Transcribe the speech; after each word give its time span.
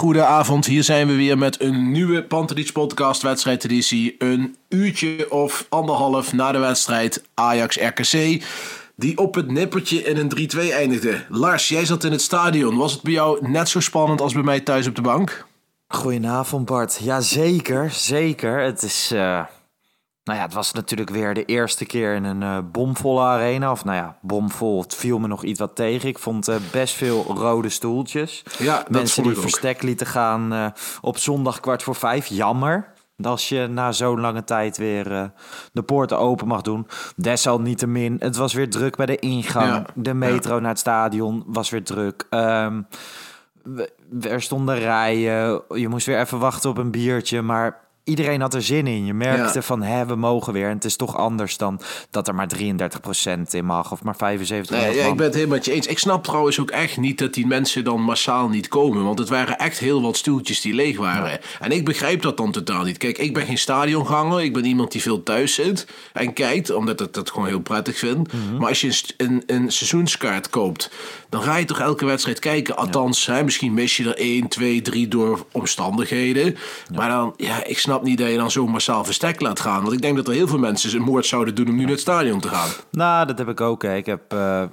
Hele 0.00 0.12
goede 0.12 0.24
avond. 0.24 0.66
Hier 0.66 0.84
zijn 0.84 1.06
we 1.06 1.14
weer 1.14 1.38
met 1.38 1.60
een 1.60 1.90
nieuwe 1.90 2.24
Pantelich 2.24 2.72
podcast 2.72 3.22
wedstrijdeditie. 3.22 4.14
Een 4.18 4.56
uurtje 4.68 5.30
of 5.30 5.66
anderhalf 5.68 6.32
na 6.32 6.52
de 6.52 6.58
wedstrijd 6.58 7.22
Ajax-RKC. 7.34 8.44
Die 8.96 9.18
op 9.18 9.34
het 9.34 9.50
nippertje 9.50 10.02
in 10.02 10.16
een 10.16 10.50
3-2 10.56 10.72
eindigde. 10.72 11.24
Lars, 11.28 11.68
jij 11.68 11.84
zat 11.84 12.04
in 12.04 12.12
het 12.12 12.22
stadion. 12.22 12.76
Was 12.76 12.92
het 12.92 13.02
bij 13.02 13.12
jou 13.12 13.48
net 13.50 13.68
zo 13.68 13.80
spannend 13.80 14.20
als 14.20 14.32
bij 14.32 14.42
mij 14.42 14.60
thuis 14.60 14.86
op 14.86 14.94
de 14.94 15.02
bank? 15.02 15.46
Goedenavond 15.88 16.64
Bart. 16.64 16.98
Ja, 17.02 17.20
zeker, 17.20 17.90
zeker. 17.90 18.60
Het 18.60 18.82
is, 18.82 19.10
eh, 19.12 19.44
nou 20.24 20.38
ja, 20.38 20.44
het 20.44 20.54
was 20.54 20.72
natuurlijk 20.72 21.10
weer 21.10 21.34
de 21.34 21.44
eerste 21.44 21.84
keer 21.84 22.14
in 22.14 22.24
een 22.24 22.42
eh, 22.42 22.58
bomvolle 22.72 23.20
arena. 23.20 23.70
Of 23.70 23.84
nou 23.84 23.96
ja, 23.96 24.18
bomvol, 24.22 24.82
het 24.82 24.94
viel 24.94 25.18
me 25.18 25.26
nog 25.26 25.44
iets 25.44 25.58
wat 25.58 25.76
tegen. 25.76 26.08
Ik 26.08 26.18
vond 26.18 26.48
eh, 26.48 26.56
best 26.72 26.94
veel 26.94 27.22
rode 27.22 27.68
stoeltjes. 27.68 28.42
Ja, 28.58 28.76
dat 28.76 28.90
Mensen 28.90 29.22
die 29.22 29.34
verstek 29.36 29.82
lieten 29.82 30.06
gaan 30.06 30.52
eh, 30.52 30.66
op 31.00 31.18
zondag 31.18 31.60
kwart 31.60 31.82
voor 31.82 31.94
vijf. 31.94 32.26
Jammer. 32.26 32.92
Als 33.22 33.48
je 33.48 33.66
na 33.66 33.92
zo'n 33.92 34.20
lange 34.20 34.44
tijd 34.44 34.76
weer 34.76 35.32
de 35.72 35.82
poorten 35.82 36.18
open 36.18 36.46
mag 36.46 36.62
doen. 36.62 36.86
Desalniettemin, 37.16 38.16
het 38.18 38.36
was 38.36 38.52
weer 38.52 38.70
druk 38.70 38.96
bij 38.96 39.06
de 39.06 39.16
ingang. 39.16 39.68
Ja, 39.68 39.86
De 39.94 40.14
metro 40.14 40.60
naar 40.60 40.70
het 40.70 40.78
stadion 40.78 41.44
was 41.46 41.70
weer 41.70 41.84
druk. 41.84 42.26
Ehm, 42.30 42.82
er 44.20 44.42
stonden 44.42 44.78
rijen. 44.78 45.62
Je 45.68 45.88
moest 45.88 46.06
weer 46.06 46.20
even 46.20 46.38
wachten 46.38 46.70
op 46.70 46.78
een 46.78 46.90
biertje. 46.90 47.42
Maar 47.42 47.89
iedereen 48.04 48.40
had 48.40 48.54
er 48.54 48.62
zin 48.62 48.86
in. 48.86 49.04
Je 49.06 49.14
merkte 49.14 49.58
Ja. 49.58 49.62
van, 49.62 49.82
hè, 49.82 50.06
we 50.06 50.14
mogen 50.14 50.52
weer. 50.52 50.68
En 50.68 50.74
het 50.74 50.84
is 50.84 50.96
toch 50.96 51.16
anders 51.16 51.56
dan 51.56 51.80
dat 52.10 52.28
er 52.28 52.34
maar 52.34 52.48
33% 52.48 53.54
in 53.54 53.64
mag. 53.64 53.92
Of 53.92 54.02
maar 54.02 54.16
75%. 54.16 54.70
Nee, 54.70 54.96
ja, 54.96 55.06
ik 55.06 55.16
ben 55.16 55.24
het 55.26 55.34
helemaal 55.34 55.56
met 55.56 55.64
je 55.64 55.72
eens. 55.72 55.86
Ik 55.86 55.98
snap 55.98 56.24
trouwens 56.24 56.60
ook 56.60 56.70
echt 56.70 56.96
niet 56.96 57.18
dat 57.18 57.34
die 57.34 57.46
mensen 57.46 57.84
dan 57.84 58.02
massaal 58.02 58.48
niet 58.48 58.68
komen. 58.68 59.04
Want 59.04 59.18
het 59.18 59.28
waren 59.28 59.58
echt 59.58 59.78
heel 59.78 60.02
wat 60.02 60.16
stoeltjes 60.16 60.60
die 60.60 60.74
leeg 60.74 60.98
waren. 60.98 61.38
En 61.60 61.70
ik 61.70 61.84
begrijp 61.84 62.22
dat 62.22 62.36
dan 62.36 62.52
totaal 62.52 62.84
niet. 62.84 62.98
Kijk, 62.98 63.18
ik 63.18 63.34
ben 63.34 63.46
geen 63.46 63.58
stadionganger. 63.58 64.42
Ik 64.42 64.52
ben 64.52 64.64
iemand 64.64 64.92
die 64.92 65.02
veel 65.02 65.22
thuis 65.22 65.54
zit 65.54 65.86
en 66.12 66.32
kijkt. 66.32 66.70
Omdat 66.70 67.00
ik 67.00 67.12
dat 67.12 67.30
gewoon 67.30 67.46
heel 67.48 67.60
prettig 67.60 67.98
vind. 67.98 68.28
Maar 68.58 68.68
als 68.68 68.80
je 68.80 69.02
een, 69.16 69.42
een 69.46 69.70
seizoenskaart 69.72 70.50
koopt... 70.50 70.90
dan 71.30 71.42
ga 71.42 71.56
je 71.56 71.64
toch 71.64 71.80
elke 71.80 72.04
wedstrijd 72.04 72.38
kijken. 72.38 72.76
Althans, 72.76 73.26
hè, 73.26 73.44
misschien 73.44 73.74
mis 73.74 73.96
je 73.96 74.04
er 74.08 74.18
1, 74.18 74.48
2, 74.48 74.82
3 74.82 75.08
door 75.08 75.46
omstandigheden. 75.52 76.56
Maar 76.94 77.08
dan, 77.08 77.34
ja, 77.36 77.64
ik 77.64 77.78
snap 77.78 78.02
niet 78.02 78.18
dat 78.18 78.28
je 78.30 78.36
dan 78.36 78.50
zo 78.50 78.66
massaal 78.66 79.04
verstek 79.04 79.40
laat 79.40 79.60
gaan. 79.60 79.80
Want 79.82 79.92
ik 79.92 80.02
denk 80.02 80.16
dat 80.16 80.28
er 80.28 80.34
heel 80.34 80.48
veel 80.48 80.58
mensen 80.58 80.94
een 80.96 81.02
moord 81.02 81.26
zouden 81.26 81.54
doen 81.54 81.68
om 81.68 81.74
nu 81.76 81.80
naar 81.82 81.90
het 81.90 82.00
stadion 82.00 82.40
te 82.40 82.48
gaan. 82.48 82.68
Nou, 82.90 83.26
dat 83.26 83.38
heb 83.38 83.48
ik 83.48 83.60
ook. 83.60 83.82
Hè. 83.82 83.96
Ik 83.96 84.06
heb, 84.06 84.20
we- 84.32 84.68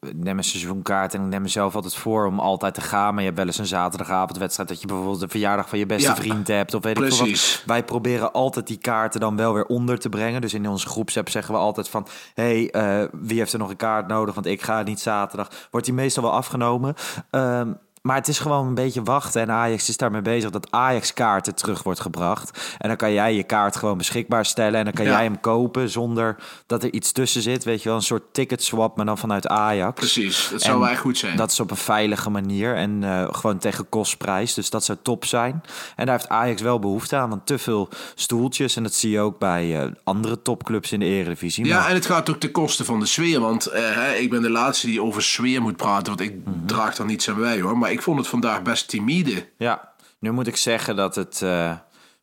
ik 0.00 0.14
neem 0.16 0.38
een 0.38 0.44
seizoenkaart 0.44 1.14
en 1.14 1.20
ik 1.22 1.28
neem 1.28 1.42
mezelf 1.42 1.74
altijd 1.74 1.94
voor 1.94 2.26
om 2.26 2.40
altijd 2.40 2.74
te 2.74 2.80
gaan. 2.80 3.10
Maar 3.10 3.18
je 3.22 3.26
hebt 3.26 3.36
wel 3.36 3.46
eens 3.46 3.58
een 3.58 3.66
zaterdagavondwedstrijd 3.66 4.68
dat 4.68 4.80
je 4.80 4.86
bijvoorbeeld 4.86 5.20
de 5.20 5.28
verjaardag 5.28 5.68
van 5.68 5.78
je 5.78 5.86
beste 5.86 6.08
Ja, 6.08 6.16
vriend 6.16 6.48
hebt. 6.48 6.74
Of 6.74 6.82
weet 6.82 6.98
ik 6.98 7.12
veel 7.12 7.26
wat. 7.26 7.62
Wij 7.66 7.84
proberen 7.84 8.32
altijd 8.32 8.66
die 8.66 8.78
kaarten 8.78 9.20
dan 9.20 9.36
wel 9.36 9.54
weer 9.54 9.64
onder 9.66 9.98
te 9.98 10.08
brengen. 10.08 10.40
Dus 10.40 10.54
in 10.54 10.68
onze 10.68 10.88
groepsapp 10.88 11.28
zeggen 11.28 11.54
we 11.54 11.60
altijd 11.60 11.88
van... 11.88 12.06
hey, 12.34 12.70
eh, 12.70 13.04
wie 13.12 13.38
heeft 13.38 13.52
er 13.52 13.58
nog 13.58 13.70
een 13.70 13.76
kaart 13.76 14.08
nodig? 14.08 14.34
Want 14.34 14.46
ik 14.46 14.62
ga 14.62 14.82
niet 14.82 15.00
zaterdag. 15.00 15.48
Wordt 15.70 15.86
die 15.86 15.94
meestal 15.98 16.22
wel 16.22 16.32
afgenomen. 16.32 16.94
Ehm, 17.30 17.72
maar 18.02 18.16
het 18.16 18.28
is 18.28 18.38
gewoon 18.38 18.66
een 18.66 18.74
beetje 18.74 19.02
wachten. 19.02 19.40
En 19.42 19.50
Ajax 19.50 19.88
is 19.88 19.96
daarmee 19.96 20.22
bezig 20.22 20.50
dat 20.50 20.70
Ajax-kaarten 20.70 21.54
terug 21.54 21.82
wordt 21.82 22.00
gebracht. 22.00 22.76
En 22.78 22.88
dan 22.88 22.96
kan 22.96 23.12
jij 23.12 23.34
je 23.34 23.42
kaart 23.42 23.76
gewoon 23.76 23.98
beschikbaar 23.98 24.44
stellen. 24.46 24.78
En 24.78 24.84
dan 24.84 24.94
kan 24.94 25.04
Ja. 25.04 25.10
jij 25.10 25.22
hem 25.22 25.40
kopen 25.40 25.90
zonder 25.90 26.36
dat 26.66 26.82
er 26.82 26.92
iets 26.92 27.12
tussen 27.12 27.42
zit. 27.42 27.64
Weet 27.64 27.82
je 27.82 27.88
wel, 27.88 27.96
een 27.98 28.02
soort 28.04 28.22
ticket 28.32 28.62
swap, 28.62 28.96
maar 28.96 29.06
dan 29.06 29.18
vanuit 29.18 29.46
Ajax. 29.46 29.94
Precies, 30.00 30.48
dat 30.50 30.60
zou 30.62 30.78
wel 30.80 30.88
echt 30.88 31.00
goed 31.00 31.18
zijn. 31.18 31.36
Dat 31.36 31.50
is 31.50 31.60
op 31.60 31.70
een 31.70 31.76
veilige 31.76 32.30
manier 32.30 32.74
en 32.76 33.04
eh, 33.04 33.26
gewoon 33.30 33.58
tegen 33.58 33.88
kostprijs. 33.88 34.54
Dus 34.54 34.70
dat 34.70 34.84
zou 34.84 34.98
top 35.02 35.24
zijn. 35.24 35.62
En 35.96 36.06
daar 36.06 36.16
heeft 36.16 36.28
Ajax 36.28 36.62
wel 36.62 36.78
behoefte 36.78 37.16
aan, 37.16 37.28
want 37.28 37.46
te 37.46 37.58
veel 37.58 37.88
stoeltjes. 38.14 38.76
En 38.76 38.82
dat 38.82 38.94
zie 38.94 39.10
je 39.10 39.20
ook 39.20 39.38
bij 39.38 39.80
eh, 39.82 39.90
andere 40.04 40.42
topclubs 40.42 40.92
in 40.92 41.00
de 41.00 41.06
Eredivisie. 41.06 41.64
Ja, 41.64 41.78
Maar- 41.78 41.88
en 41.88 41.94
het 41.94 42.06
gaat 42.06 42.30
ook 42.30 42.40
ten 42.40 42.50
koste 42.52 42.84
van 42.84 43.00
de 43.00 43.06
sfeer. 43.06 43.40
Want 43.40 43.66
eh, 43.66 43.82
hè, 43.94 44.12
ik 44.14 44.30
ben 44.30 44.42
de 44.42 44.50
laatste 44.50 44.86
die 44.86 45.02
over 45.02 45.22
sfeer 45.22 45.62
moet 45.62 45.76
praten. 45.76 46.06
Want 46.06 46.20
ik 46.20 46.34
Mhm. 46.44 46.66
draag 46.66 46.94
daar 46.96 47.06
niets 47.06 47.28
aan 47.28 47.36
bij 47.40 47.60
hoor. 47.60 47.78
Maar 47.78 47.87
ik 47.88 48.02
vond 48.02 48.18
het 48.18 48.28
vandaag 48.28 48.62
best 48.62 48.88
timide. 48.88 49.48
Ja, 49.58 49.92
nu 50.18 50.30
moet 50.30 50.46
ik 50.46 50.56
zeggen 50.56 50.96
dat 50.96 51.14
het 51.14 51.42
eh, 51.42 51.72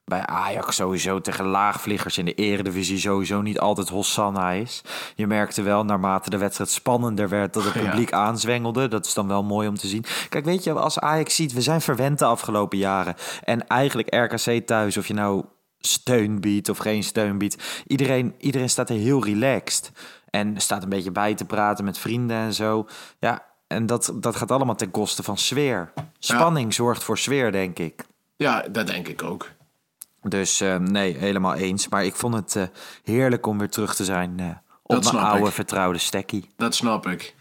bij 0.05 0.25
Ajax 0.25 0.75
sowieso 0.75 1.21
tegen 1.21 1.45
laagvliegers 1.45 2.17
in 2.17 2.25
de 2.25 2.33
eredivisie 2.33 2.97
sowieso 2.99 3.41
niet 3.41 3.59
altijd 3.59 3.89
Hosanna 3.89 4.51
is. 4.51 4.81
Je 5.15 5.27
merkte 5.27 5.61
wel 5.61 5.85
naarmate 5.85 6.29
de 6.29 6.37
wedstrijd 6.37 6.69
spannender 6.69 7.29
werd 7.29 7.53
dat 7.53 7.63
het 7.63 7.73
Ja. 7.73 7.89
publiek 7.89 8.11
aanzwengelde. 8.11 8.87
Dat 8.87 9.05
is 9.05 9.13
dan 9.13 9.27
wel 9.27 9.43
mooi 9.43 9.67
om 9.67 9.75
te 9.77 9.87
zien. 9.87 10.05
Kijk, 10.29 10.45
weet 10.45 10.63
je, 10.63 10.71
als 10.73 10.99
Ajax 10.99 11.35
ziet, 11.35 11.53
we 11.53 11.61
zijn 11.61 11.81
verwend 11.81 12.19
de 12.19 12.25
afgelopen 12.25 12.77
jaren. 12.77 13.15
En 13.43 13.67
eigenlijk 13.67 14.15
RKC 14.15 14.65
thuis, 14.65 14.97
of 14.97 15.07
je 15.07 15.13
nou 15.13 15.43
steun 15.79 16.39
biedt 16.41 16.69
of 16.69 16.77
geen 16.77 17.03
steun 17.03 17.37
biedt. 17.37 17.83
Iedereen, 17.87 18.35
iedereen 18.37 18.69
staat 18.69 18.89
er 18.89 18.95
heel 18.95 19.23
relaxed. 19.23 19.91
En 20.29 20.61
staat 20.61 20.83
een 20.83 20.89
beetje 20.89 21.11
bij 21.11 21.35
te 21.35 21.45
praten 21.45 21.85
met 21.85 21.97
vrienden 21.97 22.37
en 22.37 22.53
zo. 22.53 22.87
Ja, 23.19 23.45
en 23.67 23.85
dat, 23.85 24.11
dat 24.15 24.35
gaat 24.35 24.51
allemaal 24.51 24.75
ten 24.75 24.91
koste 24.91 25.23
van 25.23 25.37
sfeer. 25.37 25.93
Spanning 26.19 26.73
zorgt 26.73 27.03
voor 27.03 27.17
sfeer, 27.17 27.51
denk 27.51 27.79
ik. 27.79 28.05
Ja, 28.35 28.61
dat 28.71 28.87
denk 28.87 29.07
ik 29.07 29.23
ook. 29.23 29.49
Dus 30.21 30.61
eh, 30.61 30.75
nee, 30.77 31.17
helemaal 31.17 31.53
eens. 31.53 31.87
Maar 31.87 32.05
ik 32.05 32.15
vond 32.15 32.33
het 32.33 32.55
eh, 32.55 32.63
heerlijk 33.03 33.45
om 33.45 33.57
weer 33.57 33.69
terug 33.69 33.95
te 33.95 34.03
zijn 34.05 34.39
eh, 34.39 34.45
op 34.83 35.03
Dat 35.03 35.13
mijn 35.13 35.25
oude 35.25 35.47
ik. 35.47 35.53
vertrouwde 35.53 35.97
stekkie. 35.99 36.49
Dat 36.57 36.75
snap 36.75 37.07
ik. 37.07 37.35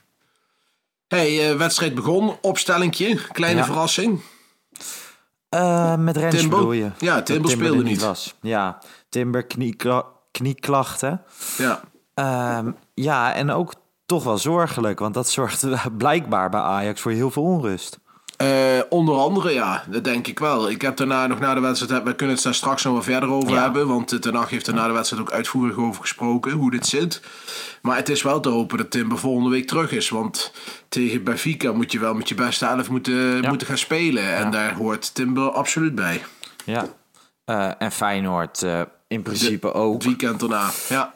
hey, 1.08 1.56
wedstrijd 1.56 1.94
begon. 1.94 2.36
Opstellingje. 2.40 3.14
Kleine 3.32 3.58
Ja. 3.60 3.64
verrassing. 3.66 4.20
Met 5.98 6.16
Rens 6.16 6.34
Timbo? 6.36 6.56
bedoel 6.56 6.72
je? 6.72 6.90
Ja, 6.98 7.22
Timbo 7.22 7.48
speelde 7.48 7.82
niet. 7.82 8.00
Was. 8.02 8.34
Ja, 8.40 8.78
Timber 9.08 9.44
kniekla 9.46 10.04
knieklachten. 10.30 11.22
Ja. 11.58 11.80
Ehm, 12.14 12.70
ja, 12.94 13.34
en 13.34 13.50
ook 13.50 13.74
toch 14.06 14.24
wel 14.24 14.38
zorgelijk. 14.38 14.98
Want 14.98 15.14
dat 15.14 15.28
zorgt 15.30 15.64
blijkbaar 15.98 16.50
bij 16.50 16.60
Ajax 16.60 17.00
voor 17.00 17.12
heel 17.12 17.30
veel 17.30 17.42
onrust. 17.42 17.98
Eh, 18.36 18.48
onder 18.88 19.14
andere, 19.16 19.50
ja, 19.52 19.84
dat 19.90 20.04
denk 20.04 20.26
ik 20.26 20.38
wel. 20.38 20.70
Ik 20.70 20.82
heb 20.82 20.96
daarna 20.96 21.26
nog 21.26 21.38
na 21.40 21.54
de 21.54 21.60
wedstrijd, 21.60 22.02
we 22.04 22.14
kunnen 22.14 22.34
het 22.34 22.44
daar 22.44 22.54
straks 22.54 22.82
nog 22.84 22.92
wel 22.92 23.02
verder 23.02 23.28
over 23.30 23.52
Ja. 23.52 23.62
hebben. 23.62 23.88
Want 23.88 24.12
eh, 24.12 24.18
Ten 24.18 24.34
Hag 24.34 24.50
heeft 24.50 24.66
er 24.66 24.74
na 24.74 24.86
de 24.86 24.92
wedstrijd 24.92 25.22
ook 25.22 25.32
uitvoerig 25.32 25.76
over 25.76 26.00
gesproken, 26.00 26.52
hoe 26.52 26.70
dit 26.70 26.86
zit. 26.86 27.20
Maar 27.82 27.96
het 27.96 28.08
is 28.08 28.22
wel 28.22 28.40
te 28.40 28.48
hopen 28.48 28.78
dat 28.78 28.90
Timber 28.90 29.18
volgende 29.18 29.50
week 29.50 29.66
terug 29.66 29.92
is. 29.92 30.08
Want 30.08 30.52
tegen 30.88 31.24
Benfica 31.24 31.72
moet 31.72 31.92
je 31.92 31.98
wel 31.98 32.14
met 32.14 32.28
je 32.28 32.34
beste 32.34 32.66
elf 32.66 32.90
moeten, 32.90 33.40
moeten 33.48 33.66
gaan 33.66 33.78
spelen. 33.78 34.34
En 34.36 34.50
daar 34.50 34.74
hoort 34.74 35.14
Timber 35.14 35.50
absoluut 35.50 35.94
bij. 35.94 36.24
Ja. 36.64 36.86
Eh, 37.44 37.70
en 37.78 37.92
Feyenoord 37.92 38.62
eh, 38.62 38.80
in 39.08 39.22
principe 39.22 39.72
ook. 39.72 39.94
Het 39.94 40.04
weekend 40.04 40.40
daarna, 40.40 40.70
ja. 40.88 41.12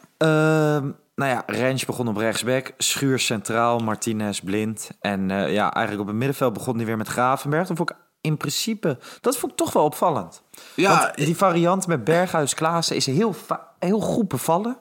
Nou 1.19 1.31
ja, 1.31 1.43
Rens 1.45 1.85
begon 1.85 2.07
op 2.07 2.17
rechtsback. 2.17 2.73
Schuur 2.77 3.19
centraal, 3.19 3.79
Martinez 3.79 4.39
blind. 4.39 4.89
En 4.99 5.31
eh, 5.31 5.53
ja, 5.53 5.73
eigenlijk 5.73 6.01
op 6.01 6.07
het 6.07 6.15
middenveld 6.15 6.53
begon 6.53 6.75
hij 6.75 6.85
weer 6.85 6.97
met 6.97 7.07
Gravenberg. 7.07 7.67
Dat 7.67 7.77
vond 7.77 7.89
ik 7.89 7.95
in 8.21 8.37
principe, 8.37 8.97
dat 9.21 9.37
vond 9.37 9.51
ik 9.51 9.57
toch 9.57 9.73
wel 9.73 9.83
opvallend. 9.83 10.43
Ja, 10.75 10.99
Want 10.99 11.15
die 11.15 11.37
variant 11.37 11.87
met 11.87 12.03
Berghuis 12.03 12.53
Klaassen 12.53 12.95
is 12.95 13.05
heel, 13.05 13.35
heel 13.79 13.99
goed 13.99 14.27
bevallen. 14.27 14.77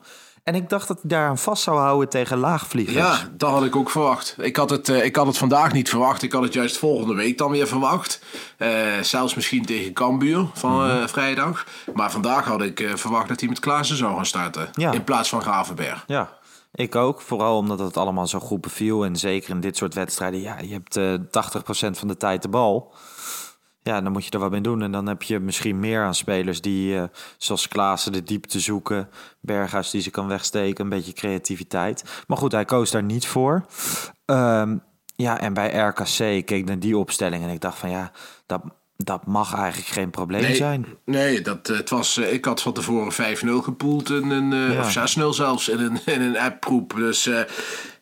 En 0.48 0.54
ik 0.54 0.68
dacht 0.68 0.88
dat 0.88 0.98
hij 1.00 1.10
daar 1.10 1.28
aan 1.28 1.38
vast 1.38 1.62
zou 1.62 1.78
houden 1.78 2.08
tegen 2.08 2.38
laagvliegers. 2.38 2.96
Ja, 2.96 3.28
dat 3.36 3.50
had 3.50 3.64
ik 3.64 3.76
ook 3.76 3.90
verwacht. 3.90 4.36
Ik 4.38 4.56
had, 4.56 4.70
het, 4.70 4.88
eh, 4.88 5.04
ik 5.04 5.16
had 5.16 5.26
het 5.26 5.38
vandaag 5.38 5.72
niet 5.72 5.88
verwacht. 5.88 6.22
Ik 6.22 6.32
had 6.32 6.42
het 6.42 6.52
juist 6.52 6.78
volgende 6.78 7.14
week 7.14 7.38
dan 7.38 7.50
weer 7.50 7.66
verwacht. 7.66 8.22
Eh, 8.56 8.70
zelfs 9.02 9.34
misschien 9.34 9.64
tegen 9.64 9.92
Cambuur 9.92 10.46
van 10.54 10.88
eh, 10.88 11.06
vrijdag. 11.06 11.66
Maar 11.94 12.10
vandaag 12.10 12.44
had 12.44 12.62
ik 12.62 12.90
verwacht 12.94 13.28
dat 13.28 13.40
hij 13.40 13.48
met 13.48 13.58
Klaassen 13.58 13.96
zou 13.96 14.14
gaan 14.14 14.26
starten. 14.26 14.68
Ja. 14.72 14.92
In 14.92 15.04
plaats 15.04 15.28
van 15.28 15.42
Gravenberg. 15.42 16.04
Ja, 16.06 16.38
ik 16.74 16.94
ook. 16.94 17.20
Vooral 17.20 17.56
omdat 17.56 17.78
het 17.78 17.96
allemaal 17.96 18.26
zo 18.26 18.38
goed 18.38 18.60
beviel. 18.60 19.04
En 19.04 19.16
zeker 19.16 19.50
in 19.50 19.60
dit 19.60 19.76
soort 19.76 19.94
wedstrijden. 19.94 20.40
Ja, 20.40 20.58
je 20.58 20.72
hebt 20.72 20.96
eh 20.96 21.14
80% 21.30 21.98
van 21.98 22.08
de 22.08 22.16
tijd 22.16 22.42
de 22.42 22.48
bal. 22.48 22.94
Ja, 23.88 24.00
dan 24.00 24.12
moet 24.12 24.24
je 24.24 24.30
er 24.30 24.38
wat 24.38 24.50
mee 24.50 24.60
doen. 24.60 24.82
En 24.82 24.92
dan 24.92 25.06
heb 25.06 25.22
je 25.22 25.38
misschien 25.38 25.80
meer 25.80 26.02
aan 26.02 26.14
spelers 26.14 26.60
die, 26.60 26.96
eh, 26.96 27.02
zoals 27.36 27.68
Klaassen, 27.68 28.12
de 28.12 28.22
diepte 28.22 28.60
zoeken. 28.60 29.08
Berghuis 29.40 29.90
die 29.90 30.00
ze 30.00 30.10
kan 30.10 30.28
wegsteken. 30.28 30.84
Een 30.84 30.90
beetje 30.90 31.12
creativiteit. 31.12 32.04
Maar 32.26 32.36
goed, 32.36 32.52
hij 32.52 32.64
koos 32.64 32.90
daar 32.90 33.02
niet 33.02 33.26
voor. 33.26 33.66
Ehm, 34.24 34.76
ja, 35.16 35.40
en 35.40 35.52
bij 35.52 35.70
RKC 35.70 36.16
keek 36.16 36.50
ik 36.50 36.64
naar 36.64 36.78
die 36.78 36.96
opstelling. 36.96 37.42
En 37.44 37.50
ik 37.50 37.60
dacht 37.60 37.78
van 37.78 37.90
ja, 37.90 38.12
dat, 38.46 38.60
dat 38.96 39.26
mag 39.26 39.54
eigenlijk 39.54 39.92
geen 39.92 40.10
probleem 40.10 40.54
zijn. 40.54 40.86
nee 41.04 41.40
dat, 41.40 41.68
eh, 41.68 41.76
het 41.76 41.90
was, 41.90 42.16
eh, 42.16 42.32
ik 42.32 42.44
had 42.44 42.62
van 42.62 42.72
tevoren 42.72 43.12
5-0 43.12 43.62
gepoeld. 43.62 44.10
In 44.10 44.30
een, 44.30 44.72
Ja. 44.72 44.80
Of 44.80 44.92
6-0 44.92 45.32
zelfs 45.32 45.68
in 45.68 45.78
een, 45.78 46.00
in 46.14 46.20
een 46.20 46.38
appgroep. 46.38 46.94
Dus 46.96 47.26
eh, 47.26 47.40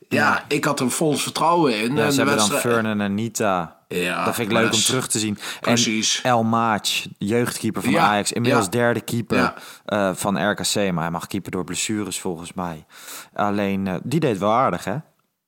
ja, 0.08 0.44
ik 0.48 0.64
had 0.64 0.80
er 0.80 0.90
vol 0.90 1.16
vertrouwen 1.16 1.78
in. 1.78 1.96
Ja, 1.96 2.04
En 2.04 2.12
ze 2.12 2.18
hebben 2.20 2.36
dan 2.36 2.50
Furnen 2.50 3.00
en 3.00 3.14
Nita. 3.14 3.76
Ja, 3.88 4.24
dat 4.24 4.34
vind 4.34 4.50
ik 4.50 4.56
leuk 4.56 4.72
om 4.72 4.80
terug 4.80 5.08
te 5.08 5.18
zien. 5.18 5.38
Precies. 5.60 6.20
En 6.22 6.30
El 6.30 6.42
Maach, 6.44 7.06
jeugdkeeper 7.18 7.82
van 7.82 7.90
Ja, 7.90 8.06
Ajax. 8.06 8.32
Inmiddels 8.32 8.64
ja. 8.64 8.70
derde 8.70 9.00
keeper 9.00 9.54
eh, 9.84 10.10
van 10.14 10.50
RKC. 10.50 10.74
Maar 10.74 11.02
hij 11.02 11.10
mag 11.10 11.26
keeper 11.26 11.50
door 11.50 11.64
blessures 11.64 12.20
volgens 12.20 12.52
mij. 12.52 12.84
Alleen, 13.34 13.86
eh, 13.86 13.94
die 14.02 14.20
deed 14.20 14.38
wel 14.38 14.52
aardig 14.52 14.84
hè? 14.84 14.96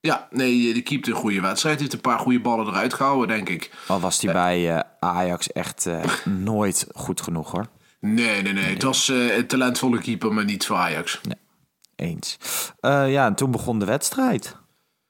Ja, 0.01 0.29
nee, 0.31 0.73
die 0.73 0.83
keept 0.83 1.07
een 1.07 1.15
goede 1.15 1.41
wedstrijd. 1.41 1.81
Heeft 1.81 1.93
een 1.93 2.01
paar 2.01 2.19
goede 2.19 2.41
ballen 2.41 2.67
eruit 2.67 2.95
gehouden, 2.95 3.29
denk 3.29 3.49
ik. 3.49 3.71
Al 3.87 4.01
was 4.01 4.21
hij 4.21 4.33
bij 4.33 4.75
eh, 4.75 4.81
Ajax 5.01 5.53
echt 5.53 5.89
nooit 6.25 6.87
goed 6.95 7.21
genoeg 7.21 7.51
hoor. 7.51 7.67
Nee, 8.01 8.43
nee, 8.43 8.53
nee. 8.53 8.65
Het 8.65 8.83
was 8.83 9.09
een 9.09 9.47
talentvolle 9.47 9.99
keeper, 9.99 10.33
maar 10.33 10.45
niet 10.45 10.67
voor 10.67 10.77
Ajax. 10.77 11.21
Eens. 11.99 12.39
Eh, 12.81 13.13
ja, 13.13 13.27
en 13.27 13.35
toen 13.35 13.51
begon 13.51 13.79
de 13.79 13.85
wedstrijd. 13.85 14.57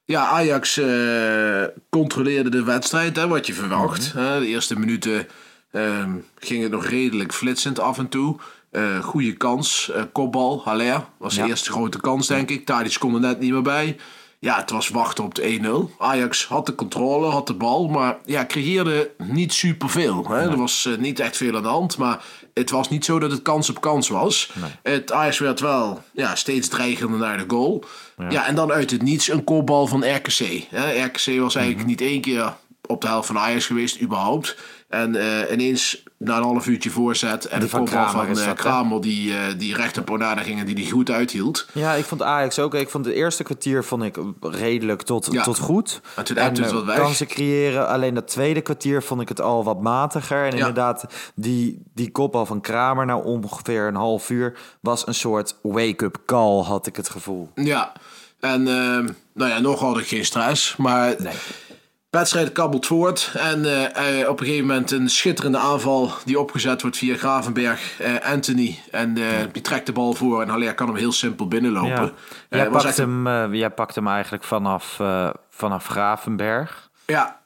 Ja, 0.04 0.26
Ajax 0.26 0.78
eh, 0.78 1.64
controleerde 1.90 2.50
de 2.50 2.64
wedstrijd, 2.64 3.16
hè, 3.16 3.28
wat 3.28 3.46
je 3.46 3.54
verwacht. 3.54 4.14
Mhm. 4.14 4.38
De 4.38 4.46
eerste 4.46 4.78
minuten 4.78 5.26
ehm, 5.70 6.10
ging 6.38 6.62
het 6.62 6.72
nog 6.72 6.86
redelijk 6.86 7.32
flitsend 7.34 7.80
af 7.80 7.98
en 7.98 8.08
toe. 8.08 8.36
Eh 8.70 8.98
goede 8.98 9.32
kans, 9.32 9.92
kopbal, 10.12 10.62
Haller. 10.64 11.04
Was 11.18 11.34
de 11.34 11.46
eerste 11.46 11.70
grote 11.70 12.00
kans, 12.00 12.26
denk 12.26 12.50
ik. 12.50 12.64
Tadic 12.66 12.96
kon 12.98 13.14
er 13.14 13.20
net 13.20 13.40
niet 13.40 13.52
meer 13.52 13.62
bij. 13.62 13.96
Ja, 14.38 14.56
het 14.56 14.70
was 14.70 14.88
wachten 14.88 15.24
op 15.24 15.34
de 15.34 15.42
1-0. 15.42 15.96
Ajax 15.98 16.46
had 16.46 16.66
de 16.66 16.74
controle, 16.74 17.26
had 17.26 17.46
de 17.46 17.54
bal, 17.54 17.88
maar 17.88 18.18
ja, 18.24 18.46
creëerde 18.46 19.10
niet 19.18 19.52
superveel. 19.52 20.28
Hè. 20.28 20.50
Er 20.50 20.56
was 20.56 20.88
niet 20.98 21.20
echt 21.20 21.36
veel 21.36 21.56
aan 21.56 21.62
de 21.62 21.68
hand, 21.68 21.98
maar 21.98 22.24
het 22.54 22.70
was 22.70 22.88
niet 22.88 23.04
zo 23.04 23.18
dat 23.18 23.30
het 23.30 23.42
kans 23.42 23.70
op 23.70 23.80
kans 23.80 24.08
was. 24.08 24.52
Het 24.82 25.12
Ajax 25.12 25.38
werd 25.38 25.60
wel 25.60 26.02
ja, 26.12 26.34
steeds 26.34 26.68
dreigender 26.68 27.18
naar 27.18 27.38
de 27.38 27.44
goal. 27.48 27.84
Ja. 28.28 28.46
en 28.46 28.54
dan 28.54 28.72
uit 28.72 28.90
het 28.90 29.02
niets 29.02 29.28
een 29.28 29.44
kopbal 29.44 29.86
van 29.86 30.14
RKC. 30.14 30.66
Hè. 30.70 31.04
RKC 31.04 31.40
was 31.40 31.54
eigenlijk 31.54 31.86
niet 31.86 32.00
één 32.00 32.20
keer 32.20 32.54
op 32.86 33.00
de 33.00 33.06
helft 33.06 33.26
van 33.26 33.38
Ajax 33.38 33.66
geweest, 33.66 34.00
überhaupt. 34.00 34.56
En 34.88 35.14
eh, 35.16 35.52
ineens 35.52 36.02
na 36.16 36.36
een 36.36 36.42
half 36.42 36.66
uurtje 36.66 36.90
voorzet 36.90 37.44
en 37.44 37.60
de 37.60 37.68
van 37.68 37.80
kopbal 37.80 38.04
Kramer 38.04 38.26
van 38.26 38.36
is 38.36 38.46
eh? 38.46 38.52
Kramer 38.52 39.00
die, 39.00 39.34
eh, 39.34 39.38
die 39.58 39.74
recht 39.74 39.98
op 39.98 40.10
Onana 40.10 40.42
ging 40.42 40.58
en 40.60 40.66
die 40.66 40.74
die 40.74 40.90
goed 40.90 41.10
uithield. 41.10 41.66
Ja, 41.72 41.92
ik 41.92 42.04
vond 42.04 42.22
Ajax 42.22 42.58
ook. 42.58 42.74
Ik 42.74 42.88
vond 42.88 43.04
het 43.04 43.14
eerste 43.14 43.42
kwartier 43.42 43.84
vond 43.84 44.02
ik 44.02 44.16
redelijk 44.40 45.02
tot, 45.02 45.28
Ja. 45.30 45.42
tot 45.42 45.58
goed. 45.58 46.00
En 46.16 46.24
toen 46.24 46.36
het 46.36 46.72
wat 46.72 46.84
weg. 46.84 46.96
kansen 46.96 47.26
creëren. 47.26 47.88
Alleen 47.88 48.14
dat 48.14 48.28
tweede 48.28 48.60
kwartier 48.60 49.02
vond 49.02 49.20
ik 49.20 49.28
het 49.28 49.40
al 49.40 49.64
wat 49.64 49.80
matiger. 49.80 50.44
En 50.44 50.50
Ja. 50.50 50.56
inderdaad, 50.58 51.04
die, 51.34 51.82
die 51.94 52.10
kopbal 52.10 52.46
van 52.46 52.60
Kramer 52.60 53.06
na 53.06 53.16
ongeveer 53.16 53.86
een 53.86 53.94
half 53.94 54.30
uur... 54.30 54.58
was 54.80 55.06
een 55.06 55.14
soort 55.14 55.56
wake-up 55.62 56.16
call, 56.26 56.62
had 56.62 56.86
ik 56.86 56.96
het 56.96 57.08
gevoel. 57.10 57.50
Ja, 57.54 57.92
en 58.40 58.62
nou 58.62 59.50
ja, 59.50 59.58
nog 59.58 59.80
had 59.80 59.98
ik 59.98 60.06
geen 60.06 60.24
stress. 60.24 60.76
Maar 60.76 61.16
wedstrijd 62.10 62.52
kabbelt 62.52 62.86
voort. 62.86 63.32
En 63.34 63.64
eh, 63.64 64.20
eh, 64.20 64.28
op 64.28 64.40
een 64.40 64.46
gegeven 64.46 64.66
moment 64.66 64.90
een 64.90 65.08
schitterende 65.08 65.58
aanval 65.58 66.10
die 66.24 66.40
opgezet 66.40 66.82
wordt 66.82 66.96
via 66.96 67.16
Gravenberg. 67.16 68.00
eh, 68.00 68.32
Anthony. 68.32 68.78
En 68.90 69.16
eh, 69.16 69.24
die 69.52 69.62
trekt 69.62 69.86
de 69.86 69.92
bal 69.92 70.14
voor 70.14 70.42
en 70.42 70.48
Haller 70.48 70.74
kan 70.74 70.86
hem 70.86 70.96
heel 70.96 71.12
simpel 71.12 71.48
binnenlopen. 71.48 72.12
Ja. 72.48 72.58
Jij, 72.58 72.68
pakt 72.68 72.84
echt 72.84 72.96
hem, 72.96 73.54
jij 73.54 73.70
pakt 73.70 73.94
hem 73.94 74.08
eigenlijk 74.08 74.44
vanaf, 74.44 75.00
vanaf 75.50 75.86
Gravenberg. 75.86 76.86
Ja, 77.06 77.40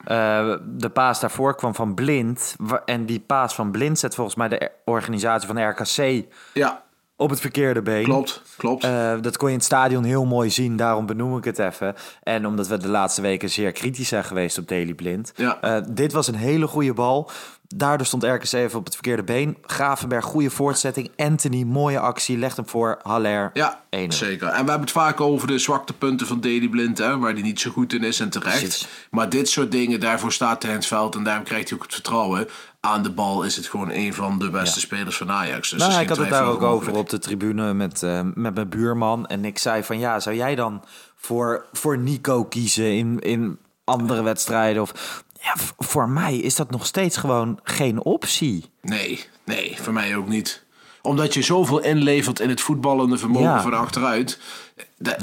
de 0.63 0.89
paas 0.93 1.19
daarvoor 1.19 1.55
kwam 1.55 1.75
van 1.75 1.93
Blind. 1.93 2.55
En 2.85 3.05
die 3.05 3.19
paas 3.19 3.55
van 3.55 3.71
Blind 3.71 3.99
zet 3.99 4.15
volgens 4.15 4.35
mij 4.35 4.47
de 4.47 4.71
organisatie 4.85 5.47
van 5.47 5.55
de 5.55 5.63
RKC 5.63 6.25
ja, 6.53 6.82
op 7.23 7.29
het 7.29 7.39
verkeerde 7.39 7.81
been. 7.81 8.03
klopt, 8.03 8.41
klopt. 8.57 8.83
Eh, 8.83 9.13
dat 9.21 9.37
kon 9.37 9.47
je 9.47 9.53
in 9.53 9.59
het 9.59 9.67
stadion 9.67 10.03
heel 10.03 10.25
mooi 10.25 10.49
zien, 10.49 10.75
daarom 10.77 11.05
benoem 11.05 11.37
ik 11.37 11.43
het 11.43 11.59
even. 11.59 11.95
En 12.23 12.45
omdat 12.47 12.67
we 12.67 12.77
de 12.77 12.87
laatste 12.87 13.21
weken 13.21 13.49
zeer 13.49 13.71
kritisch 13.71 14.07
zijn 14.07 14.23
geweest 14.23 14.57
op 14.57 14.67
Daily 14.67 14.93
Blind. 14.93 15.31
Ja. 15.35 15.61
Eh, 15.61 15.81
dit 15.89 16.11
was 16.11 16.27
een 16.27 16.35
hele 16.35 16.67
goede 16.67 16.93
bal. 16.93 17.29
Daardoor 17.75 18.05
stond 18.07 18.23
RKC 18.23 18.51
even 18.51 18.79
op 18.79 18.85
het 18.85 18.93
verkeerde 18.93 19.23
been. 19.23 19.57
Gravenberg, 19.61 20.25
goede 20.25 20.49
voortzetting. 20.49 21.11
Anthony, 21.17 21.63
mooie 21.63 21.99
actie, 21.99 22.37
legt 22.37 22.55
hem 22.55 22.67
voor. 22.67 22.99
Haller, 23.03 23.49
Ja, 23.53 23.81
1-0. 23.89 23.97
zeker. 24.17 24.47
En 24.47 24.51
we 24.51 24.55
hebben 24.55 24.79
het 24.79 24.91
vaak 24.91 25.21
over 25.21 25.47
de 25.47 25.57
zwaktepunten 25.57 26.27
van 26.27 26.41
Daley 26.41 26.67
Blind, 26.69 26.97
hè, 26.97 27.17
waar 27.17 27.33
hij 27.33 27.41
niet 27.41 27.59
zo 27.59 27.71
goed 27.71 27.93
in 27.93 28.03
is 28.03 28.19
en 28.19 28.29
terecht. 28.29 28.59
Precies. 28.59 28.87
Maar 29.11 29.29
dit 29.29 29.49
soort 29.49 29.71
dingen, 29.71 29.99
daarvoor 29.99 30.31
staat 30.31 30.61
hij 30.63 30.71
in 30.71 30.77
het 30.77 30.87
veld 30.87 31.15
en 31.15 31.23
daarom 31.23 31.43
krijgt 31.43 31.69
hij 31.69 31.77
ook 31.77 31.83
het 31.83 31.93
vertrouwen. 31.93 32.47
Aan 32.85 33.03
de 33.03 33.09
bal 33.11 33.43
is 33.43 33.55
het 33.55 33.67
gewoon 33.67 33.89
een 33.91 34.13
van 34.13 34.39
de 34.39 34.49
beste 34.49 34.79
spelers 34.79 35.17
van 35.17 35.31
Ajax. 35.31 35.69
Dus 35.69 35.79
Nou, 35.79 36.01
ik 36.01 36.09
had 36.09 36.17
het 36.17 36.29
daar 36.29 36.41
ook 36.45 36.47
mogelijk. 36.59 36.71
over 36.71 36.95
op 36.95 37.09
de 37.09 37.19
tribune 37.19 37.73
met, 37.73 38.03
eh, 38.03 38.21
met 38.33 38.55
mijn 38.55 38.69
buurman. 38.69 39.25
En 39.27 39.45
ik 39.45 39.57
zei 39.57 39.83
van 39.83 39.99
ja, 39.99 40.19
zou 40.19 40.35
jij 40.35 40.55
dan 40.55 40.83
voor, 41.15 41.65
voor 41.71 41.97
Nico 41.97 42.43
kiezen 42.45 42.97
in, 42.97 43.19
in 43.19 43.57
andere 43.83 44.21
wedstrijden? 44.21 44.81
Of, 44.81 45.23
ja, 45.41 45.53
voor 45.77 46.09
mij 46.09 46.37
is 46.37 46.55
dat 46.55 46.71
nog 46.71 46.85
steeds 46.85 47.17
gewoon 47.17 47.59
geen 47.63 48.03
optie. 48.03 48.65
Nee, 48.81 49.25
nee, 49.45 49.77
voor 49.81 49.93
mij 49.93 50.15
ook 50.15 50.27
niet. 50.27 50.63
Omdat 51.01 51.33
je 51.33 51.41
zoveel 51.41 51.79
inlevert 51.79 52.39
in 52.39 52.49
het 52.49 52.61
voetballende 52.61 53.17
vermogen 53.17 53.47
Ja. 53.49 53.61
van 53.61 53.73
achteruit. 53.73 54.39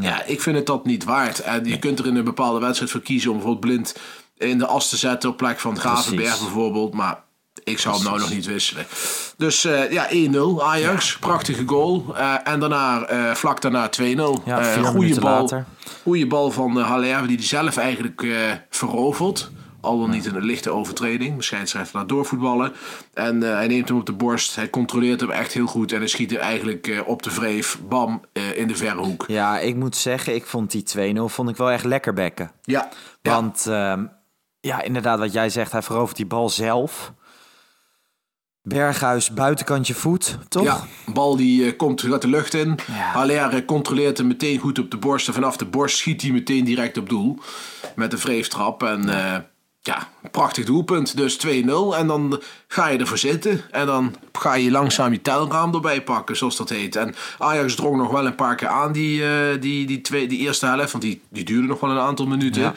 Ja. 0.00 0.24
ik 0.24 0.40
vind 0.40 0.56
het 0.56 0.66
dat 0.66 0.84
niet 0.84 1.04
waard. 1.04 1.38
En 1.40 1.64
je 1.64 1.78
kunt 1.78 1.98
er 1.98 2.06
in 2.06 2.16
een 2.16 2.24
bepaalde 2.24 2.60
wedstrijd 2.60 2.90
voor 2.90 3.00
kiezen 3.00 3.30
om 3.30 3.36
bijvoorbeeld 3.36 3.66
blind 3.66 3.96
in 4.38 4.58
de 4.58 4.66
as 4.66 4.88
te 4.88 4.96
zetten 4.96 5.30
op 5.30 5.36
plek 5.36 5.58
van 5.58 5.78
Gravenberg 5.78 6.22
Precies. 6.28 6.42
bijvoorbeeld. 6.44 6.94
Maar 6.94 7.22
ik 7.64 7.79
zou 7.79 7.94
hem 7.94 8.05
nou 8.05 8.19
nog 8.19 8.31
niet 8.31 8.47
wisselen. 8.47 8.87
Dus 9.37 9.64
eh, 9.64 9.91
ja, 9.91 10.08
1-0 10.32 10.62
Ajax. 10.62 11.19
Prachtige 11.19 11.67
goal. 11.67 12.05
Eh, 12.17 12.35
en 12.44 12.61
daarna, 12.61 13.05
eh, 13.05 13.35
vlak 13.35 13.61
daarna 13.61 13.88
2-0. 13.88 14.43
Ja, 14.44 14.82
goede 14.82 15.20
bal, 15.20 15.41
later. 15.41 15.65
Goede 16.03 16.27
bal 16.27 16.51
van 16.51 16.77
Haller, 16.77 17.27
die 17.27 17.36
hij 17.36 17.46
zelf 17.46 17.77
eigenlijk 17.77 18.27
verovert. 18.70 19.51
Al 19.81 20.01
dan 20.01 20.10
niet 20.10 20.27
in 20.27 20.34
een 20.34 20.44
lichte 20.44 20.70
overtreding. 20.70 21.36
Misschien 21.36 21.67
schrijft 21.67 21.93
hij 21.93 22.01
naar 22.01 22.10
doorvoetballen. 22.10 22.72
En 23.15 23.41
hij 23.41 23.67
neemt 23.67 23.89
hem 23.89 23.98
op 23.98 24.06
de 24.06 24.13
borst. 24.13 24.56
Hij 24.56 24.70
controleert 24.70 25.20
hem 25.20 25.31
echt 25.31 25.53
heel 25.53 25.67
goed. 25.67 25.93
En 25.93 25.98
hij 25.98 26.08
schiet 26.08 26.31
hem 26.31 26.41
eigenlijk 26.41 27.03
op 27.06 27.22
de 27.22 27.34
wreef. 27.34 27.79
Bam, 27.89 28.20
in 28.55 28.69
de 28.69 28.77
verre 28.77 28.98
hoek. 28.98 29.24
Ja, 29.29 29.58
ik 29.58 29.77
moet 29.77 29.96
zeggen, 29.96 30.34
ik 30.34 30.46
vond 30.46 30.70
die 30.70 31.17
2-0 31.17 31.20
vond 31.24 31.48
ik 31.48 31.56
wel 31.56 31.70
echt 31.70 31.84
lekker 31.84 32.13
bekken. 32.13 32.51
Ja, 32.63 32.89
ja. 33.22 33.32
Want 33.32 33.67
ehm, 33.67 34.05
ja, 34.60 34.82
inderdaad, 34.82 35.19
wat 35.19 35.32
jij 35.32 35.48
zegt, 35.48 35.72
hij 35.72 35.82
verovert 35.82 36.17
die 36.17 36.27
bal 36.27 36.48
zelf. 36.48 37.13
Berghuis, 38.70 39.31
buitenkantje 39.31 39.94
voet, 39.94 40.39
toch? 40.48 40.62
Ja, 40.62 40.84
bal 41.12 41.36
die 41.36 41.65
eh, 41.67 41.77
komt 41.77 42.03
gaat 42.03 42.22
de 42.22 42.29
lucht 42.29 42.55
in. 42.55 42.79
Ja. 42.86 42.94
Haller 42.94 43.55
eh, 43.55 43.65
controleert 43.67 44.19
hem 44.19 44.27
meteen 44.27 44.58
goed 44.58 44.79
op 44.79 44.91
de 44.91 44.96
borst. 44.96 45.29
En 45.29 45.34
vanaf 45.34 45.56
de 45.56 45.65
borst 45.65 45.96
schiet 45.96 46.22
hij 46.22 46.31
meteen 46.31 46.65
direct 46.65 46.98
op 46.98 47.08
doel. 47.08 47.39
Met 47.94 48.12
een 48.12 48.19
wreeftrap. 48.19 48.82
En 48.82 49.08
eh, 49.08 49.36
ja, 49.81 50.08
een 50.22 50.31
prachtig 50.31 50.65
doelpunt. 50.65 51.17
Dus 51.17 51.46
2-0. 51.46 51.50
En 51.96 52.06
dan 52.06 52.43
ga 52.67 52.89
je 52.89 52.98
ervoor 52.98 53.19
zitten. 53.19 53.60
En 53.70 53.86
dan 53.86 54.15
ga 54.32 54.55
je 54.55 54.70
langzaam 54.70 55.12
je 55.12 55.22
telraam 55.22 55.74
erbij 55.74 56.03
pakken, 56.03 56.36
zoals 56.36 56.56
dat 56.56 56.69
heet. 56.69 56.96
En 56.96 57.15
Ajax 57.39 57.74
drong 57.74 57.96
nog 57.96 58.10
wel 58.10 58.27
een 58.27 58.34
paar 58.34 58.56
keer 58.56 58.69
aan 58.69 58.93
die, 58.93 59.24
eh, 59.24 59.60
die, 59.60 59.86
die, 59.86 60.00
twee, 60.00 60.29
die 60.29 60.39
eerste 60.39 60.67
helft. 60.67 60.93
Want 60.93 61.05
die, 61.05 61.22
die 61.29 61.44
duurde 61.44 61.67
nog 61.67 61.81
wel 61.81 61.91
een 61.91 61.98
aantal 61.98 62.27
minuten. 62.27 62.62
Ja. 62.62 62.74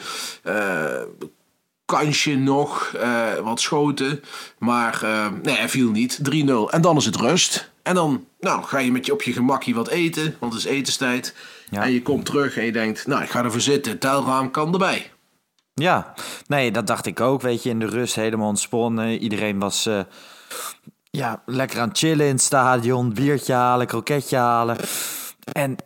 Kansje 1.84 2.36
nog, 2.36 2.92
eh, 2.94 3.34
wat 3.42 3.60
schoten. 3.60 4.22
Maar 4.58 5.02
eh, 5.02 5.26
nee, 5.42 5.56
hij 5.56 5.68
viel 5.68 5.90
niet. 5.90 6.18
3-0. 6.22 6.70
En 6.70 6.80
dan 6.80 6.96
is 6.96 7.04
het 7.04 7.16
rust. 7.16 7.70
En 7.82 7.94
dan 7.94 8.26
nou, 8.40 8.62
ga 8.62 8.78
je 8.78 8.92
met 8.92 9.06
je 9.06 9.12
op 9.12 9.22
je 9.22 9.32
gemakje 9.32 9.74
wat 9.74 9.88
eten, 9.88 10.36
want 10.38 10.52
het 10.52 10.64
is 10.64 10.70
etenstijd. 10.70 11.34
Ja. 11.70 11.82
En 11.82 11.92
je 11.92 12.02
komt 12.02 12.24
terug 12.24 12.56
en 12.56 12.64
je 12.64 12.72
denkt, 12.72 13.06
nou, 13.06 13.22
ik 13.22 13.30
ga 13.30 13.44
ervoor 13.44 13.60
zitten. 13.60 13.92
Het 13.92 14.00
telraam 14.00 14.50
kan 14.50 14.72
erbij. 14.72 15.10
Ja, 15.74 16.14
nee, 16.46 16.70
dat 16.70 16.86
dacht 16.86 17.06
ik 17.06 17.20
ook. 17.20 17.42
Weet 17.42 17.62
je, 17.62 17.70
in 17.70 17.78
de 17.78 17.86
rust 17.86 18.14
helemaal 18.14 18.48
ontspannen. 18.48 19.18
Iedereen 19.18 19.58
was 19.58 19.86
eh, 19.86 20.00
ja, 21.10 21.42
lekker 21.46 21.80
aan 21.80 21.88
het 21.88 21.98
chillen 21.98 22.26
in 22.26 22.32
het 22.32 22.42
stadion. 22.42 23.14
Biertje 23.14 23.52
halen, 23.52 23.86
kroketje 23.86 24.36
halen. 24.36 24.76
En 25.52 25.76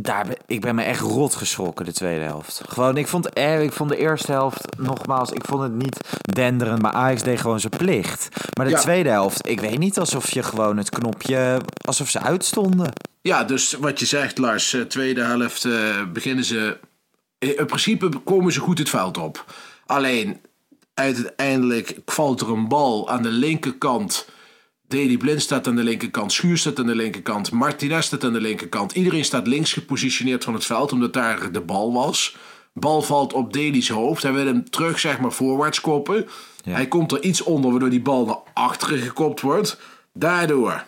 daar, 0.00 0.26
ben- 0.26 0.36
ik 0.46 0.60
ben 0.60 0.74
me 0.74 0.82
echt 0.82 1.00
rot 1.00 1.34
geschrokken 1.34 1.84
de 1.84 1.92
tweede 1.92 2.24
helft. 2.24 2.62
Gewoon, 2.68 2.96
ik 2.96 3.06
vond, 3.06 3.32
eh, 3.32 3.62
ik 3.62 3.72
vond 3.72 3.90
de 3.90 3.96
eerste 3.96 4.32
helft, 4.32 4.66
nogmaals, 4.78 5.30
ik 5.30 5.44
vond 5.44 5.62
het 5.62 5.72
niet 5.74 6.00
denderend, 6.34 6.82
maar 6.82 6.92
Ajax 6.92 7.22
deed 7.22 7.40
gewoon 7.40 7.60
zijn 7.60 7.76
plicht. 7.76 8.28
Maar 8.56 8.64
de 8.66 8.70
Ja. 8.72 8.78
tweede 8.80 9.08
helft, 9.08 9.48
ik 9.48 9.60
weet 9.60 9.78
niet 9.78 9.98
alsof 9.98 10.30
je 10.30 10.42
gewoon 10.42 10.76
het 10.76 10.90
knopje, 10.90 11.60
alsof 11.86 12.08
ze 12.10 12.20
uitstonden. 12.20 12.92
Ja, 13.22 13.44
dus 13.44 13.72
wat 13.72 14.00
je 14.00 14.06
zegt, 14.06 14.38
Lars, 14.38 14.72
eh, 14.72 14.80
tweede 14.80 15.22
helft 15.22 15.64
eh, 15.64 16.02
beginnen 16.12 16.44
ze. 16.44 16.78
In 17.38 17.66
principe 17.66 18.08
komen 18.24 18.52
ze 18.52 18.60
goed 18.60 18.78
het 18.78 18.88
veld 18.88 19.18
op. 19.18 19.44
Alleen, 19.86 20.40
uiteindelijk 20.94 21.98
valt 22.04 22.40
er 22.40 22.50
een 22.50 22.68
bal 22.68 23.08
aan 23.10 23.22
de 23.22 23.28
linkerkant. 23.28 24.28
Deli 24.88 25.18
Blind 25.18 25.42
staat 25.42 25.66
aan 25.66 25.76
de 25.76 25.82
linkerkant, 25.82 26.32
Schuur 26.32 26.58
staat 26.58 26.78
aan 26.78 26.86
de 26.86 26.94
linkerkant, 26.94 27.50
Martinez 27.50 28.06
staat 28.06 28.24
aan 28.24 28.32
de 28.32 28.40
linkerkant. 28.40 28.92
Iedereen 28.92 29.24
staat 29.24 29.46
links 29.46 29.72
gepositioneerd 29.72 30.44
van 30.44 30.54
het 30.54 30.64
veld, 30.64 30.92
omdat 30.92 31.12
daar 31.12 31.52
de 31.52 31.60
bal 31.60 31.92
was. 31.92 32.36
Bal 32.72 33.02
valt 33.02 33.32
op 33.32 33.52
Deli's 33.52 33.88
hoofd. 33.88 34.22
Hij 34.22 34.32
wil 34.32 34.46
hem 34.46 34.70
terug, 34.70 34.98
zeg 34.98 35.18
maar, 35.20 35.32
voorwaarts 35.32 35.80
koppen. 35.80 36.26
Hij 36.64 36.86
komt 36.88 37.12
er 37.12 37.22
iets 37.22 37.42
onder, 37.42 37.70
waardoor 37.70 37.90
die 37.90 38.00
bal 38.02 38.26
naar 38.26 38.38
achteren 38.54 38.98
gekopt 38.98 39.40
wordt. 39.40 39.78
Daardoor 40.12 40.84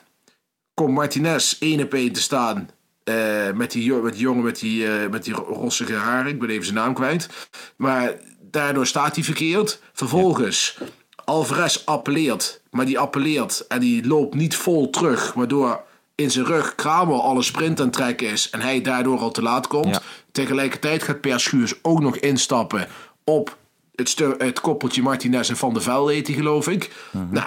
komt 0.75 0.95
Martinez 0.95 1.57
één 1.61 1.83
op 1.83 1.95
één 1.95 2.13
te 2.13 2.21
staan 2.21 2.69
eh, 3.05 3.15
met, 3.55 3.71
die, 3.71 3.85
jo- 3.85 4.03
met 4.03 4.13
die 4.13 4.23
jongen 4.23 4.45
met 4.45 4.59
die, 4.59 4.87
eh, 4.87 5.11
met 5.11 5.25
die 5.25 5.35
ro- 5.35 5.43
rossige 5.53 5.95
haren. 5.95 6.33
Ik 6.33 6.39
ben 6.39 6.49
even 6.51 6.65
zijn 6.65 6.77
naam 6.77 6.95
kwijt. 6.95 7.29
Maar 7.77 8.13
daardoor 8.41 8.87
staat 8.87 9.15
hij 9.15 9.25
verkeerd. 9.25 9.81
Vervolgens, 9.93 10.79
Alvarez 11.25 11.83
appelleert. 11.85 12.58
Maar 12.71 12.87
die 12.87 12.99
appelleert 12.99 13.65
en 13.69 13.81
die 13.81 14.07
loopt 14.07 14.35
niet 14.35 14.57
vol 14.57 14.91
terug. 14.91 15.33
Waardoor 15.33 15.81
in 16.15 16.31
zijn 16.31 16.45
rug 16.47 16.75
Kramer 16.75 17.15
al 17.21 17.37
een 17.37 17.43
sprint 17.45 17.79
aan 17.81 17.87
het 17.87 17.95
trekken 17.95 18.29
is. 18.31 18.51
En 18.51 18.61
hij 18.61 18.81
daardoor 18.81 19.19
al 19.19 19.31
te 19.31 19.43
laat 19.43 19.67
komt. 19.67 19.87
Ja. 19.95 20.01
Tegelijkertijd 20.33 21.03
gaat 21.03 21.21
Per 21.21 21.41
Schuurs 21.41 21.75
ook 21.83 22.01
nog 22.01 22.17
instappen 22.17 22.89
op 23.25 23.57
het, 23.95 24.09
stu- 24.09 24.35
het 24.39 24.61
koppeltje 24.61 25.03
Martinez 25.03 25.49
en 25.51 25.57
Van 25.57 25.73
der 25.73 25.83
Velde 25.83 26.13
heet 26.13 26.27
hij 26.27 26.37
geloof 26.37 26.69
ik. 26.69 26.91
Nou, 27.31 27.47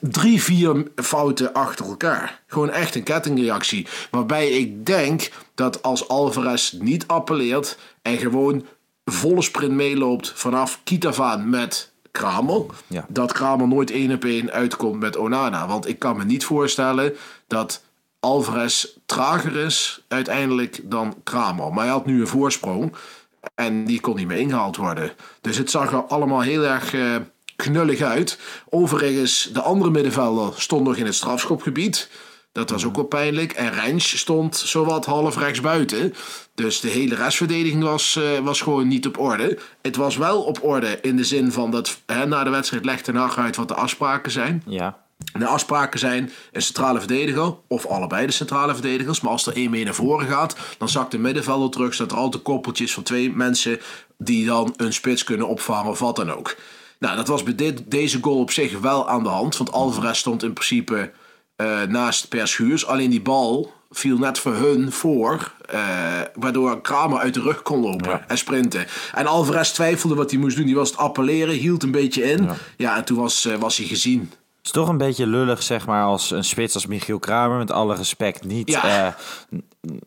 drie, 0.00 0.42
vier 0.42 0.86
fouten 0.96 1.52
achter 1.52 1.86
elkaar. 1.86 2.42
Gewoon 2.46 2.70
echt 2.70 2.94
een 2.94 3.02
kettingreactie. 3.02 3.86
Waarbij 4.10 4.48
ik 4.48 4.86
denk 4.86 5.30
dat 5.54 5.82
als 5.82 6.08
Alvarez 6.08 6.72
niet 6.72 7.06
appelleert 7.06 7.78
en 8.02 8.16
gewoon 8.18 8.66
volle 9.04 9.42
sprint 9.42 9.72
meeloopt 9.72 10.32
vanaf 10.34 10.80
Kitavaan 10.84 11.50
met 11.50 11.92
Kramer, 12.18 12.64
Ja. 12.86 13.06
dat 13.08 13.32
Kramer 13.32 13.68
nooit 13.68 13.90
één 13.90 14.12
op 14.12 14.24
één 14.24 14.50
uitkomt 14.52 15.00
met 15.00 15.16
Onana. 15.16 15.66
Want 15.66 15.88
ik 15.88 15.98
kan 15.98 16.16
me 16.16 16.24
niet 16.24 16.44
voorstellen 16.44 17.14
dat 17.46 17.82
Alvarez 18.20 18.86
trager 19.06 19.56
is 19.56 20.04
uiteindelijk 20.08 20.80
dan 20.82 21.14
Kramer. 21.22 21.72
Maar 21.72 21.84
hij 21.84 21.92
had 21.92 22.06
nu 22.06 22.20
een 22.20 22.26
voorsprong 22.26 22.92
en 23.54 23.84
die 23.84 24.00
kon 24.00 24.16
niet 24.16 24.26
meer 24.26 24.38
ingehaald 24.38 24.76
worden. 24.76 25.12
Dus 25.40 25.56
het 25.56 25.70
zag 25.70 25.92
er 25.92 26.04
allemaal 26.04 26.40
heel 26.40 26.62
erg 26.62 26.94
eh, 26.94 27.16
knullig 27.56 28.00
uit. 28.00 28.38
Overigens, 28.68 29.50
de 29.52 29.62
andere 29.62 29.90
middenvelder 29.90 30.52
stond 30.56 30.84
nog 30.84 30.96
in 30.96 31.06
het 31.06 31.14
strafschopgebied. 31.14 32.10
Dat 32.54 32.70
was 32.70 32.84
ook 32.84 32.96
wel 32.96 33.04
pijnlijk. 33.04 33.52
En 33.52 33.70
Rens 33.70 34.18
stond 34.18 34.56
zowat 34.56 35.04
half 35.04 35.36
rechts 35.36 35.60
buiten. 35.60 36.14
Dus 36.54 36.80
de 36.80 36.88
hele 36.88 37.14
restverdediging 37.14 37.82
was, 37.82 38.16
eh, 38.16 38.38
was 38.38 38.60
gewoon 38.60 38.88
niet 38.88 39.06
op 39.06 39.18
orde. 39.18 39.58
Het 39.82 39.96
was 39.96 40.16
wel 40.16 40.42
op 40.42 40.64
orde 40.64 40.98
in 41.02 41.16
de 41.16 41.24
zin 41.24 41.52
van 41.52 41.70
dat 41.70 41.98
hè, 42.06 42.26
na 42.26 42.44
de 42.44 42.50
wedstrijd 42.50 42.84
legt 42.84 43.04
Ten 43.04 43.16
Hag 43.16 43.38
uit 43.38 43.56
wat 43.56 43.68
de 43.68 43.74
afspraken 43.74 44.32
zijn. 44.32 44.62
Ja. 44.66 45.02
De 45.38 45.46
afspraken 45.46 45.98
zijn 45.98 46.30
een 46.52 46.62
centrale 46.62 46.98
verdediger, 46.98 47.54
of 47.68 47.86
allebei 47.86 48.26
de 48.26 48.32
centrale 48.32 48.72
verdedigers. 48.72 49.20
Maar 49.20 49.32
als 49.32 49.46
er 49.46 49.56
één 49.56 49.70
mee 49.70 49.84
naar 49.84 49.94
voren 49.94 50.28
gaat, 50.28 50.56
dan 50.78 50.88
zakt 50.88 51.10
de 51.10 51.18
middenvelder 51.18 51.70
terug. 51.70 51.94
Zodat 51.94 52.12
er 52.12 52.18
altijd 52.18 52.42
koppeltjes 52.42 52.94
van 52.94 53.02
twee 53.02 53.32
mensen 53.32 53.80
die 54.18 54.46
dan 54.46 54.74
een 54.76 54.92
spits 54.92 55.24
kunnen 55.24 55.48
opvangen 55.48 55.90
of 55.90 55.98
wat 55.98 56.16
dan 56.16 56.32
ook. 56.32 56.56
Nou, 56.98 57.16
dat 57.16 57.28
was 57.28 57.42
bij 57.42 57.54
dit, 57.54 57.90
deze 57.90 58.18
goal 58.20 58.38
op 58.38 58.50
zich 58.50 58.78
wel 58.78 59.08
aan 59.08 59.22
de 59.22 59.28
hand. 59.28 59.56
Want 59.56 59.72
Alvarez 59.72 60.18
stond 60.18 60.42
in 60.42 60.52
principe 60.52 61.12
eh, 61.56 61.82
naast 61.82 62.28
Per 62.28 62.48
Schuurs. 62.48 62.86
Alleen 62.86 63.10
die 63.10 63.22
bal 63.22 63.72
viel 63.90 64.18
net 64.18 64.38
voor 64.38 64.54
hun 64.54 64.92
voor. 64.92 65.52
eh, 65.70 65.80
waardoor 66.34 66.80
Kramer 66.80 67.18
uit 67.18 67.34
de 67.34 67.40
rug 67.40 67.62
kon 67.62 67.80
lopen 67.80 68.28
en 68.28 68.38
sprinten. 68.38 68.86
En 69.14 69.26
Alvarez 69.26 69.70
twijfelde 69.70 70.14
wat 70.14 70.30
hij 70.30 70.40
moest 70.40 70.56
doen. 70.56 70.66
Die 70.66 70.74
was 70.74 70.88
het 70.90 70.98
appelleren, 70.98 71.54
hield 71.54 71.82
een 71.82 71.90
beetje 71.90 72.22
in. 72.22 72.48
Ja, 72.76 72.96
en 72.96 73.04
toen 73.04 73.16
was, 73.18 73.44
eh, 73.44 73.54
was 73.56 73.76
hij 73.76 73.86
gezien. 73.86 74.20
Het 74.20 74.64
is 74.64 74.70
toch 74.70 74.88
een 74.88 74.98
beetje 74.98 75.26
lullig, 75.26 75.62
zeg 75.62 75.86
maar, 75.86 76.04
als 76.04 76.30
een 76.30 76.44
spits 76.44 76.74
als 76.74 76.86
Michiel 76.86 77.18
Kramer, 77.18 77.58
met 77.58 77.70
alle 77.70 77.94
respect, 77.94 78.44
niet, 78.44 78.70
Ja. 78.70 79.06
eh, 79.50 79.58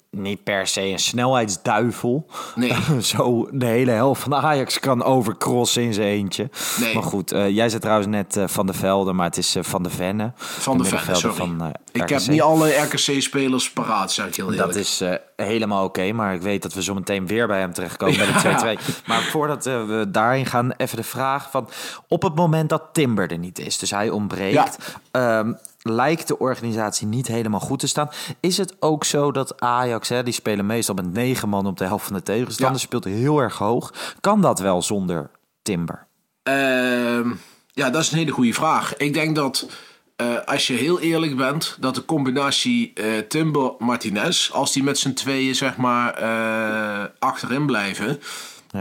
niet 0.10 0.44
per 0.44 0.68
se 0.68 0.82
een 0.82 1.00
snelheidsduivel. 1.00 2.26
Nee. 2.56 2.74
Zo 3.02 3.50
de 3.52 3.66
hele 3.66 3.92
helft 3.92 4.22
van 4.22 4.36
Ajax 4.36 4.80
kan 4.80 5.04
overcrossen 5.04 5.84
in 5.84 5.94
zijn 5.94 6.08
eentje. 6.08 6.50
Nee. 6.80 6.94
Maar 6.94 7.04
goed, 7.04 7.32
eh, 7.32 7.50
jij 7.50 7.70
zei 7.70 7.82
trouwens 7.82 8.08
net 8.08 8.38
eh, 8.38 8.48
Van 8.48 8.66
de 8.66 8.74
Velde, 8.74 9.14
maar 9.14 9.26
het 9.26 9.38
is 9.38 9.56
eh, 9.56 9.64
Van 9.64 9.84
de 9.84 9.90
Venne. 9.90 10.32
Van 10.36 10.78
de, 10.78 10.84
Ven, 10.84 10.94
middenvelder 10.94 11.36
sorry. 11.36 11.58
van, 11.58 11.74
ik 11.92 12.10
heb 12.10 12.28
niet 12.28 12.42
alle 12.42 12.70
RKC-spelers 12.70 13.72
paraat, 13.72 14.12
zeg 14.12 14.28
ik 14.28 14.36
heel 14.36 14.52
eerlijk. 14.52 14.68
Dat 14.68 14.76
is 14.76 15.02
helemaal 15.36 15.84
oké, 15.84 16.12
maar 16.12 16.34
ik 16.34 16.42
weet 16.42 16.62
dat 16.62 16.74
we 16.74 16.84
zo 16.84 16.94
meteen 16.94 17.28
weer 17.28 17.48
bij 17.48 17.60
hem 17.60 17.74
terechtkomen 17.74 18.18
bij 18.18 18.26
de 18.26 18.78
2-2. 19.02 19.06
Maar 19.06 19.22
voordat 19.22 19.66
we 19.66 20.06
daarin 20.08 20.46
gaan, 20.46 20.72
even 20.78 20.98
de 20.98 21.04
vraag 21.04 21.52
van... 21.52 21.70
Op 22.08 22.22
het 22.24 22.36
moment 22.36 22.70
dat 22.70 22.84
Timber 22.92 23.32
er 23.32 23.38
niet 23.38 23.60
is, 23.60 23.78
dus 23.78 23.92
hij 23.92 24.10
ontbreekt... 24.10 24.78
ehm, 25.12 25.54
lijkt 25.82 26.28
de 26.28 26.40
organisatie 26.40 27.08
niet 27.08 27.28
helemaal 27.28 27.60
goed 27.60 27.80
te 27.80 27.88
staan. 27.88 28.10
Is 28.40 28.58
het 28.58 28.76
ook 28.80 29.04
zo 29.04 29.32
dat 29.32 29.62
Ajax, 29.62 30.10
hè, 30.10 30.24
die 30.24 30.34
spelen 30.34 30.66
meestal 30.66 30.96
met 30.96 31.14
negen 31.14 31.50
man 31.50 31.66
op 31.66 31.78
de 31.78 31.86
helft 31.86 32.06
van 32.06 32.16
de 32.16 32.24
tegenstander... 32.24 32.76
Ja. 32.80 32.86
speelt 32.86 33.04
heel 33.04 33.40
erg 33.40 33.58
hoog. 33.58 33.94
Kan 34.22 34.42
dat 34.42 34.60
wel 34.60 34.82
zonder 34.82 35.30
Timber? 35.62 36.08
Ehm, 36.44 37.32
ja, 37.74 37.90
dat 37.90 38.02
is 38.02 38.12
een 38.12 38.18
hele 38.18 38.32
goede 38.32 38.54
vraag. 38.54 38.98
Ik 38.98 39.14
denk 39.14 39.36
dat, 39.36 39.70
eh, 40.16 40.28
als 40.46 40.68
je 40.68 40.74
heel 40.74 41.00
eerlijk 41.00 41.36
bent, 41.36 41.78
dat 41.80 41.96
de 41.96 42.06
combinatie 42.06 42.92
eh 42.94 43.18
Timber-Martinez, 43.18 44.52
als 44.52 44.74
die 44.74 44.84
met 44.84 44.98
z'n 44.98 45.14
tweeën 45.14 45.56
zeg 45.56 45.78
maar 45.78 46.14
eh, 46.14 47.06
achterin 47.20 47.66
blijven, 47.66 48.20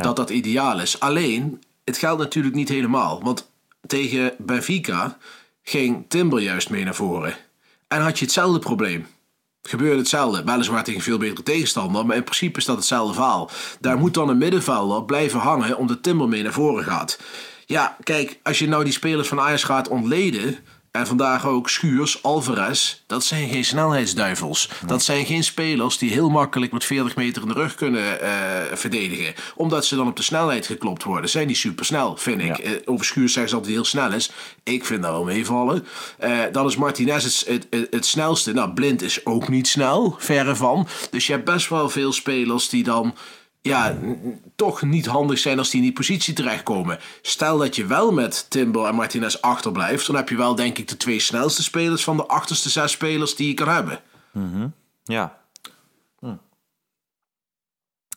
dat 0.01 0.17
dat 0.17 0.31
ideaal 0.31 0.81
is. 0.81 1.01
Alleen, 1.01 1.63
het 1.85 1.99
geldt 1.99 2.23
natuurlijk 2.23 2.55
niet 2.55 2.69
helemaal. 2.69 3.23
Want 3.23 3.51
tegen 3.87 4.33
Benfica 4.39 5.17
ging 5.69 6.05
Timber 6.09 6.41
juist 6.41 6.71
mee 6.71 6.85
naar 6.85 6.95
voren. 6.95 7.37
En 7.89 8.01
had 8.01 8.19
je 8.19 8.25
hetzelfde 8.25 8.59
probleem. 8.59 9.07
Gebeurde 9.63 9.99
hetzelfde. 9.99 10.45
Weliswaar 10.45 10.85
tegen 10.85 11.01
veel 11.01 11.19
betere 11.19 11.43
tegenstander, 11.43 12.07
maar 12.07 12.17
in 12.17 12.25
principe 12.25 12.59
is 12.59 12.65
dat 12.65 12.77
hetzelfde 12.77 13.15
verhaal. 13.15 13.51
Daar 13.81 13.99
moet 13.99 14.15
dan 14.15 14.29
een 14.29 14.39
middenvelder 14.39 15.05
blijven 15.05 15.41
hangen 15.41 15.77
omdat 15.77 16.03
Timber 16.03 16.29
mee 16.29 16.43
naar 16.43 16.53
voren 16.53 16.85
gaat. 16.85 17.19
Ja, 17.67 17.97
kijk, 18.03 18.41
als 18.43 18.59
je 18.59 18.69
nou 18.69 18.85
die 18.85 18.93
spelers 18.93 19.29
van 19.29 19.41
Ajax 19.41 19.65
gaat 19.65 19.89
ontleden. 19.89 20.59
En 20.97 21.07
vandaag 21.07 21.47
ook 21.47 21.71
Schuurs, 21.71 22.23
Alvarez. 22.23 23.01
Dat 23.07 23.25
zijn 23.25 23.49
geen 23.49 23.65
snelheidsduivels. 23.65 24.71
Dat 24.87 25.03
zijn 25.03 25.27
geen 25.27 25.45
spelers 25.45 25.99
die 25.99 26.11
heel 26.11 26.29
makkelijk 26.29 26.73
met 26.73 26.85
40 26.85 27.17
meter 27.17 27.43
in 27.43 27.49
de 27.49 27.55
rug 27.55 27.75
kunnen 27.75 28.21
eh, 28.21 28.31
verdedigen. 28.73 29.35
Omdat 29.55 29.87
ze 29.87 29.97
dan 29.97 30.09
op 30.09 30.17
de 30.17 30.23
snelheid 30.23 30.67
geklopt 30.67 31.03
worden. 31.03 31.31
Zijn 31.31 31.47
die 31.47 31.57
supersnel, 31.57 32.17
vind 32.17 32.41
ik. 32.41 32.59
Eh, 32.59 32.73
over 32.85 33.05
Schuurs 33.05 33.33
zeggen 33.33 33.51
ze 33.51 33.57
altijd 33.57 33.75
heel 33.75 33.85
snel 33.85 34.13
is. 34.13 34.31
Ik 34.63 34.85
vind 34.85 35.03
dat 35.03 35.11
wel 35.11 35.25
meevallen. 35.25 35.87
Eh, 36.19 36.39
dan 36.53 36.67
is 36.67 36.77
Martinez 36.77 37.25
het, 37.25 37.45
het, 37.47 37.67
het, 37.71 37.87
het 37.91 38.07
snelste. 38.07 38.53
Nou, 38.53 38.73
Blind 38.73 39.03
is 39.03 39.27
ook 39.27 39.49
niet 39.49 39.69
snel, 39.69 40.17
verre 40.19 40.57
van. 40.57 40.89
Dus 41.11 41.27
je 41.27 41.33
hebt 41.33 41.45
best 41.45 41.69
wel 41.69 41.89
veel 41.89 42.13
spelers 42.13 42.69
die 42.69 42.83
dan 42.83 43.15
ja, 43.67 43.97
toch 44.57 44.83
niet 44.83 45.07
handig 45.07 45.39
zijn 45.39 45.59
als 45.59 45.71
die 45.71 45.81
in 45.81 45.87
die 45.87 45.95
positie 45.95 46.35
terechtkomen. 46.35 46.99
Stel 47.23 47.59
dat 47.59 47.77
je 47.77 47.87
wel 47.87 48.13
met 48.13 48.47
Timber 48.49 48.87
en 48.87 48.95
Martinez 48.95 49.37
achterblijft, 49.41 50.07
dan 50.07 50.17
heb 50.17 50.29
je 50.29 50.37
wel 50.37 50.55
denk 50.55 50.79
ik 50.79 50.89
de 50.89 50.97
twee 50.97 51.21
snelste 51.21 51.63
spelers 51.63 52.05
van 52.05 52.17
de 52.17 52.27
achterste 52.27 52.71
zes 52.71 52.93
spelers 52.93 53.37
die 53.37 53.49
je 53.49 53.55
kan 53.55 53.69
hebben. 53.69 54.01
Ja. 55.05 55.39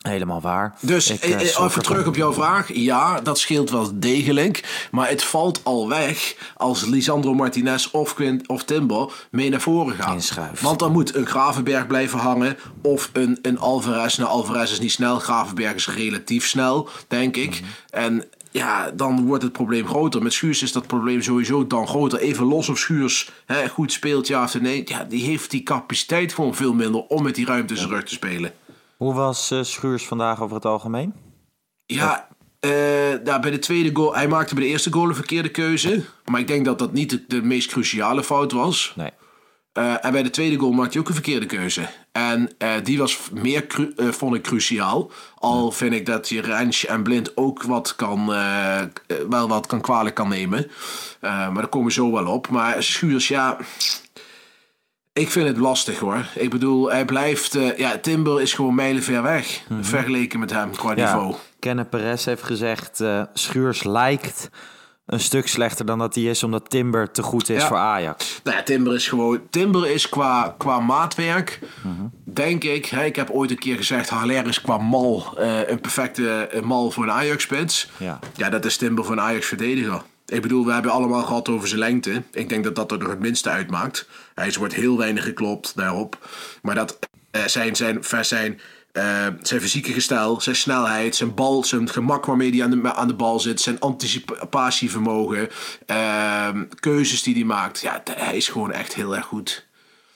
Helemaal 0.00 0.40
waar. 0.40 0.74
Dus 0.80 1.10
Ik, 1.10 1.22
eh, 1.22 1.30
eh, 1.30 1.40
eh, 1.40 1.64
even 1.64 1.82
terug 1.82 2.06
op 2.06 2.16
jouw 2.16 2.32
vraag. 2.32 2.72
Ja, 2.72 3.20
dat 3.20 3.38
scheelt 3.38 3.70
wel 3.70 3.90
degelijk. 3.94 4.86
Maar 4.90 5.08
het 5.08 5.24
valt 5.24 5.60
al 5.62 5.88
weg 5.88 6.34
als 6.56 6.84
Lisandro 6.84 7.34
Martinez 7.34 7.88
of, 7.92 8.14
Quint, 8.14 8.48
of 8.48 8.64
Timber 8.64 9.12
mee 9.30 9.50
naar 9.50 9.60
voren 9.60 9.94
gaan. 9.94 10.14
Inschuift. 10.14 10.62
Want 10.62 10.78
dan 10.78 10.92
moet 10.92 11.14
een 11.14 11.26
Gravenberg 11.26 11.86
blijven 11.86 12.18
hangen. 12.18 12.56
Of 12.82 13.10
een, 13.12 13.38
een 13.42 13.58
Alvarez. 13.58 14.16
Nou, 14.16 14.30
Alvarez 14.30 14.72
is 14.72 14.80
niet 14.80 14.92
snel. 14.92 15.18
Gravenberg 15.18 15.74
is 15.74 15.88
relatief 15.88 16.46
snel, 16.46 16.88
denk 17.08 17.36
ik. 17.36 17.62
En 17.90 18.24
ja, 18.50 18.90
dan 18.90 19.26
wordt 19.26 19.42
het 19.42 19.52
probleem 19.52 19.86
groter. 19.86 20.22
Met 20.22 20.32
Schuurs 20.32 20.62
is 20.62 20.72
dat 20.72 20.86
probleem 20.86 21.22
sowieso 21.22 21.66
dan 21.66 21.88
groter. 21.88 22.18
Even 22.18 22.46
los 22.46 22.68
of 22.68 22.78
Schuurs 22.78 23.30
hè, 23.46 23.68
goed 23.68 23.92
speelt, 23.92 24.26
ja 24.26 24.42
of 24.42 24.60
nee. 24.60 24.82
Ja, 24.84 25.04
die 25.04 25.24
heeft 25.24 25.50
die 25.50 25.62
capaciteit 25.62 26.32
gewoon 26.32 26.54
veel 26.54 26.74
minder 26.74 27.00
om 27.00 27.22
met 27.22 27.34
die 27.34 27.46
ruimte 27.46 27.74
in 27.74 27.80
zijn 27.80 27.92
rug 27.92 28.04
te 28.04 28.14
spelen. 28.14 28.52
Hoe 29.00 29.14
was 29.14 29.50
eh, 29.50 29.62
Schuurs 29.62 30.06
vandaag 30.06 30.42
over 30.42 30.54
het 30.54 30.64
algemeen? 30.64 31.14
Ja, 31.86 32.28
eh, 32.60 32.70
nou, 33.24 33.40
bij 33.40 33.50
de 33.50 33.58
tweede 33.58 33.90
goal. 33.94 34.14
Hij 34.14 34.28
maakte 34.28 34.54
bij 34.54 34.64
de 34.64 34.70
eerste 34.70 34.92
goal 34.92 35.08
een 35.08 35.14
verkeerde 35.14 35.48
keuze. 35.48 36.04
Maar 36.24 36.40
ik 36.40 36.46
denk 36.46 36.64
dat 36.64 36.78
dat 36.78 36.92
niet 36.92 37.10
de, 37.10 37.24
de 37.28 37.42
meest 37.42 37.70
cruciale 37.70 38.22
fout 38.24 38.52
was. 38.52 38.92
Nee. 38.96 39.10
Eh, 39.72 40.04
en 40.04 40.12
bij 40.12 40.22
de 40.22 40.30
tweede 40.30 40.56
goal 40.58 40.72
maakte 40.72 40.92
hij 40.92 41.00
ook 41.00 41.08
een 41.08 41.14
verkeerde 41.14 41.46
keuze. 41.46 41.88
En 42.12 42.50
die 42.82 42.98
was 42.98 43.18
meer, 43.32 43.66
cru- 43.66 43.94
vond 44.12 44.34
ik, 44.34 44.42
cruciaal. 44.42 45.10
Al 45.38 45.72
vind 45.72 45.92
ik 45.92 46.06
dat 46.06 46.28
je 46.28 46.40
Rens 46.40 46.86
en 46.86 47.02
Blind 47.02 47.36
ook 47.36 47.62
wat 47.62 47.96
kan, 47.96 48.26
wel 49.28 49.48
wat 49.48 49.66
kan 49.66 49.80
kwalijk 49.80 50.14
kan 50.14 50.28
nemen. 50.28 50.70
Maar 51.20 51.54
daar 51.54 51.68
komen 51.68 51.86
we 51.88 51.92
zo 51.94 52.12
wel 52.12 52.26
op. 52.26 52.48
Maar 52.48 52.82
Schuurs, 52.82 53.28
ja... 53.28 53.56
Ik 55.12 55.30
vind 55.30 55.46
het 55.48 55.56
lastig 55.56 55.98
hoor. 55.98 56.26
Ik 56.34 56.50
bedoel, 56.50 56.90
hij 56.90 57.04
blijft... 57.04 57.54
eh, 57.54 57.78
ja, 57.78 57.98
Timber 57.98 58.40
is 58.40 58.52
gewoon 58.54 58.74
mijlenver 58.74 59.22
weg. 59.22 59.60
Vergeleken 59.80 60.38
met 60.40 60.50
hem 60.50 60.70
qua 60.70 60.92
niveau. 60.94 61.30
Ja, 61.30 61.36
Kenneth 61.58 61.90
Perez 61.90 62.24
heeft 62.24 62.42
gezegd, 62.42 63.00
eh, 63.00 63.22
Schuurs 63.34 63.82
lijkt 63.84 64.50
een 65.06 65.20
stuk 65.20 65.48
slechter 65.48 65.86
dan 65.86 65.98
dat 65.98 66.14
hij 66.14 66.24
is, 66.24 66.42
omdat 66.42 66.70
Timber 66.70 67.10
te 67.10 67.22
goed 67.22 67.48
is 67.48 67.60
Ja. 67.62 67.66
voor 67.68 67.76
Ajax. 67.76 68.40
Nou 68.44 68.56
ja, 68.56 68.62
Timber 68.62 68.94
is 68.94 69.08
gewoon. 69.08 69.40
Timber 69.50 69.90
is 69.90 70.08
qua, 70.08 70.54
qua 70.58 70.80
maatwerk. 70.80 71.58
Mhm. 71.82 72.06
Denk 72.24 72.64
ik. 72.64 72.86
Hè, 72.86 73.04
ik 73.04 73.16
heb 73.16 73.30
ooit 73.30 73.50
een 73.50 73.58
keer 73.58 73.76
gezegd. 73.76 74.08
Haller 74.08 74.46
is 74.46 74.60
qua 74.60 74.78
mal. 74.78 75.34
eh, 75.38 75.68
een 75.68 75.80
perfecte 75.80 76.50
mal 76.64 76.90
voor 76.90 77.02
een 77.04 77.10
Ajax-spits. 77.10 77.90
Ja. 77.96 78.18
ja, 78.36 78.48
dat 78.50 78.64
is 78.64 78.76
Timber 78.76 79.04
voor 79.04 79.14
een 79.14 79.20
Ajax-verdediger. 79.20 80.02
Ik 80.30 80.42
bedoel, 80.42 80.64
we 80.66 80.72
hebben 80.72 80.90
allemaal 80.92 81.22
gehad 81.22 81.48
over 81.48 81.68
zijn 81.68 81.80
lengte. 81.80 82.22
Ik 82.32 82.48
denk 82.48 82.64
dat 82.64 82.74
dat 82.74 82.92
er 82.92 82.98
nog 82.98 83.08
het 83.08 83.18
minste 83.20 83.48
uitmaakt. 83.50 84.08
Hij 84.34 84.46
is- 84.46 84.56
wordt 84.56 84.74
heel 84.74 84.98
weinig 84.98 85.24
geklopt 85.24 85.72
daarop. 85.76 86.28
Maar 86.62 86.74
dat 86.74 86.98
eh, 87.30 87.44
zijn, 87.46 87.76
zijn, 87.76 87.98
zijn, 88.20 88.60
eh, 88.92 89.26
zijn 89.42 89.60
fysieke 89.60 89.92
gestel, 89.92 90.40
zijn 90.40 90.56
snelheid, 90.56 91.16
zijn 91.16 91.34
bal, 91.34 91.64
zijn 91.64 91.88
gemak 91.88 92.24
waarmee 92.26 92.50
hij 92.50 92.62
aan 92.64 92.70
de, 92.70 92.94
aan 92.94 93.08
de 93.08 93.14
bal 93.14 93.40
zit, 93.40 93.60
zijn 93.60 93.80
anticipatievermogen, 93.80 95.48
ehm, 95.86 96.64
keuzes 96.80 97.22
die 97.22 97.34
hij 97.34 97.44
maakt. 97.44 97.80
Ja, 97.80 98.02
hij 98.10 98.36
is 98.36 98.48
gewoon 98.48 98.72
echt 98.72 98.94
heel 98.94 99.16
erg 99.16 99.24
goed. 99.26 99.66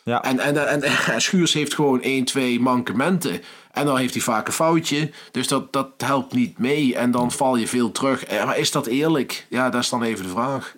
Ja. 0.02 0.22
En, 0.22 0.38
en, 0.38 0.68
en, 0.68 0.82
en 0.82 1.20
Schuurs 1.22 1.52
heeft 1.52 1.74
gewoon 1.74 2.02
1, 2.02 2.24
2 2.24 2.60
mankementen. 2.60 3.40
En 3.74 3.86
dan 3.86 3.96
heeft 3.98 4.14
hij 4.14 4.22
vaak 4.22 4.46
een 4.46 4.52
foutje. 4.52 5.10
Dus 5.30 5.48
dat, 5.48 5.72
dat 5.72 5.88
helpt 5.96 6.32
niet 6.34 6.58
mee. 6.58 6.96
En 6.96 7.10
dan 7.10 7.30
val 7.32 7.56
je 7.56 7.68
veel 7.68 7.92
terug. 7.92 8.24
Eh, 8.24 8.44
Maar 8.44 8.58
is 8.58 8.70
dat 8.70 8.86
eerlijk? 8.86 9.46
Ja, 9.50 9.70
dat 9.70 9.82
is 9.82 9.88
dan 9.88 10.02
even 10.02 10.24
de 10.24 10.30
vraag. 10.30 10.74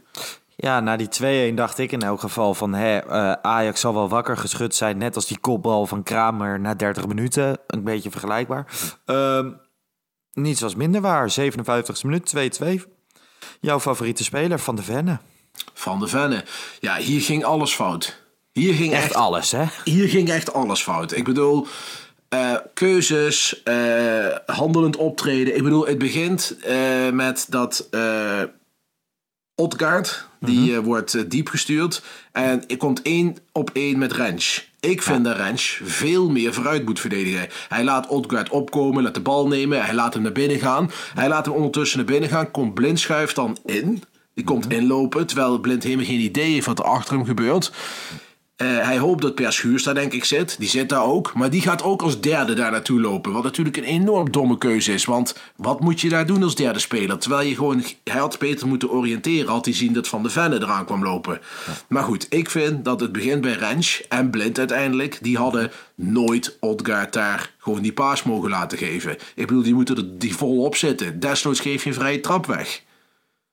Ja, 0.56 0.80
na 0.80 0.96
die 0.96 1.50
2-1 1.52 1.54
dacht 1.54 1.78
ik 1.78 1.92
in 1.92 2.02
elk 2.02 2.20
geval 2.20 2.54
van... 2.54 2.74
Hè, 2.74 2.98
eh, 2.98 3.32
Ajax 3.42 3.80
zal 3.80 3.94
wel 3.94 4.08
wakker 4.08 4.36
geschud 4.36 4.74
zijn, 4.74 4.98
net 4.98 5.14
als 5.14 5.26
die 5.26 5.38
kopbal 5.38 5.86
van 5.86 6.02
Kramer 6.02 6.60
na 6.60 6.74
30 6.74 7.06
minuten. 7.06 7.58
Een 7.66 7.84
beetje 7.84 8.10
vergelijkbaar. 8.10 8.66
Ehm, 9.04 9.50
niets 10.32 10.60
was 10.60 10.74
minder 10.74 11.00
waar. 11.00 11.30
57e 11.30 12.02
minuut, 12.02 12.26
2-2. 12.26 12.82
Jouw 13.60 13.80
favoriete 13.80 14.24
speler, 14.24 14.58
Van 14.58 14.76
de 14.76 14.82
Venne. 14.82 15.18
Van 15.74 16.00
de 16.00 16.06
Venne. 16.06 16.44
Ja, 16.80 16.96
hier 16.96 17.20
ging 17.20 17.44
alles 17.44 17.74
fout. 17.74 18.24
Hier 18.52 18.74
ging 18.74 18.92
Echt 18.92 19.02
echt, 19.04 19.14
alles, 19.14 19.50
hè? 19.52 19.64
hier 19.84 20.08
ging 20.08 20.28
echt 20.28 20.52
alles 20.52 20.82
fout. 20.82 21.12
Ik 21.12 21.24
bedoel, 21.24 21.66
eh, 22.36 22.56
keuzes, 22.74 23.62
eh, 23.62 24.26
handelend 24.46 24.96
optreden. 24.96 25.56
Ik 25.56 25.62
bedoel, 25.62 25.86
het 25.86 25.98
begint 25.98 26.56
eh, 26.60 27.10
met 27.10 27.46
dat 27.48 27.88
Odgaard, 29.58 30.28
die 30.40 30.74
eh, 30.74 30.78
wordt 30.78 31.30
diep 31.30 31.48
gestuurd. 31.48 32.02
En 32.32 32.68
er 32.68 32.76
komt 32.76 33.02
één 33.02 33.36
op 33.52 33.70
één 33.72 33.98
met 33.98 34.12
Rens. 34.12 34.70
Ik 34.80 35.02
vind 35.02 35.24
dat 35.24 35.36
Rens 35.36 35.80
veel 35.84 36.30
meer 36.30 36.54
vooruit 36.54 36.84
moet 36.84 37.00
verdedigen. 37.00 37.48
Hij 37.68 37.84
laat 37.84 38.06
Odgaard 38.06 38.48
opkomen, 38.48 39.02
laat 39.02 39.14
de 39.14 39.20
bal 39.20 39.48
nemen. 39.48 39.84
Hij 39.84 39.94
laat 39.94 40.14
hem 40.14 40.22
naar 40.22 40.32
binnen 40.32 40.58
gaan. 40.58 40.90
Hij 41.14 41.28
laat 41.28 41.46
hem 41.46 41.54
ondertussen 41.54 41.98
naar 41.98 42.06
binnen 42.06 42.28
gaan. 42.28 42.50
Komt 42.50 42.74
Blind 42.74 43.00
schuift 43.00 43.34
dan 43.34 43.58
in. 43.64 44.02
Die 44.34 44.44
komt 44.44 44.72
inlopen, 44.72 45.26
terwijl 45.26 45.58
Blind 45.58 45.82
helemaal 45.82 46.04
geen 46.04 46.20
idee 46.20 46.52
heeft 46.52 46.66
wat 46.66 46.78
er 46.78 46.84
achter 46.84 47.14
hem 47.14 47.24
gebeurt. 47.24 47.72
Eh, 48.56 48.66
hij 48.66 48.98
hoopt 48.98 49.22
dat 49.22 49.34
Per 49.34 49.52
Schuurs 49.52 49.82
daar 49.82 49.94
denk 49.94 50.12
ik 50.12 50.24
zit. 50.24 50.58
Die 50.58 50.68
zit 50.68 50.88
daar 50.88 51.04
ook. 51.04 51.34
Maar 51.34 51.50
die 51.50 51.60
gaat 51.60 51.82
ook 51.82 52.02
als 52.02 52.20
derde 52.20 52.54
daar 52.54 52.70
naartoe 52.70 53.00
lopen. 53.00 53.32
Wat 53.32 53.42
natuurlijk 53.42 53.76
een 53.76 53.84
enorm 53.84 54.30
domme 54.30 54.58
keuze 54.58 54.92
is. 54.92 55.04
Want 55.04 55.36
wat 55.56 55.80
moet 55.80 56.00
je 56.00 56.08
daar 56.08 56.26
doen 56.26 56.42
als 56.42 56.54
derde 56.54 56.78
speler? 56.78 57.18
Terwijl 57.18 57.48
je 57.48 57.54
gewoon... 57.54 57.84
Hij 58.04 58.20
had 58.20 58.38
beter 58.38 58.66
moeten 58.66 58.90
oriënteren. 58.90 59.52
Had 59.52 59.64
hij 59.64 59.74
zien 59.74 59.92
dat 59.92 60.08
Van 60.08 60.22
de 60.22 60.30
Venne 60.30 60.56
eraan 60.56 60.84
kwam 60.84 61.02
lopen. 61.02 61.40
Maar 61.88 62.02
goed, 62.02 62.26
ik 62.28 62.50
vind 62.50 62.84
dat 62.84 63.00
het 63.00 63.12
begint 63.12 63.40
bij 63.40 63.52
Rens 63.52 64.08
en 64.08 64.30
Blind 64.30 64.58
uiteindelijk. 64.58 65.18
Die 65.22 65.36
hadden 65.36 65.70
nooit 65.94 66.56
Odgaard 66.60 67.12
daar 67.12 67.54
gewoon 67.58 67.82
die 67.82 67.92
paas 67.92 68.22
mogen 68.22 68.50
laten 68.50 68.78
geven. 68.78 69.16
Ik 69.34 69.46
bedoel, 69.46 69.62
die 69.62 69.74
moeten 69.74 69.96
er 69.96 70.18
die 70.18 70.36
volop 70.36 70.76
zitten. 70.76 71.20
Desnoods 71.20 71.60
geef 71.60 71.82
je 71.82 71.88
een 71.88 71.94
vrije 71.94 72.20
trap 72.20 72.46
weg. 72.46 72.84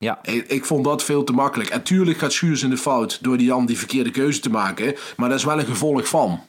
Ja. 0.04 0.20
Ik, 0.22 0.48
ik 0.48 0.66
vond 0.66 0.84
dat 0.84 1.04
veel 1.04 1.24
te 1.24 1.34
makkelijk. 1.34 1.70
En 1.70 1.84
tuurlijk 1.84 2.18
gaat 2.18 2.34
Schuurs 2.34 2.64
in 2.64 2.70
de 2.70 2.78
fout 2.78 3.18
door 3.22 3.38
die 3.38 3.48
dan 3.48 3.66
die 3.66 3.78
verkeerde 3.78 4.12
keuze 4.12 4.40
te 4.40 4.50
maken. 4.50 4.96
Maar 5.18 5.30
dat 5.30 5.38
is 5.38 5.44
wel 5.46 5.60
een 5.60 5.66
gevolg 5.66 6.08
van. 6.08 6.42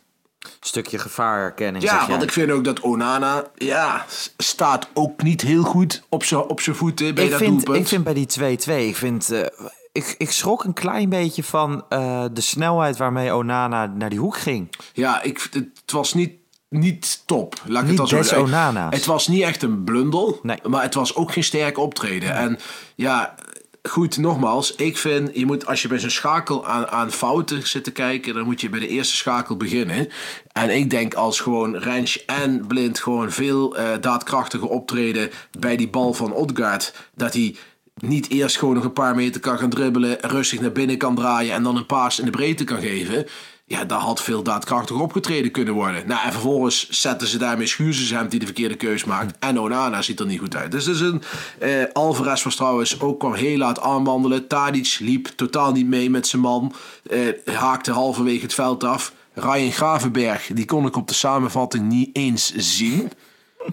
Stukje 0.61 0.99
gevaarherkenning, 0.99 1.85
Ja, 1.85 2.09
want 2.09 2.23
ik 2.23 2.33
vind 2.33 2.51
ook 2.51 2.65
dat 2.65 2.81
Onana, 2.81 3.45
ja, 3.55 4.05
staat 4.37 4.89
ook 4.95 5.23
niet 5.23 5.41
heel 5.41 5.63
goed 5.63 6.03
op 6.09 6.25
zijn 6.25 6.41
op 6.41 6.61
zijn 6.61 6.77
voeten 6.77 7.15
bij 7.15 7.25
ik 7.25 7.31
dat 7.31 7.39
vind, 7.39 7.51
doelpunt. 7.53 7.79
ik 7.79 7.89
vind 7.89 8.05
bij 8.05 8.15
die 8.15 8.59
2-2, 8.85 8.89
ik 8.89 8.97
vind... 8.97 9.31
eh, 9.31 9.47
ik, 9.93 10.15
ik 10.19 10.31
schrok 10.31 10.65
een 10.65 10.73
klein 10.73 11.09
beetje 11.09 11.45
van 11.45 11.85
eh, 11.89 12.25
de 12.33 12.41
snelheid 12.41 12.97
waarmee 12.97 13.35
Onana 13.35 13.87
naar 13.87 14.11
die 14.11 14.19
hoek 14.19 14.37
ging. 14.37 14.77
Ja, 14.93 15.23
ik, 15.23 15.49
het 15.53 15.93
was 15.93 16.15
niet, 16.15 16.33
niet 16.69 17.23
top. 17.27 17.55
Laat 17.67 17.83
ik 17.83 17.89
Niet 17.89 17.99
het 17.99 18.09
des 18.09 18.29
zo. 18.29 18.47
Het 18.91 19.05
was 19.05 19.29
niet 19.29 19.43
echt 19.43 19.63
een 19.63 19.85
blundel, 19.85 20.39
Nee. 20.43 20.59
maar 20.63 20.83
het 20.83 20.95
was 20.95 21.15
ook 21.15 21.33
geen 21.33 21.45
sterk 21.45 21.79
optreden. 21.79 22.35
En 22.35 22.59
ja, 22.95 23.35
goed, 23.83 24.17
nogmaals, 24.19 24.75
ik 24.75 24.97
vind, 24.97 25.31
je 25.35 25.47
moet 25.47 25.67
als 25.67 25.83
je 25.83 25.89
bij 25.89 25.99
zo'n 25.99 26.11
schakel 26.11 26.67
aan, 26.67 26.89
aan 26.89 27.11
fouten 27.11 27.67
zit 27.67 27.85
te 27.85 27.91
kijken, 27.91 28.35
dan 28.35 28.45
moet 28.45 28.61
je 28.61 28.69
bij 28.69 28.81
de 28.81 28.89
eerste 28.89 29.17
schakel 29.17 29.57
beginnen. 29.57 30.09
En 30.53 30.77
ik 30.77 30.91
denk 30.91 31.15
als 31.15 31.41
gewoon 31.41 31.77
Rens 31.77 32.25
en 32.25 32.67
Blind 32.67 33.01
gewoon 33.01 33.31
veel 33.31 33.77
eh 33.77 33.89
daadkrachtiger 34.01 34.69
optreden 34.69 35.31
bij 35.59 35.77
die 35.77 35.89
bal 35.89 36.15
van 36.15 36.33
Odgaard, 36.33 36.95
dat 37.15 37.33
hij 37.33 37.57
niet 37.95 38.31
eerst 38.31 38.59
gewoon 38.59 38.75
nog 38.75 38.85
een 38.85 38.93
paar 38.93 39.15
meter 39.15 39.41
kan 39.41 39.59
gaan 39.59 39.71
dribbelen, 39.71 40.19
rustig 40.21 40.61
naar 40.61 40.73
binnen 40.73 40.99
kan 40.99 41.15
draaien 41.15 41.55
en 41.55 41.63
dan 41.63 41.77
een 41.77 41.87
paas 41.87 42.19
in 42.19 42.25
de 42.25 42.31
breedte 42.31 42.65
kan 42.65 42.81
geven. 42.81 43.27
Ja, 43.67 43.85
dat 43.85 44.01
had 44.01 44.23
veel 44.23 44.43
daadkrachtiger 44.43 45.03
opgetreden 45.03 45.51
kunnen 45.51 45.75
worden. 45.75 46.07
Nou, 46.07 46.25
en 46.25 46.33
vervolgens 46.33 46.89
zetten 46.89 47.29
ze 47.29 47.39
daarmee 47.39 47.67
Schuurses 47.67 48.11
hem 48.11 48.29
die 48.29 48.39
de 48.39 48.45
verkeerde 48.45 48.75
keus 48.75 49.05
maakt. 49.05 49.39
En 49.39 49.61
Onana 49.61 50.03
ziet 50.03 50.21
er 50.21 50.27
niet 50.27 50.39
goed 50.39 50.57
uit. 50.57 50.71
Dus 50.71 50.87
is 50.87 51.01
een... 51.01 51.23
eh 51.59 51.85
Alvarez 51.93 52.43
was 52.43 52.57
trouwens 52.57 53.01
ook 53.01 53.19
kwam 53.19 53.35
heel 53.35 53.59
laat 53.59 53.81
aanwandelen. 53.81 54.47
Tadic 54.49 54.97
liep 55.01 55.27
totaal 55.27 55.73
niet 55.73 55.87
mee 55.87 56.11
met 56.11 56.27
zijn 56.27 56.43
man. 56.43 56.75
Eh, 57.11 57.55
haakte 57.55 57.93
halverwege 57.93 58.43
het 58.43 58.55
veld 58.55 58.85
af. 58.85 59.13
Ryan 59.35 59.73
Gravenberg, 59.73 60.47
die 60.47 60.65
kon 60.65 60.87
ik 60.87 60.97
op 60.97 61.09
de 61.09 61.15
samenvatting 61.15 61.89
niet 61.89 62.11
eens 62.13 62.55
zien. 62.55 63.11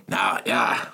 Nou 0.05 0.39
ja, 0.43 0.93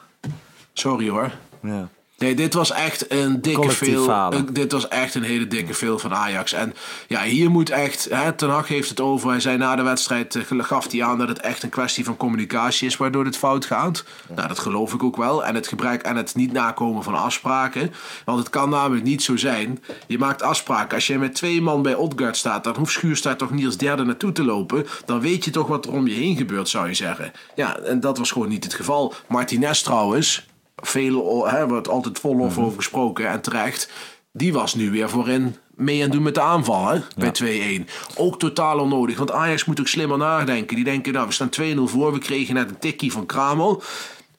sorry 0.74 1.10
hoor. 1.10 1.32
Ja. 1.62 1.90
Nee, 2.18 2.36
dit 2.36 2.54
was 2.54 2.72
echt 2.72 3.12
een 3.12 3.42
dikke 3.42 3.60
veel. 3.72 4.06
een- 4.34 4.54
Dit 4.54 4.72
was 4.72 4.88
echt 4.88 5.16
een 5.16 5.24
hele 5.24 5.48
dikke 5.48 5.74
veel 5.74 6.00
van 6.00 6.14
Ajax. 6.14 6.54
En 6.54 6.74
ja, 7.08 7.24
hier 7.24 7.50
moet 7.52 7.70
echt. 7.70 8.08
Hè, 8.10 8.34
Ten 8.34 8.50
Hag 8.50 8.68
heeft 8.68 8.90
het 8.90 9.00
over. 9.00 9.30
Hij 9.30 9.40
zei 9.40 9.58
na 9.58 9.76
de 9.76 9.82
wedstrijd. 9.82 10.36
eh, 10.36 10.44
gaf 10.64 10.92
hij 10.92 11.04
aan 11.04 11.18
dat 11.18 11.28
het 11.28 11.40
echt 11.40 11.64
een 11.64 11.70
kwestie 11.70 12.06
van 12.06 12.18
communicatie 12.18 12.88
is. 12.88 12.98
waardoor 12.98 13.26
het 13.26 13.38
fout 13.38 13.66
gaat. 13.66 14.04
Nou, 14.36 14.48
dat 14.48 14.60
geloof 14.60 14.94
ik 14.94 15.04
ook 15.04 15.16
wel. 15.18 15.46
En 15.46 15.56
het 15.56 15.68
gebrek 15.68 16.02
en 16.02 16.16
het 16.16 16.36
niet 16.36 16.52
nakomen 16.52 17.04
van 17.04 17.16
afspraken. 17.16 17.94
Want 18.26 18.40
het 18.40 18.50
kan 18.50 18.70
namelijk 18.70 19.06
niet 19.06 19.24
zo 19.24 19.36
zijn. 19.38 19.84
Je 20.08 20.18
maakt 20.18 20.42
afspraken. 20.42 20.96
Als 20.96 21.08
je 21.08 21.18
met 21.18 21.36
twee 21.36 21.62
man 21.62 21.82
bij 21.82 21.96
Odgaard 21.96 22.38
staat. 22.38 22.64
dan 22.64 22.76
hoeft 22.78 22.92
Schuurs 22.94 23.22
daar 23.22 23.38
toch 23.38 23.52
niet 23.52 23.66
als 23.66 23.78
derde 23.78 24.04
naartoe 24.04 24.32
te 24.32 24.44
lopen. 24.44 24.86
Dan 25.06 25.20
weet 25.20 25.46
je 25.46 25.52
toch 25.52 25.68
wat 25.68 25.86
er 25.86 25.92
om 25.92 26.08
je 26.08 26.14
heen 26.14 26.38
gebeurt, 26.38 26.70
zou 26.70 26.88
je 26.88 26.94
zeggen. 26.94 27.32
Ja, 27.56 27.78
en 27.80 28.00
dat 28.00 28.18
was 28.18 28.32
gewoon 28.32 28.50
niet 28.50 28.64
het 28.64 28.74
geval. 28.74 29.14
Martinez 29.28 29.82
trouwens 29.82 30.46
veel, 30.84 31.48
hè, 31.48 31.68
wordt 31.68 31.90
altijd 31.90 32.20
vol 32.20 32.36
lof 32.36 32.58
over 32.58 32.76
gesproken 32.78 33.30
en 33.30 33.42
terecht. 33.42 33.92
Die 34.32 34.54
was 34.54 34.76
nu 34.76 34.92
weer 34.92 35.10
voorin 35.10 35.56
mee 35.76 36.04
aan 36.04 36.10
doen 36.10 36.24
met 36.24 36.36
de 36.36 36.42
aanval 36.42 36.88
hè, 36.88 37.00
bij 37.16 37.84
2-1. 37.86 37.90
Ook 38.16 38.40
totaal 38.40 38.80
onnodig, 38.80 39.18
want 39.18 39.32
Ajax 39.32 39.66
moet 39.66 39.80
ook 39.80 39.88
slimmer 39.88 40.18
nadenken. 40.18 40.76
Die 40.76 40.86
denken, 40.86 41.14
nou, 41.14 41.28
we 41.28 41.34
staan 41.34 41.50
2-0 41.62 41.80
voor, 41.84 42.14
we 42.14 42.20
kregen 42.20 42.54
net 42.54 42.70
een 42.70 42.80
tikkie 42.80 43.12
van 43.12 43.26
Kramel. 43.26 43.84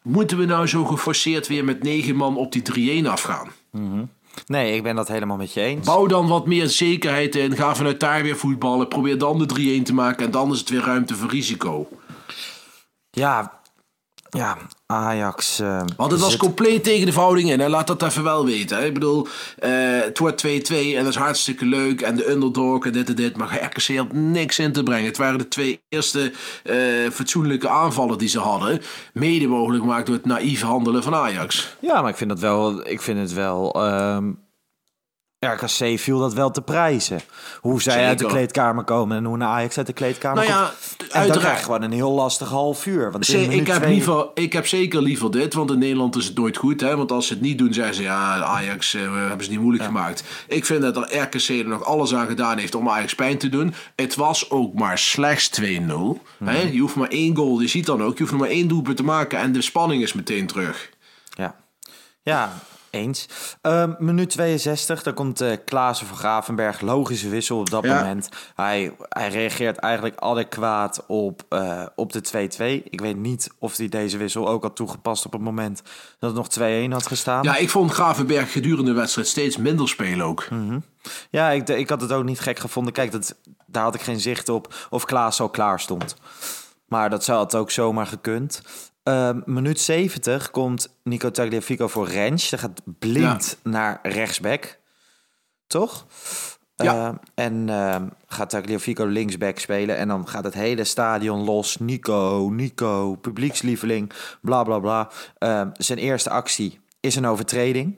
Moeten 0.03 0.39
we 0.39 0.45
nou 0.45 0.67
zo 0.67 0.85
geforceerd 0.85 1.47
weer 1.47 1.65
met 1.65 1.83
negen 1.83 2.17
man 2.17 2.37
op 2.37 2.53
die 2.53 3.03
3-1 3.03 3.07
afgaan? 3.09 3.49
Nee, 4.47 4.75
ik 4.75 4.83
ben 4.83 4.97
dat 4.97 5.09
helemaal 5.09 5.37
met 5.37 5.53
je 5.53 5.61
eens. 5.61 5.87
Bouw 5.87 6.07
dan 6.07 6.29
wat 6.29 6.47
meer 6.47 6.69
zekerheid 6.69 7.37
in. 7.37 7.57
Ga 7.57 7.75
vanuit 7.75 8.01
daar 8.01 8.23
weer 8.23 8.37
voetballen. 8.37 8.89
Probeer 8.89 9.19
dan 9.19 9.39
de 9.39 9.79
3-1 9.81 9.83
te 9.83 9.95
maken. 9.95 10.27
En 10.27 10.31
dan 10.31 10.53
is 10.53 10.59
het 10.59 10.69
weer 10.69 10.85
ruimte 10.85 11.15
voor 11.15 11.31
risico. 11.31 11.89
Ja, 13.11 13.58
ja 14.31 14.57
Ajax... 14.87 15.61
eh, 15.61 15.81
Want 15.97 16.11
het 16.11 16.21
was 16.21 16.31
zit- 16.31 16.39
compleet 16.41 16.85
tegen 16.85 17.07
de 17.07 17.13
verhouding 17.13 17.51
in. 17.51 17.69
Laat 17.71 17.87
dat 17.87 18.03
even 18.03 18.23
wel 18.23 18.45
weten. 18.45 18.77
Hè. 18.79 18.85
Ik 18.85 18.95
bedoel, 18.95 19.27
eh, 19.59 19.71
het 20.03 20.19
wordt 20.19 20.45
2-2 20.47 20.51
en 20.97 21.05
dat 21.05 21.13
is 21.13 21.17
hartstikke 21.19 21.65
leuk. 21.65 22.01
En 22.01 22.17
de 22.17 22.31
underdog 22.31 22.85
en 22.87 22.93
dit 22.93 23.09
en 23.09 23.15
dit. 23.15 23.37
Maar 23.37 23.63
RKC 23.65 23.97
had 23.97 24.13
niks 24.13 24.59
in 24.59 24.73
te 24.73 24.83
brengen. 24.83 25.07
Het 25.07 25.17
waren 25.17 25.39
de 25.39 25.49
twee 25.49 25.81
eerste 25.89 26.33
eh, 26.65 26.77
fatsoenlijke 27.13 27.69
aanvallen 27.69 28.19
die 28.19 28.29
ze 28.29 28.39
hadden. 28.39 28.81
Mede 29.13 29.47
mogelijk 29.47 29.83
gemaakt 29.83 30.07
door 30.07 30.15
het 30.17 30.25
naïef 30.27 30.61
handelen 30.63 31.03
van 31.03 31.15
Ajax. 31.15 31.77
Ja, 31.81 32.01
maar 32.01 32.11
ik 32.11 32.17
vind, 32.17 32.31
dat 32.31 32.41
wel, 32.41 32.89
ik 32.89 33.03
vind 33.03 33.19
het 33.19 33.33
wel... 33.33 33.73
ehm, 33.85 34.31
RKC 35.41 35.99
viel 35.99 36.19
dat 36.19 36.35
wel 36.35 36.51
te 36.51 36.63
prijzen. 36.63 37.21
Hoe 37.61 37.83
zij 37.83 38.07
uit 38.07 38.19
de 38.19 38.27
kleedkamer 38.27 38.85
komen 38.85 39.17
en 39.17 39.25
hoe 39.25 39.37
naar 39.37 39.49
Ajax 39.49 39.77
uit 39.79 39.87
de 39.87 39.93
kleedkamer 39.93 40.45
Nou 40.47 40.59
ja, 40.59 40.65
komt. 40.67 41.01
En 41.03 41.09
dan 41.09 41.21
uiteraard. 41.21 41.63
gewoon 41.63 41.83
een 41.83 41.93
heel 41.93 42.11
lastig 42.13 42.49
half 42.49 42.87
uur. 42.87 43.13
Want 43.13 43.27
Zee- 43.27 43.45
ik, 43.49 43.67
heb 43.67 43.77
twee- 43.77 43.91
liever, 43.93 44.27
ik 44.35 44.53
heb 44.53 44.67
zeker 44.67 45.03
liever 45.03 45.31
dit, 45.31 45.55
want 45.55 45.71
in 45.71 45.79
Nederland 45.79 46.17
is 46.17 46.25
het 46.25 46.37
nooit 46.37 46.57
goed. 46.57 46.81
Hè? 46.81 46.97
Want 46.97 47.13
als 47.13 47.27
ze 47.27 47.33
het 47.33 47.43
niet 47.43 47.59
doen, 47.59 47.73
zeggen 47.73 47.95
ze 47.95 48.03
ja, 48.03 48.43
Ajax 48.43 48.95
eh, 48.95 49.03
hebben 49.15 49.45
ze 49.45 49.51
niet 49.51 49.61
moeilijk 49.61 49.85
gemaakt. 49.85 50.23
Ik 50.49 50.65
vind 50.67 50.83
dat 50.83 50.97
er 50.97 51.19
RKC 51.21 51.49
er 51.49 51.67
nog 51.69 51.85
alles 51.85 52.15
aan 52.15 52.27
gedaan 52.27 52.59
heeft 52.59 52.75
om 52.75 52.89
Ajax 52.89 53.15
pijn 53.15 53.39
te 53.39 53.49
doen. 53.49 53.75
Het 53.97 54.15
was 54.15 54.51
ook 54.51 54.75
maar 54.75 54.99
slechts 54.99 55.51
2-0. 55.61 55.65
hè? 56.45 56.61
Je 56.63 56.79
hoeft 56.81 56.95
maar 56.95 57.09
één 57.09 57.37
goal, 57.37 57.61
je 57.61 57.69
ziet 57.69 57.87
dan 57.87 58.03
ook, 58.03 58.13
je 58.13 58.19
hoeft 58.19 58.33
nog 58.33 58.41
maar 58.41 58.51
één 58.51 58.69
doelpunt 58.69 58.97
te 58.97 59.05
maken 59.05 59.39
en 59.39 59.53
de 59.53 59.63
spanning 59.63 60.03
is 60.03 60.13
meteen 60.13 60.47
terug. 60.47 60.91
Ja, 61.35 61.55
ja 62.23 62.59
eens. 62.91 63.29
Ehm, 63.63 63.93
minuut 63.99 64.31
62, 64.31 65.03
daar 65.03 65.15
komt 65.15 65.41
eh 65.41 65.57
Klaassen 65.65 66.07
van 66.07 66.17
Gravenberg. 66.17 66.81
Logische 66.81 67.29
wissel 67.29 67.59
op 67.59 67.71
dat 67.71 67.85
Ja. 67.85 67.95
moment. 67.95 68.29
Hij, 68.55 68.95
hij 69.09 69.29
reageert 69.29 69.77
eigenlijk 69.79 70.17
adequaat 70.19 71.05
op, 71.07 71.43
eh, 71.49 71.83
op 71.95 72.13
de 72.13 72.21
2-2. 72.21 72.83
Ik 72.91 73.01
weet 73.01 73.17
niet 73.17 73.51
of 73.59 73.77
hij 73.77 73.89
deze 73.89 74.17
wissel 74.17 74.49
ook 74.49 74.63
had 74.63 74.77
toegepast 74.77 75.27
op 75.27 75.33
het 75.33 75.41
moment 75.43 75.83
dat 76.19 76.31
het 76.31 76.39
nog 76.39 76.49
2-1 76.49 76.93
had 76.93 77.07
gestaan. 77.07 77.43
Ja, 77.43 77.57
ik 77.57 77.71
vond 77.71 77.91
Gravenberg 77.91 78.53
gedurende 78.53 78.91
de 78.91 78.97
wedstrijd 78.99 79.29
steeds 79.29 79.57
minder 79.57 79.89
spelen 79.89 80.27
ook. 80.27 80.49
Ja, 81.31 81.51
ik, 81.51 81.69
ik 81.69 81.89
had 81.89 82.01
het 82.01 82.13
ook 82.13 82.25
niet 82.25 82.41
gek 82.41 82.59
gevonden. 82.59 82.93
Kijk, 82.93 83.13
dat, 83.13 83.35
daar 83.67 83.83
had 83.83 83.95
ik 83.95 84.01
geen 84.03 84.21
zicht 84.21 84.49
op 84.49 84.75
of 84.91 85.05
Klaas 85.05 85.41
al 85.41 85.49
klaar 85.49 85.81
stond. 85.81 86.17
Maar 86.89 87.11
dat 87.11 87.25
zou 87.25 87.43
het 87.45 87.55
ook 87.55 87.71
zomaar 87.71 88.07
gekund. 88.07 88.63
Ehm, 89.09 89.41
minuut 89.45 89.81
70 89.81 90.51
komt 90.51 90.97
Nico 91.03 91.31
Tagliafico 91.31 91.89
voor 91.89 92.09
Rens. 92.09 92.51
Hij 92.51 92.59
gaat 92.59 92.81
blind 92.99 93.59
naar 93.63 93.99
rechtsback. 94.03 94.79
Toch? 95.67 96.07
Ja. 96.77 97.07
Ehm, 97.07 97.15
en 97.35 97.69
ehm, 97.69 98.07
gaat 98.27 98.51
Tagliafico 98.51 99.05
linksback 99.05 99.59
spelen. 99.59 99.97
En 99.97 100.09
dan 100.09 100.29
gaat 100.29 100.45
het 100.45 100.55
hele 100.55 100.85
stadion 100.85 101.45
los. 101.45 101.77
Nico, 101.79 102.49
Nico, 102.53 103.15
publiekslieveling, 103.15 104.13
bla 104.41 104.63
bla 104.63 104.79
bla. 104.79 105.11
Zijn 105.77 105.99
eerste 105.99 106.31
actie 106.31 106.81
is 107.01 107.17
een 107.17 107.27
overtreding. 107.27 107.97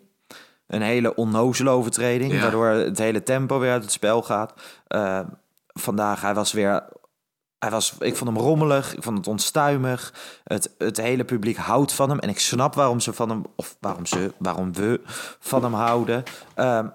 Een 0.66 0.82
hele 0.82 1.14
onnozele 1.14 1.70
overtreding, 1.70 2.32
Ja. 2.32 2.40
waardoor 2.40 2.66
het 2.66 2.98
hele 2.98 3.22
tempo 3.22 3.58
weer 3.58 3.72
uit 3.72 3.82
het 3.82 3.92
spel 3.92 4.22
gaat. 4.22 4.52
Vandaag, 5.66 6.20
hij 6.20 6.34
was 6.34 6.52
weer... 6.52 6.98
Hij 7.60 7.70
was, 7.70 7.94
ik 7.98 8.16
vond 8.16 8.30
hem 8.30 8.38
rommelig, 8.38 8.96
ik 8.96 9.02
vond 9.02 9.18
het 9.18 9.26
onstuimig. 9.26 10.14
Het, 10.44 10.74
het 10.78 10.96
hele 10.96 11.24
publiek 11.24 11.56
houdt 11.56 11.92
van 11.92 12.10
hem. 12.10 12.18
En 12.18 12.28
ik 12.28 12.38
snap 12.38 12.74
waarom 12.74 13.00
ze 13.00 13.12
van 13.12 13.28
hem, 13.28 13.42
of 13.56 13.76
waarom 13.80 14.06
ze, 14.06 14.32
waarom 14.38 14.72
we 14.72 15.00
van 15.38 15.62
hem 15.62 15.74
houden. 15.74 16.22
Ehm, 16.54 16.88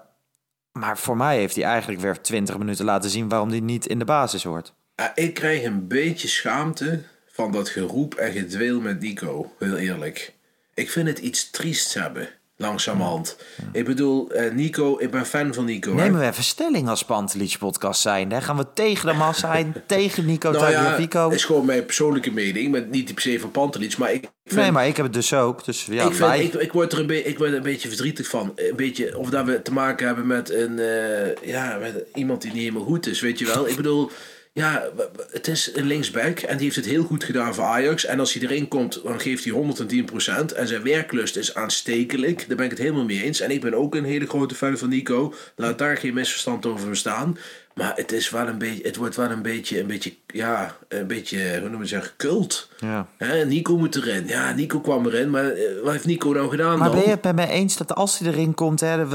maar 0.72 0.98
voor 0.98 1.16
mij 1.16 1.36
heeft 1.36 1.54
hij 1.54 1.64
eigenlijk 1.64 2.00
weer 2.00 2.20
20 2.20 2.58
minuten 2.58 2.84
laten 2.84 3.10
zien 3.10 3.28
waarom 3.28 3.48
hij 3.48 3.60
niet 3.60 3.86
in 3.86 3.98
de 3.98 4.04
basis 4.04 4.44
hoort. 4.44 4.74
Ik 5.14 5.34
krijg 5.34 5.64
een 5.64 5.88
beetje 5.88 6.28
schaamte 6.28 7.02
van 7.26 7.52
dat 7.52 7.68
geroep 7.68 8.14
en 8.14 8.32
gedweel 8.32 8.80
met 8.80 9.00
Nico, 9.00 9.52
heel 9.58 9.76
eerlijk. 9.76 10.34
Ik 10.74 10.90
vind 10.90 11.08
het 11.08 11.18
iets 11.18 11.50
triest 11.50 11.94
hebben, 11.94 12.28
langzamerhand. 12.56 13.36
Ik 13.72 13.84
bedoel, 13.84 14.30
eh, 14.30 14.52
Nico, 14.52 14.96
ik 14.98 15.10
ben 15.10 15.26
fan 15.26 15.54
van 15.54 15.64
Nico. 15.64 15.90
hè. 15.90 16.02
Nemen 16.02 16.20
we 16.20 16.26
even 16.26 16.44
stelling 16.44 16.88
als 16.88 17.04
Pantelic 17.04 17.56
podcast 17.58 18.00
zijn. 18.00 18.32
Hè? 18.32 18.40
Gaan 18.40 18.56
we 18.56 18.66
tegen 18.74 19.06
de 19.06 19.14
massa 19.14 19.52
zijn, 19.52 19.74
tegen 19.86 20.26
Nico 20.26 20.50
Nou 20.50 20.70
ja, 20.70 21.28
is 21.30 21.44
gewoon 21.44 21.64
mijn 21.66 21.84
persoonlijke 21.84 22.30
mening. 22.30 22.66
Ik 22.66 22.72
ben 22.72 22.90
niet 22.90 23.14
per 23.14 23.22
se 23.22 23.40
van 23.40 23.50
Pantelic, 23.50 23.98
maar 23.98 24.12
ik 24.12 24.28
vind... 24.44 24.60
Nee, 24.60 24.70
maar 24.72 24.86
ik 24.86 24.96
heb 24.96 25.04
het 25.04 25.14
dus 25.14 25.34
ook. 25.34 25.64
Dus 25.64 25.84
ja, 25.84 25.94
ik, 25.94 26.00
vind, 26.00 26.18
wij... 26.18 26.44
ik, 26.44 26.54
ik, 26.54 26.72
word 26.72 26.92
er 26.92 26.98
een 26.98 27.06
be- 27.06 27.24
ik 27.24 27.38
word 27.38 27.50
er 27.50 27.56
een 27.56 27.62
beetje 27.62 27.88
verdrietig 27.88 28.28
van. 28.28 28.52
Een 28.54 28.76
beetje, 28.76 29.18
of 29.18 29.30
dat 29.30 29.44
we 29.46 29.62
te 29.62 29.72
maken 29.72 30.06
hebben 30.06 30.26
met, 30.26 30.50
een, 30.50 30.78
eh, 30.78 31.48
ja, 31.48 31.76
met 31.80 32.04
iemand 32.14 32.42
die 32.42 32.52
niet 32.52 32.60
helemaal 32.60 32.84
goed 32.84 33.06
is, 33.06 33.20
weet 33.20 33.38
je 33.38 33.46
wel. 33.46 33.68
Ik 33.68 33.76
bedoel, 33.76 34.10
ja, 34.56 34.88
het 35.30 35.48
is 35.48 35.70
een 35.74 35.86
linksback 35.86 36.38
en 36.38 36.56
die 36.56 36.64
heeft 36.64 36.76
het 36.76 36.84
heel 36.84 37.04
goed 37.04 37.24
gedaan 37.24 37.54
voor 37.54 37.64
Ajax. 37.64 38.04
En 38.04 38.20
als 38.20 38.32
hij 38.32 38.42
erin 38.42 38.68
komt, 38.68 39.00
dan 39.04 39.20
geeft 39.20 39.44
hij 39.44 39.52
110%. 40.52 40.54
En 40.56 40.66
zijn 40.66 40.82
werklust 40.82 41.36
is 41.36 41.54
aanstekelijk. 41.54 42.44
Daar 42.48 42.56
ben 42.56 42.64
ik 42.64 42.70
het 42.70 42.80
helemaal 42.80 43.04
mee 43.04 43.22
eens. 43.22 43.40
En 43.40 43.50
ik 43.50 43.60
ben 43.60 43.74
ook 43.74 43.94
een 43.94 44.04
hele 44.04 44.26
grote 44.26 44.54
fan 44.54 44.78
van 44.78 44.88
Nico. 44.88 45.34
Laat 45.56 45.78
daar 45.78 45.96
geen 45.96 46.14
misverstand 46.14 46.66
over 46.66 46.88
bestaan. 46.88 47.38
Maar 47.74 47.92
het, 47.96 48.12
is 48.12 48.30
wel 48.30 48.46
een 48.46 48.58
beetje, 48.58 48.86
het 48.86 48.96
wordt 48.96 49.16
wel 49.16 49.30
een 49.30 49.42
beetje, 49.42 49.80
een 49.80 49.86
beetje, 49.86 50.14
ja, 50.26 50.76
een 50.88 51.06
beetje, 51.06 51.60
hoe 51.60 51.68
noem 51.68 51.84
je 51.84 51.94
het, 51.94 52.14
cult. 52.16 52.68
Ja. 52.78 53.08
Nico 53.46 53.76
moet 53.76 53.96
erin. 53.96 54.26
Ja, 54.26 54.52
Nico 54.52 54.80
kwam 54.80 55.06
erin, 55.06 55.30
maar 55.30 55.50
eh, 55.50 55.82
wat 55.82 55.92
heeft 55.92 56.06
Nico 56.06 56.32
nou 56.32 56.48
gedaan 56.48 56.78
Maar 56.78 56.88
dan? 56.88 56.96
ben 56.96 57.06
je 57.06 57.14
het 57.14 57.24
met 57.24 57.34
mij 57.34 57.48
eens 57.48 57.76
dat 57.76 57.94
als 57.94 58.18
hij 58.18 58.28
erin 58.28 58.54
komt... 58.54 58.80
Hè, 58.80 59.06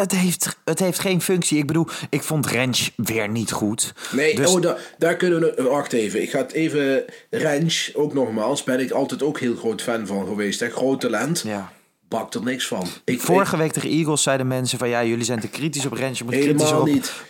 het, 0.00 0.12
heeft, 0.12 0.56
het 0.64 0.78
heeft 0.78 0.98
geen 0.98 1.20
functie. 1.22 1.58
Ik 1.58 1.66
bedoel, 1.66 1.86
ik 2.10 2.22
vond 2.22 2.46
Rens 2.46 2.92
weer 2.96 3.28
niet 3.28 3.52
goed. 3.52 3.94
Nee, 4.12 4.34
Dus- 4.34 4.50
oh, 4.54 4.60
da- 4.62 4.76
daar 4.98 5.16
kunnen 5.16 5.40
we... 5.40 5.62
Wacht 5.62 5.92
even, 5.92 6.22
ik 6.22 6.30
ga 6.30 6.38
het 6.38 6.52
even... 6.52 7.04
Rens, 7.30 7.90
ook 7.94 8.14
nogmaals, 8.14 8.62
ben 8.64 8.80
ik 8.80 8.90
altijd 8.90 9.22
ook 9.22 9.40
heel 9.40 9.56
groot 9.56 9.82
fan 9.82 10.06
van 10.06 10.26
geweest. 10.26 10.60
Hè? 10.60 10.70
Groot 10.70 11.00
talent, 11.00 11.42
Ja. 11.46 11.72
bakt 12.08 12.34
er 12.34 12.42
niks 12.42 12.66
van. 12.66 12.86
Ik, 13.04 13.20
Vorige 13.20 13.56
week 13.56 13.72
tegen 13.72 13.90
Eagles 13.90 14.22
zeiden 14.22 14.46
mensen 14.46 14.78
van... 14.78 14.88
ja, 14.88 15.04
jullie 15.04 15.24
zijn 15.24 15.40
te 15.40 15.48
kritisch 15.48 15.86
op 15.86 15.92
Rens. 15.92 16.18
Je 16.18 16.24
moet 16.24 16.34
Helemaal 16.34 16.54
kritisch 16.66 16.78
op 16.78 16.86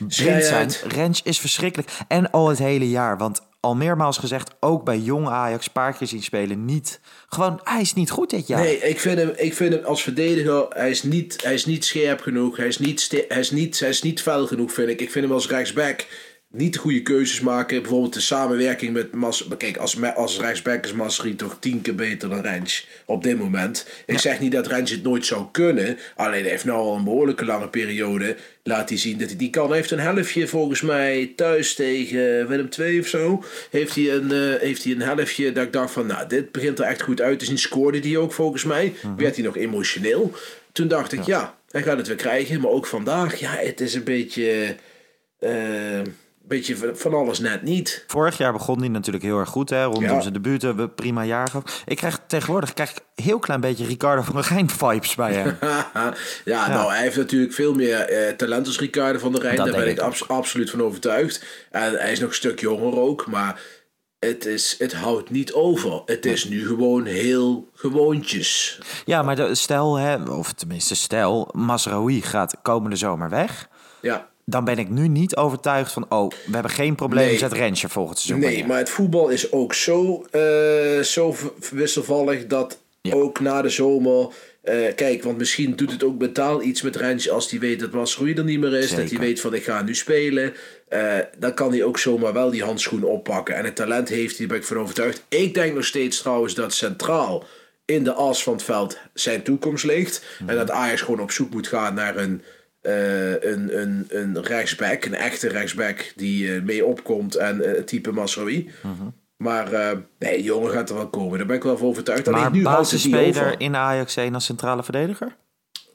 niet. 0.08 0.44
Zijn. 0.44 0.70
Rens 0.86 1.20
is 1.24 1.38
verschrikkelijk. 1.40 1.90
En 2.08 2.30
al 2.30 2.48
het 2.48 2.58
hele 2.58 2.88
jaar. 2.90 3.18
Want 3.18 3.40
al 3.66 3.74
meermaals 3.74 4.18
gezegd... 4.18 4.54
ook 4.60 4.84
bij 4.84 4.98
jong 4.98 5.28
Ajax 5.28 5.68
paar 5.68 5.96
keer 5.96 6.06
zien 6.06 6.22
spelen. 6.22 6.64
Niet, 6.64 7.00
gewoon, 7.28 7.60
hij 7.62 7.80
is 7.80 7.94
niet 7.94 8.10
goed 8.10 8.30
dit 8.30 8.46
jaar. 8.46 8.60
Nee, 8.60 8.78
ik 8.78 9.00
vind, 9.00 9.18
hem, 9.18 9.32
ik 9.36 9.54
vind 9.54 9.74
hem 9.74 9.84
als 9.84 10.02
verdediger, 10.02 10.66
hij 10.68 10.90
is 10.90 11.02
niet, 11.02 11.42
hij 11.42 11.54
is 11.54 11.66
niet 11.66 11.84
scherp 11.84 12.20
genoeg. 12.20 12.56
Hij 12.56 12.66
is 12.66 12.78
niet, 12.78 13.24
hij, 13.28 13.40
is 13.40 13.50
niet, 13.50 13.80
hij 13.80 13.88
is 13.88 14.02
niet 14.02 14.22
fel 14.22 14.46
genoeg, 14.46 14.72
vind 14.72 14.88
ik. 14.88 15.00
Ik 15.00 15.10
vind 15.10 15.24
hem 15.24 15.34
als 15.34 15.48
rechtsback 15.48 16.06
niet 16.50 16.72
de 16.72 16.78
goede 16.78 17.02
keuzes 17.02 17.40
maken. 17.40 17.82
Bijvoorbeeld 17.82 18.14
de 18.14 18.20
samenwerking 18.20 18.92
met 18.92 19.12
Mas. 19.12 19.48
Kijk, 19.58 19.76
als, 19.76 20.02
als 20.14 20.40
rechtsback 20.40 20.84
is 20.84 20.92
Masri 20.92 21.36
toch 21.36 21.56
tien 21.60 21.80
keer 21.80 21.94
beter 21.94 22.28
dan 22.28 22.40
Rens 22.40 22.86
op 23.04 23.22
dit 23.22 23.38
moment. 23.38 23.86
Ik 24.06 24.18
zeg 24.18 24.40
niet 24.40 24.52
dat 24.52 24.66
Rens 24.66 24.90
het 24.90 25.02
nooit 25.02 25.26
zou 25.26 25.44
kunnen. 25.52 25.98
Alleen 26.16 26.40
hij 26.42 26.50
heeft 26.50 26.64
nou 26.64 26.78
al 26.78 26.96
een 26.96 27.04
behoorlijke 27.04 27.44
lange 27.44 27.68
periode. 27.68 28.36
Laat 28.62 28.88
hij 28.88 28.98
zien 28.98 29.18
dat 29.18 29.28
hij 29.28 29.36
die 29.36 29.50
kan. 29.50 29.68
Hij 29.68 29.76
heeft 29.76 29.90
een 29.90 29.98
helftje 29.98 30.46
volgens 30.46 30.80
mij 30.80 31.32
thuis 31.36 31.74
tegen 31.74 32.48
Willem 32.48 32.68
II 32.78 33.00
of 33.00 33.06
zo. 33.06 33.44
Heeft 33.70 33.94
hij 33.94 34.12
een, 34.12 34.32
eh, 34.32 34.60
heeft 34.60 34.84
hij 34.84 34.92
een 34.92 35.02
helftje 35.02 35.52
dat 35.52 35.64
ik 35.64 35.72
dacht 35.72 35.92
van, 35.92 36.06
nou, 36.06 36.28
dit 36.28 36.52
begint 36.52 36.78
er 36.78 36.84
echt 36.84 37.02
goed 37.02 37.20
uit 37.20 37.38
te 37.38 37.44
zien. 37.44 37.58
Scoorde 37.58 37.98
hij 37.98 38.16
ook 38.16 38.32
volgens 38.32 38.64
mij. 38.64 38.94
Werd 39.16 39.36
hij 39.36 39.44
nog 39.44 39.56
emotioneel. 39.56 40.32
Toen 40.72 40.88
dacht 40.88 41.12
ik, 41.12 41.22
ja, 41.22 41.58
hij 41.70 41.82
gaat 41.82 41.96
het 41.96 42.06
weer 42.06 42.16
krijgen. 42.16 42.60
Maar 42.60 42.70
ook 42.70 42.86
vandaag, 42.86 43.38
ja, 43.40 43.54
het 43.56 43.80
is 43.80 43.94
een 43.94 44.04
beetje... 44.04 44.76
eh, 45.38 46.00
beetje 46.48 46.76
van- 46.94 47.14
alles 47.14 47.38
net 47.38 47.62
niet. 47.62 48.04
Vorig 48.06 48.38
jaar 48.38 48.52
begon 48.52 48.78
hij 48.78 48.88
natuurlijk 48.88 49.24
heel 49.24 49.38
erg 49.38 49.48
goed. 49.48 49.70
Hè? 49.70 49.84
Rondom 49.84 50.02
Ja. 50.02 50.20
zijn 50.20 50.76
we 50.76 50.88
prima 50.88 51.24
jaar 51.24 51.48
gehad. 51.48 51.82
Ik 51.86 51.96
krijg 51.96 52.20
tegenwoordig 52.26 52.72
krijg 52.72 52.90
ik 52.90 52.96
een 53.14 53.24
heel 53.24 53.38
klein 53.38 53.60
beetje 53.60 53.86
Ricardo 53.86 54.22
van 54.22 54.34
der 54.34 54.44
Gijn 54.44 54.70
vibes 54.70 55.14
bij 55.14 55.32
hem. 55.32 55.56
ja, 56.44 56.68
nou, 56.68 56.90
hij 56.92 57.02
heeft 57.02 57.16
natuurlijk 57.16 57.52
veel 57.52 57.74
meer 57.74 57.98
eh, 58.00 58.32
talent 58.36 58.66
als 58.66 58.78
Ricardo 58.78 59.18
van 59.18 59.32
der 59.32 59.40
Rijn. 59.42 59.56
Dat 59.56 59.66
Daar 59.66 59.74
ben 59.76 59.86
ik 59.88 59.96
ik 59.96 60.02
abs- 60.02 60.28
absoluut 60.28 60.70
van 60.70 60.82
overtuigd. 60.82 61.44
En 61.70 61.92
hij 61.94 62.12
is 62.12 62.18
nog 62.20 62.28
een 62.28 62.34
stuk 62.34 62.60
jonger 62.60 62.98
ook, 62.98 63.26
maar 63.26 63.60
het, 64.18 64.46
is, 64.46 64.74
het 64.78 64.92
houdt 64.94 65.30
niet 65.30 65.52
over. 65.52 66.02
Het 66.06 66.26
is 66.26 66.44
nu 66.44 66.66
gewoon 66.66 67.04
heel 67.04 67.68
gewoontjes. 67.74 68.78
Ja, 69.04 69.22
maar 69.22 69.36
de, 69.36 69.54
stel, 69.54 69.94
hè, 69.98 70.22
of 70.22 70.52
tenminste 70.52 70.94
stel, 70.96 71.48
Masraoui 71.52 72.22
gaat 72.22 72.56
komende 72.62 72.96
zomer 72.96 73.28
weg. 73.30 73.68
Ja. 74.00 74.28
Dan 74.48 74.64
ben 74.64 74.78
ik 74.78 74.88
nu 74.90 75.08
niet 75.08 75.36
overtuigd 75.36 75.92
van, 75.92 76.06
oh, 76.08 76.30
we 76.30 76.52
hebben 76.52 76.70
geen 76.70 76.94
probleem, 76.94 77.26
Nee. 77.26 77.38
zet 77.38 77.52
Rensje 77.52 77.88
volgend 77.88 78.18
seizoen 78.18 78.50
Nee, 78.50 78.66
maar 78.66 78.78
het 78.78 78.90
voetbal 78.90 79.28
is 79.28 79.52
ook 79.52 79.74
zo, 79.74 80.26
eh, 80.30 81.00
zo 81.00 81.34
wisselvallig 81.72 82.46
dat 82.46 82.78
Ja. 83.00 83.14
ook 83.14 83.40
na 83.40 83.62
de 83.62 83.68
zomer. 83.68 84.28
eh, 84.62 84.94
kijk, 84.94 85.22
want 85.22 85.38
misschien 85.38 85.76
doet 85.76 85.90
het 85.90 86.04
ook 86.04 86.18
mentaal 86.18 86.62
iets 86.62 86.82
met 86.82 86.96
Rens 86.96 87.30
als 87.30 87.50
hij 87.50 87.60
weet 87.60 87.80
dat 87.80 87.90
Masroei 87.92 88.34
er 88.34 88.44
niet 88.44 88.60
meer 88.60 88.74
is. 88.74 88.94
Dat 88.94 89.10
hij 89.10 89.18
weet 89.18 89.40
van 89.40 89.54
ik 89.54 89.64
ga 89.64 89.82
nu 89.82 89.94
spelen. 89.94 90.54
Eh, 90.88 91.14
dan 91.38 91.54
kan 91.54 91.70
hij 91.70 91.82
ook 91.84 91.98
zomaar 91.98 92.32
wel 92.32 92.50
die 92.50 92.62
handschoen 92.64 93.02
oppakken. 93.04 93.54
En 93.56 93.64
het 93.64 93.76
talent 93.76 94.08
heeft 94.08 94.38
hij, 94.38 94.46
daar 94.46 94.56
ben 94.56 94.56
ik 94.56 94.64
van 94.72 94.78
overtuigd. 94.78 95.22
Ik 95.28 95.54
denk 95.54 95.74
nog 95.74 95.84
steeds 95.84 96.18
trouwens 96.18 96.54
dat 96.54 96.74
centraal 96.74 97.44
in 97.84 98.04
de 98.04 98.12
as 98.12 98.42
van 98.42 98.52
het 98.52 98.62
veld 98.62 98.98
zijn 99.14 99.42
toekomst 99.42 99.84
ligt. 99.84 100.24
Mhm. 100.38 100.50
En 100.50 100.56
dat 100.56 100.70
Ajax 100.70 101.00
gewoon 101.00 101.20
op 101.20 101.30
zoek 101.30 101.50
moet 101.52 101.66
gaan 101.68 101.94
naar 101.94 102.16
een, 102.16 102.42
eh, 102.86 103.50
een, 103.52 103.80
een, 103.80 104.06
een 104.08 104.42
rechtsback. 104.42 105.04
Een 105.04 105.14
echte 105.14 105.48
rechtsback 105.48 106.12
die 106.16 106.54
eh, 106.54 106.62
mee 106.62 106.84
opkomt. 106.84 107.34
En 107.34 107.58
het 107.58 107.86
type 107.86 108.12
Masrowi. 108.12 108.70
Mhm. 108.82 109.08
Maar 109.36 109.96
nee, 110.18 110.42
jongen 110.42 110.70
gaat 110.70 110.88
er 110.88 110.94
wel 110.94 111.08
komen. 111.08 111.38
Daar 111.38 111.46
ben 111.46 111.56
ik 111.56 111.62
wel 111.62 111.78
van 111.78 111.88
overtuigd. 111.88 112.28
Alleen 112.28 112.40
maar 112.40 112.50
nu 112.50 112.58
het 112.58 112.66
niet 112.66 112.76
basisspeler 112.76 113.54
in 113.58 113.76
Ajax 113.76 114.16
1 114.16 114.34
als 114.34 114.44
centrale 114.44 114.82
verdediger? 114.82 115.36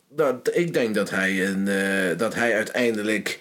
Dat, 0.10 0.50
ik 0.54 0.74
denk 0.74 0.96
dat 0.96 1.10
hij, 1.10 1.48
een, 1.48 1.70
dat 2.18 2.36
hij 2.36 2.56
uiteindelijk 2.56 3.40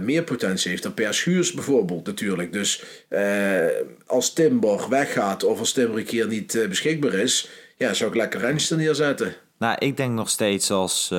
meer 0.00 0.22
potentie 0.22 0.70
heeft 0.70 0.82
dan 0.82 0.94
Per 0.94 1.14
Schuurs 1.14 1.52
bijvoorbeeld 1.52 2.06
natuurlijk. 2.06 2.52
Dus 2.52 2.84
eh, 3.08 3.66
als 4.06 4.32
Timber 4.32 4.88
weggaat 4.88 5.44
of 5.44 5.58
als 5.58 5.72
Timber 5.72 5.98
een 5.98 6.04
keer 6.04 6.26
niet 6.26 6.66
beschikbaar 6.68 7.14
is... 7.14 7.48
Ja, 7.76 7.94
zou 7.94 8.10
ik 8.10 8.16
lekker 8.16 8.40
Rens 8.40 8.70
er 8.70 8.76
neerzetten. 8.76 9.34
Nou, 9.58 9.76
ik 9.78 9.96
denk 9.96 10.12
nog 10.12 10.30
steeds 10.30 10.70
als... 10.70 11.10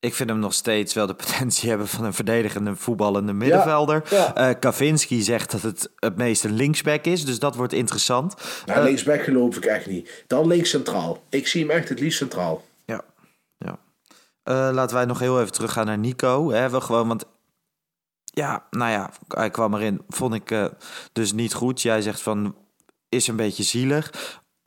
eh, 0.00 0.08
Ik 0.08 0.14
vind 0.14 0.28
hem 0.28 0.38
nog 0.38 0.54
steeds 0.54 0.94
wel 0.94 1.06
de 1.06 1.14
potentie 1.24 1.68
hebben 1.68 1.88
van 1.88 2.04
een 2.04 2.14
verdedigende 2.14 2.76
voetballende 2.76 3.32
middenvelder. 3.32 4.02
ja. 4.10 4.34
Eh, 4.34 4.58
Kavinski 4.60 5.22
zegt 5.22 5.50
dat 5.50 5.62
het 5.62 5.90
het 5.96 6.16
meest 6.16 6.44
een 6.44 6.52
linksback 6.52 7.04
is, 7.04 7.24
dus 7.24 7.38
dat 7.38 7.54
wordt 7.56 7.72
interessant. 7.72 8.34
Nou, 8.66 8.84
linksback 8.84 9.22
geloof 9.22 9.56
ik 9.56 9.64
echt 9.64 9.86
niet. 9.86 10.24
Dan 10.26 10.46
links 10.46 10.70
centraal. 10.70 11.22
Ik 11.28 11.46
zie 11.46 11.60
hem 11.60 11.70
echt 11.70 11.88
het 11.88 12.00
liefst 12.00 12.18
centraal. 12.18 12.64
Ja, 12.84 13.00
ja. 13.58 13.78
Eh, 14.42 14.68
laten 14.72 14.96
wij 14.96 15.04
nog 15.04 15.18
heel 15.18 15.40
even 15.40 15.52
teruggaan 15.52 15.86
naar 15.86 15.98
Nico. 15.98 16.50
Hè, 16.50 16.70
we 16.70 16.80
gewoon, 16.80 17.08
want 17.08 17.24
ja, 18.24 18.66
nou 18.70 18.90
ja, 18.90 19.10
hij 19.28 19.50
kwam 19.50 19.74
erin, 19.74 20.02
vond 20.08 20.34
ik 20.34 20.50
eh, 20.50 20.66
dus 21.12 21.32
niet 21.32 21.54
goed. 21.54 21.82
Jij 21.82 22.02
zegt 22.02 22.20
van, 22.20 22.56
is 23.08 23.26
een 23.28 23.36
beetje 23.36 23.62
zielig. 23.62 24.10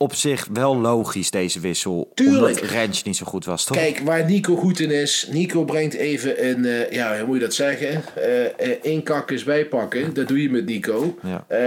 Op 0.02 0.14
zich 0.14 0.48
wel 0.52 0.76
logisch 0.76 1.30
deze 1.30 1.60
wissel, 1.60 2.10
Tuurlijk. 2.14 2.56
omdat 2.60 2.70
Rens 2.70 3.02
niet 3.02 3.16
zo 3.16 3.26
goed 3.26 3.44
was, 3.44 3.64
toch? 3.64 3.76
Kijk, 3.76 4.00
waar 4.04 4.24
Nico 4.24 4.56
goed 4.56 4.80
in 4.80 4.90
is. 4.90 5.28
Nico 5.30 5.64
brengt 5.64 5.94
even 5.94 6.48
een, 6.48 6.64
eh, 6.64 6.90
ja, 6.92 7.16
hoe 7.18 7.26
moet 7.26 7.34
je 7.34 7.40
dat 7.42 7.54
zeggen? 7.54 8.02
Eh 8.14 8.44
eh, 8.44 8.50
één 8.82 9.02
kakkers 9.02 9.44
bijpakken. 9.44 10.14
Dat 10.14 10.28
doe 10.28 10.42
je 10.42 10.50
met 10.50 10.64
Nico. 10.66 11.18
Ja. 11.22 11.44
Eh, 11.48 11.58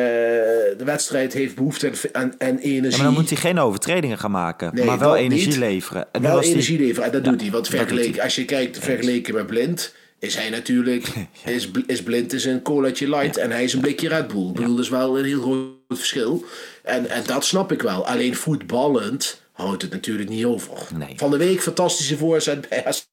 de 0.77 0.83
wedstrijd 0.85 1.33
heeft 1.33 1.55
behoefte 1.55 1.91
aan, 2.11 2.33
energie. 2.39 2.81
Ja, 2.81 2.89
maar 2.89 3.05
dan 3.05 3.13
moet 3.13 3.29
hij 3.29 3.37
geen 3.37 3.59
overtredingen 3.59 4.17
gaan 4.17 4.31
maken, 4.31 4.71
Nee, 4.73 4.85
maar 4.85 4.99
wel 4.99 5.15
energie 5.15 5.47
niet. 5.47 5.57
leveren. 5.57 6.05
En 6.11 6.21
wel 6.21 6.41
energie 6.41 6.79
leveren. 6.79 7.03
En 7.03 7.11
dat 7.11 7.25
Ja, 7.25 7.31
doet 7.31 7.41
hij. 7.41 7.51
Want 7.51 7.67
vergeleken, 7.67 8.13
hij. 8.13 8.23
als 8.23 8.35
je 8.35 8.45
kijkt 8.45 8.79
vergeleken 8.79 9.33
met 9.33 9.47
Blind, 9.47 9.93
is 10.19 10.35
hij 10.35 10.49
natuurlijk, 10.49 11.07
is, 11.45 11.69
is 11.87 12.03
Blind 12.03 12.33
is 12.33 12.45
een 12.45 12.61
colaatje 12.61 13.09
light 13.09 13.37
en 13.37 13.51
hij 13.51 13.63
is 13.63 13.73
een 13.73 13.81
blikje 13.81 14.07
Red 14.07 14.27
Bull. 14.27 14.47
Ik 14.47 14.53
bedoel, 14.53 14.75
dat 14.75 14.83
is 14.83 14.89
wel 14.91 15.19
een 15.19 15.25
heel 15.25 15.41
groot 15.41 15.67
verschil. 15.89 16.43
En, 16.83 17.09
en 17.09 17.23
dat 17.25 17.45
snap 17.45 17.71
ik 17.71 17.81
wel. 17.81 18.05
Alleen 18.07 18.35
voetballend 18.35 19.41
houdt 19.51 19.81
het 19.81 19.91
natuurlijk 19.91 20.29
niet 20.29 20.45
over. 20.45 20.77
Nee. 20.95 21.13
Van 21.15 21.31
de 21.31 21.37
week 21.37 21.61
fantastische 21.61 22.17
voorzet 22.17 22.69
bij 22.69 22.85
AZ. 22.85 23.05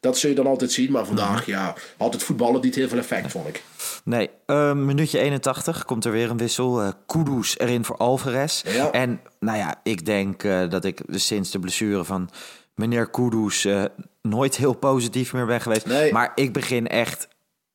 Dat 0.00 0.18
zul 0.18 0.30
je 0.30 0.36
dan 0.36 0.46
altijd 0.46 0.72
zien. 0.72 0.90
Maar 0.92 1.06
vandaag, 1.06 1.40
Mhm. 1.40 1.50
ja, 1.50 1.74
had 1.96 2.12
het 2.12 2.22
voetballen 2.22 2.60
niet 2.60 2.74
heel 2.74 2.88
veel 2.88 2.98
effect, 2.98 3.30
vond 3.30 3.48
ik. 3.48 3.62
Nee, 4.04 4.30
eh, 4.46 4.72
minuutje 4.72 5.18
81 5.18 5.84
komt 5.84 6.04
er 6.04 6.12
weer 6.12 6.30
een 6.30 6.36
wissel. 6.36 6.82
Eh 6.82 6.88
Kudus 7.06 7.58
erin 7.58 7.84
voor 7.84 7.96
Alvarez. 7.96 8.62
Ja. 8.66 8.90
En 8.90 9.20
nou 9.40 9.58
ja, 9.58 9.80
ik 9.82 10.06
denk 10.06 10.42
eh, 10.44 10.68
dat 10.70 10.84
ik 10.84 11.00
sinds 11.10 11.50
de 11.50 11.58
blessure 11.58 12.04
van 12.04 12.30
meneer 12.74 13.10
Kudus 13.10 13.64
eh, 13.64 13.84
nooit 14.22 14.56
heel 14.56 14.74
positief 14.74 15.32
meer 15.32 15.46
ben 15.46 15.60
geweest. 15.60 15.86
Nee. 15.86 16.12
Maar 16.12 16.32
ik 16.34 16.52
begin 16.52 16.86
echt 16.86 17.28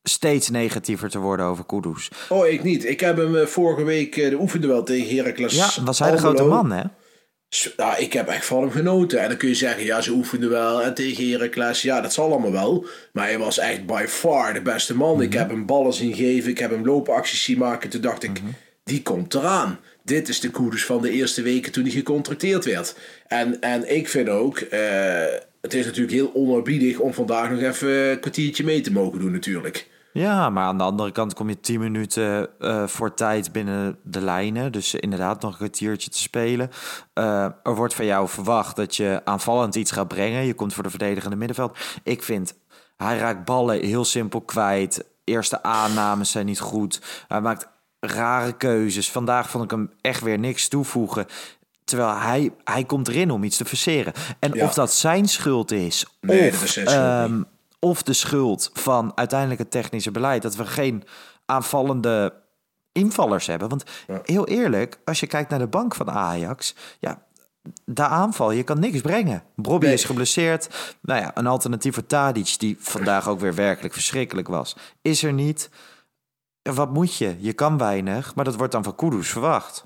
steeds 0.04 0.50
negatiever 0.50 1.10
te 1.10 1.20
worden 1.20 1.46
over 1.46 1.66
Kudus. 1.66 2.10
Oh, 2.30 2.48
ik 2.48 2.64
niet. 2.64 2.86
Ik 2.86 3.00
heb 3.00 3.18
hem 3.18 3.36
eh, 3.36 3.46
vorige 3.46 3.84
week 3.84 4.16
uh, 4.16 4.30
de 4.30 4.40
oefenduel 4.40 4.84
tegen 4.84 5.16
Heracles 5.16 5.56
Ja, 5.56 5.84
was 5.84 6.00
hij 6.00 6.12
de 6.12 6.18
grote 6.18 6.44
man, 6.44 6.72
hè? 6.72 6.84
Nou, 7.78 7.98
ik 7.98 8.14
heb 8.14 8.28
echt 8.28 8.46
van 8.46 8.62
hem 8.62 8.72
genoten. 8.72 9.20
En 9.20 9.28
dan 9.28 9.38
kun 9.38 9.48
je 9.48 9.56
zeggen, 9.56 9.86
ja, 9.86 10.02
ze 10.02 10.12
oefenden 10.12 10.50
wel. 10.50 10.84
En 10.84 10.94
tegen 10.94 11.30
Heracles, 11.30 11.82
ja, 11.82 12.02
dat 12.02 12.14
zal 12.14 12.32
allemaal 12.32 12.52
wel. 12.52 12.86
Maar 13.12 13.26
hij 13.26 13.38
was 13.38 13.58
echt 13.58 13.86
by 13.86 14.06
far 14.08 14.54
de 14.54 14.62
beste 14.62 14.96
man. 14.96 15.22
Ik 15.22 15.34
heb 15.34 15.50
hem 15.50 15.66
ballen 15.66 15.94
zien 15.94 16.16
geven. 16.16 16.50
Ik 16.50 16.58
heb 16.58 16.72
hem 16.72 16.86
loopacties 16.86 17.44
zien 17.44 17.58
maken. 17.58 17.90
Toen 17.90 18.02
dacht 18.02 18.24
ik, 18.24 18.42
die 18.84 19.02
komt 19.02 19.34
eraan. 19.34 19.80
Dit 20.04 20.30
is 20.30 20.40
de 20.40 20.50
koers 20.50 20.86
van 20.86 21.02
de 21.02 21.12
eerste 21.12 21.42
weken 21.42 21.72
toen 21.72 21.84
hij 21.84 21.92
gecontracteerd 21.92 22.66
werd. 22.66 22.96
En, 23.28 23.62
en 23.62 23.96
ik 23.96 24.10
vind 24.10 24.30
ook, 24.30 24.58
eh, 24.58 24.80
het 25.62 25.74
is 25.74 25.86
natuurlijk 25.86 26.14
heel 26.14 26.32
onerbiedig 26.34 27.00
om 27.00 27.14
vandaag 27.14 27.50
nog 27.50 27.62
even 27.62 27.90
een 27.90 28.20
kwartiertje 28.20 28.64
mee 28.64 28.82
te 28.82 28.92
mogen 28.92 29.20
doen 29.20 29.32
natuurlijk. 29.32 29.88
Ja, 30.14 30.50
maar 30.50 30.64
aan 30.64 30.78
de 30.78 30.84
andere 30.84 31.12
kant 31.12 31.34
kom 31.34 31.50
je 31.50 31.60
10 31.60 31.80
minuten 31.80 32.60
eh, 32.60 32.88
voor 32.88 33.14
tijd 33.14 33.52
binnen 33.52 33.98
de 34.04 34.22
lijnen. 34.22 34.72
Dus 34.72 34.94
inderdaad 34.94 35.42
nog 35.42 35.52
een 35.52 35.58
kwartiertje 35.58 36.10
te 36.10 36.18
spelen. 36.18 36.70
Eh, 37.14 37.44
er 37.64 37.76
wordt 37.76 37.94
van 37.94 38.06
jou 38.06 38.30
verwacht 38.30 38.76
dat 38.76 38.96
je 38.96 39.22
aanvallend 39.24 39.76
iets 39.76 39.92
gaat 39.92 40.08
brengen. 40.08 40.46
Je 40.46 40.54
komt 40.54 40.74
voor 40.74 40.84
de 40.84 40.90
verdedigende 40.90 41.36
middenveld. 41.36 41.78
Ik 42.04 42.24
vind, 42.24 42.54
hij 42.98 43.18
raakt 43.18 43.46
ballen 43.46 43.86
heel 43.86 44.06
simpel 44.06 44.42
kwijt. 44.42 45.06
Eerste 45.24 45.64
aannames 45.64 46.32
zijn 46.32 46.46
niet 46.46 46.60
goed. 46.60 47.02
Hij 47.28 47.42
maakt 47.42 47.68
rare 48.00 48.54
keuzes. 48.58 49.12
Vandaag 49.12 49.50
vond 49.50 49.64
ik 49.64 49.72
hem 49.72 49.92
echt 50.02 50.22
weer 50.22 50.40
niks 50.40 50.68
toevoegen. 50.68 51.26
Terwijl 51.84 52.16
hij, 52.18 52.52
hij 52.64 52.84
komt 52.84 53.08
erin 53.08 53.32
om 53.32 53.44
iets 53.44 53.58
te 53.58 53.66
verseren. 53.66 54.14
En 54.40 54.54
Ja. 54.54 54.66
of 54.66 54.74
dat 54.74 54.94
zijn 54.94 55.28
schuld 55.28 55.72
is, 55.72 56.06
Nee, 56.22 56.50
of, 56.50 56.54
dat 56.54 56.64
is 56.64 56.74
zijn 56.74 56.88
schuld 56.88 57.02
ehm. 57.04 57.42
Of 57.84 58.04
de 58.04 58.14
schuld 58.14 58.70
van 58.74 59.12
uiteindelijk 59.16 59.60
het 59.60 59.72
technische 59.72 60.12
beleid. 60.12 60.42
Dat 60.42 60.56
we 60.56 60.66
geen 60.66 61.04
aanvallende 61.46 62.34
invallers 62.92 63.48
hebben. 63.48 63.70
Want 63.70 63.84
heel 64.24 64.48
eerlijk, 64.48 65.00
als 65.06 65.20
je 65.20 65.28
kijkt 65.28 65.50
naar 65.50 65.60
de 65.60 65.68
bank 65.68 65.96
van 65.96 66.12
Ajax... 66.12 66.76
ja, 67.00 67.26
de 67.86 68.04
aanval, 68.06 68.52
je 68.52 68.64
kan 68.64 68.80
niks 68.80 69.02
brengen. 69.02 69.44
Bobby 69.56 69.86
Nee. 69.86 69.94
is 69.94 70.04
geblesseerd. 70.04 70.96
Nou 71.02 71.22
ja, 71.22 71.32
een 71.34 71.48
alternatief 71.48 71.94
voor 71.94 72.06
Tadic, 72.06 72.56
die 72.58 72.76
vandaag 72.80 73.28
ook 73.28 73.40
weer 73.40 73.56
werkelijk 73.56 73.94
verschrikkelijk 73.94 74.48
was, 74.48 74.76
is 75.02 75.24
er 75.24 75.34
niet. 75.34 75.70
Wat 76.62 76.94
moet 76.94 77.18
je? 77.18 77.36
Je 77.40 77.54
kan 77.54 77.78
weinig, 77.78 78.36
maar 78.36 78.46
dat 78.46 78.56
wordt 78.56 78.72
dan 78.72 78.84
van 78.84 78.96
Kudus 78.96 79.30
verwacht. 79.30 79.86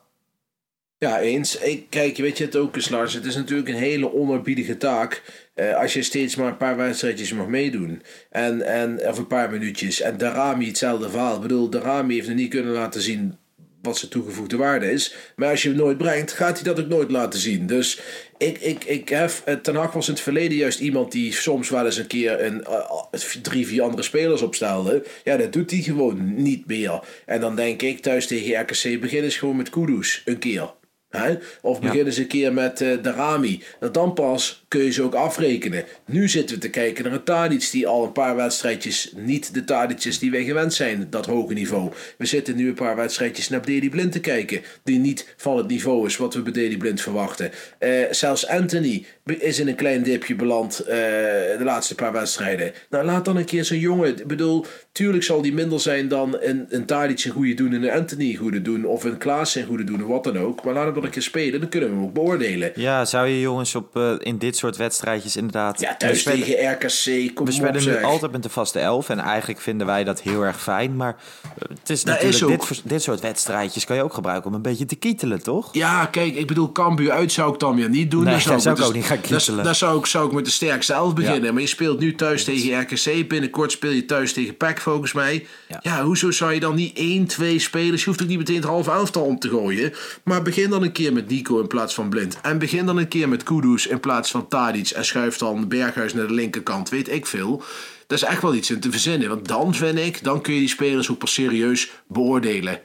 Ja, 0.98 1.20
eens. 1.20 1.58
Ik, 1.58 1.90
kijk, 1.90 2.18
weet 2.18 2.38
je 2.38 2.46
het 2.46 2.56
ook 2.56 2.76
eens, 2.76 2.90
Lars? 2.90 3.14
Het 3.14 3.26
is 3.26 3.36
natuurlijk 3.36 3.70
een 3.70 3.76
hele 3.76 4.14
oneerbiedige 4.14 4.78
taak. 4.78 5.47
Eh, 5.58 5.76
als 5.76 5.94
je 5.94 6.04
steeds 6.04 6.36
maar 6.36 6.48
een 6.48 6.58
paar 6.58 6.78
wedstrijdjes 6.78 7.34
mag 7.34 7.48
meedoen. 7.48 8.02
En, 8.30 8.62
en, 8.62 9.08
of 9.08 9.18
een 9.18 9.28
paar 9.28 9.50
minuutjes. 9.50 10.02
En 10.02 10.18
Darami 10.18 10.68
hetzelfde 10.68 11.10
verhaal. 11.10 11.36
Ik 11.36 11.42
bedoel, 11.42 11.70
Darami 11.70 12.14
heeft 12.14 12.28
nog 12.28 12.38
niet 12.38 12.50
kunnen 12.50 12.74
laten 12.74 13.02
zien 13.02 13.38
wat 13.82 13.98
zijn 13.98 14.12
toegevoegde 14.12 14.58
waarde 14.58 14.92
is. 14.92 15.16
Maar 15.36 15.50
als 15.50 15.64
je 15.64 15.70
hem 15.70 15.78
nooit 15.78 15.98
brengt, 15.98 16.32
gaat 16.32 16.56
hij 16.56 16.74
dat 16.74 16.84
ook 16.84 16.90
nooit 16.90 17.12
laten 17.12 17.40
zien. 17.40 17.68
Dus 17.68 18.00
ik, 18.38 18.58
ik, 18.58 18.84
ik 18.84 19.10
heb, 19.10 19.32
eh, 19.46 19.56
Ten 19.56 19.76
Hag 19.76 19.94
was 19.94 20.08
in 20.08 20.14
het 20.14 20.24
verleden 20.24 20.58
juist 20.58 20.80
iemand 20.80 21.12
die 21.12 21.34
soms 21.34 21.70
wel 21.70 21.86
eens 21.86 21.98
een 21.98 22.08
keer 22.08 22.44
een, 22.44 22.64
eh, 22.64 23.20
drie, 23.42 23.68
vier 23.68 23.82
andere 23.82 24.04
spelers 24.04 24.42
opstelde. 24.42 25.06
Ja, 25.24 25.38
dat 25.38 25.54
doet 25.54 25.72
hij 25.72 25.82
gewoon 25.82 26.42
niet 26.44 26.68
meer. 26.68 27.00
En 27.26 27.42
dan 27.42 27.56
denk 27.56 27.82
ik 27.82 28.00
thuis 28.00 28.28
tegen 28.28 28.62
RKC, 28.62 29.02
begin 29.02 29.24
eens 29.24 29.38
gewoon 29.38 29.56
met 29.56 29.70
Kudus. 29.70 30.22
Een 30.26 30.40
keer. 30.40 30.74
Hè? 31.10 31.36
Of 31.62 31.80
begin 31.80 32.06
eens 32.06 32.18
een 32.18 32.28
keer 32.28 32.54
met 32.54 32.82
eh 32.82 32.98
Darami. 33.02 33.64
En 33.80 33.92
dan 33.92 34.14
pas 34.14 34.66
kun 34.68 34.84
je 34.84 34.92
ze 34.92 35.04
ook 35.04 35.14
afrekenen. 35.14 35.84
Nu 36.06 36.28
zitten 36.30 36.56
we 36.56 36.62
te 36.62 36.70
kijken 36.70 37.04
naar 37.04 37.14
een 37.14 37.24
Tadic 37.24 37.70
die 37.72 37.88
al 37.88 38.04
een 38.04 38.12
paar 38.12 38.36
wedstrijdjes 38.36 39.12
niet 39.16 39.54
de 39.54 39.64
Tadic 39.64 40.20
die 40.20 40.32
wij 40.32 40.44
gewend 40.44 40.74
zijn, 40.74 41.08
dat 41.10 41.26
hoge 41.26 41.54
niveau. 41.54 41.92
We 42.18 42.26
zitten 42.26 42.56
nu 42.56 42.68
een 42.68 42.74
paar 42.74 42.96
wedstrijdjes 42.96 43.50
naar 43.50 43.66
Deli 43.66 43.90
Blind 43.90 44.12
te 44.12 44.20
kijken, 44.20 44.62
die 44.84 45.00
niet 45.00 45.34
van 45.38 45.58
het 45.58 45.68
niveau 45.68 46.06
is 46.06 46.18
wat 46.18 46.34
we 46.34 46.42
bij 46.42 46.52
Deli 46.52 46.78
Blind 46.78 47.02
verwachten. 47.02 47.52
Eh, 47.80 47.92
zelfs 48.12 48.48
Anthony 48.48 49.06
is 49.26 49.60
in 49.60 49.68
een 49.68 49.76
klein 49.76 50.04
dipje 50.04 50.36
beland 50.36 50.80
eh, 50.80 50.88
de 50.88 51.64
laatste 51.64 51.96
paar 51.96 52.12
wedstrijden. 52.12 52.72
Nou, 52.90 53.06
laat 53.06 53.26
dan 53.26 53.38
een 53.38 53.46
keer 53.46 53.66
zo'n 53.66 53.80
jongen. 53.80 54.18
Ik 54.20 54.28
bedoel, 54.28 54.66
tuurlijk 54.92 55.24
zal 55.24 55.42
die 55.42 55.54
minder 55.54 55.80
zijn 55.80 56.08
dan 56.08 56.38
een, 56.40 56.66
een 56.70 56.86
Tadic 56.86 57.24
een 57.24 57.32
goede 57.32 57.54
doen 57.54 57.74
en 57.74 57.84
een 57.84 57.92
Anthony 57.92 58.30
een 58.30 58.36
goede 58.36 58.62
doen. 58.62 58.86
Of 58.86 59.04
een 59.04 59.18
Klaas 59.18 59.56
een 59.56 59.66
goede 59.66 59.84
doen, 59.84 60.04
of 60.04 60.08
wat 60.08 60.24
dan 60.24 60.38
ook. 60.38 60.64
Maar 60.64 60.74
laat 60.74 60.86
hem 60.86 60.94
dan 60.94 61.04
een 61.04 61.10
keer 61.10 61.22
spelen, 61.22 61.60
dan 61.60 61.70
kunnen 61.70 61.90
we 61.90 61.96
hem 61.96 62.04
ook 62.04 62.14
beoordelen. 62.14 62.72
Ja, 62.76 63.06
zou 63.06 63.28
je 63.28 63.40
jongens 63.40 63.76
op 63.76 63.96
eh, 63.96 64.16
in 64.20 64.38
dit 64.38 64.57
soort 64.58 64.78
wedstrijdjes 64.78 65.36
inderdaad... 65.36 65.80
Ja, 65.80 65.96
thuis 65.96 66.24
we 66.24 66.32
tegen 66.32 66.72
RKC, 66.72 67.36
kom 67.36 67.46
we 67.46 67.52
spelen 67.52 67.86
nu 67.86 68.04
altijd 68.04 68.32
met 68.32 68.44
de 68.44 68.50
vaste 68.50 68.80
elf 68.80 69.10
en 69.10 69.20
eigenlijk 69.20 69.60
vinden 69.60 69.88
wij 69.88 70.04
dat 70.04 70.22
heel 70.22 70.42
erg 70.42 70.62
fijn. 70.62 70.96
Maar 70.96 71.16
eh, 71.44 71.70
het 71.80 71.90
is 71.90 72.04
Dat 72.04 72.22
natuurlijk 72.22 72.62
is 72.62 72.68
dit, 72.68 72.82
dit 72.90 73.02
soort 73.02 73.20
wedstrijdjes 73.20 73.86
kan 73.86 73.96
je 73.96 74.04
ook 74.04 74.14
gebruiken 74.14 74.50
om 74.50 74.56
een 74.56 74.62
beetje 74.62 74.86
te 74.86 74.96
kietelen, 74.96 75.44
toch? 75.44 75.70
Ja, 75.72 76.06
kijk, 76.06 76.36
ik 76.36 76.48
bedoel, 76.48 76.72
Cambuur 76.72 77.12
uit 77.12 77.32
zou 77.32 77.54
ik 77.54 77.60
dan 77.60 77.76
weer 77.76 77.90
niet 77.90 78.12
doen. 78.12 78.24
Nee, 78.24 78.34
Dan 78.34 78.44
daar 78.44 78.62
zou 78.62 78.80
ik 78.80 78.84
ook 78.84 78.94
niet 78.94 79.06
gaan 79.06 79.22
kietelen. 79.22 79.64
Daar 79.64 79.76
zou 79.76 80.00
ik, 80.00 80.06
zou 80.06 80.28
ik 80.28 80.34
met 80.34 80.46
de 80.46 80.52
sterkste 80.52 80.94
elf 80.94 81.14
beginnen. 81.14 81.44
Ja. 81.44 81.52
Maar 81.52 81.62
je 81.62 81.68
speelt 81.68 82.00
nu 82.00 82.16
thuis 82.16 82.44
tegen 82.44 82.80
RKC. 82.80 83.28
Binnenkort 83.28 83.72
speel 83.72 83.92
je 83.92 84.06
thuis 84.06 84.34
tegen 84.34 84.58
PEC, 84.58 84.80
volgens 84.80 85.14
mij. 85.14 85.46
Ja. 85.68 85.80
Ja. 85.82 86.04
hoezo 86.04 86.32
zou 86.32 86.54
je 86.54 86.60
dan 86.60 86.76
niet 86.76 86.98
één, 86.98 87.26
twee 87.26 87.60
spelers... 87.60 88.04
Je 88.04 88.10
hoeft 88.10 88.22
ook 88.22 88.28
niet 88.28 88.38
meteen 88.38 88.56
het 88.56 88.66
halve 88.66 88.92
elftal 88.92 89.24
om 89.24 89.40
te 89.40 89.50
gooien. 89.50 89.94
Maar 90.24 90.42
begin 90.42 90.70
dan 90.70 90.84
een 90.84 90.92
keer 90.92 91.14
met 91.14 91.30
Nico 91.30 91.60
in 91.60 91.68
plaats 91.68 91.94
van 91.94 92.10
Blind. 92.10 92.38
En 92.42 92.60
begin 92.60 92.86
dan 92.86 92.98
een 92.98 93.08
keer 93.08 93.30
met 93.30 93.44
Kudus 93.44 93.88
in 93.88 94.00
plaats 94.00 94.32
van 94.32 94.47
Tadic. 94.50 94.90
En 94.90 95.06
schuif 95.06 95.38
dan 95.38 95.68
Berghuis 95.68 96.14
naar 96.14 96.28
de 96.28 96.34
linkerkant. 96.34 96.90
Weet 96.90 97.10
ik 97.12 97.26
veel. 97.26 97.64
Daar 98.08 98.18
is 98.18 98.24
echt 98.24 98.42
wel 98.42 98.54
iets 98.56 98.72
in 98.72 98.80
te 98.80 98.92
verzinnen. 98.92 99.30
Want 99.30 99.48
dan 99.48 99.74
vind 99.74 100.00
ik, 100.00 100.24
dan 100.24 100.42
kun 100.42 100.54
je 100.54 100.60
die 100.60 100.70
spelers 100.70 101.12
ook 101.12 101.18
pas 101.18 101.34
serieus 101.34 101.92
beoordelen. 102.08 102.82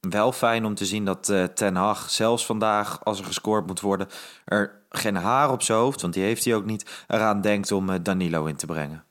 Wel 0.00 0.32
fijn 0.32 0.64
om 0.64 0.74
te 0.74 0.86
zien 0.86 1.04
dat 1.04 1.28
eh, 1.28 1.44
Ten 1.44 1.74
Hag 1.74 2.10
zelfs 2.10 2.46
vandaag, 2.46 3.04
als 3.04 3.18
er 3.18 3.24
gescoord 3.24 3.66
moet 3.66 3.80
worden, 3.80 4.08
er 4.44 4.80
geen 4.90 5.16
haar 5.16 5.50
op 5.50 5.62
zijn 5.62 5.78
hoofd, 5.78 6.00
want 6.00 6.14
die 6.14 6.22
heeft 6.22 6.44
hij 6.44 6.54
ook 6.54 6.64
niet, 6.64 6.84
eraan 7.08 7.40
denkt 7.40 7.72
om 7.72 7.90
eh, 7.90 7.96
Danilo 8.02 8.44
in 8.44 8.56
te 8.56 8.66
brengen. 8.66 9.04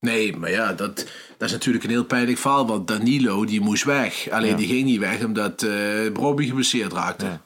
Nee, 0.00 0.36
maar 0.36 0.50
ja, 0.50 0.72
dat, 0.72 0.96
dat 1.38 1.48
is 1.48 1.52
natuurlijk 1.52 1.84
een 1.84 1.90
heel 1.90 2.04
pijnlijk 2.04 2.38
verhaal. 2.38 2.66
Want 2.66 2.88
Danilo, 2.88 3.44
die 3.44 3.60
moest 3.60 3.84
weg. 3.84 4.30
Alleen 4.30 4.50
Ja. 4.50 4.56
die 4.56 4.66
ging 4.66 4.84
niet 4.84 4.98
weg 5.00 5.24
omdat 5.24 5.62
eh 5.62 6.12
Bobby 6.12 6.46
geblesseerd 6.46 6.92
raakte. 6.92 7.24
Ja. 7.24 7.42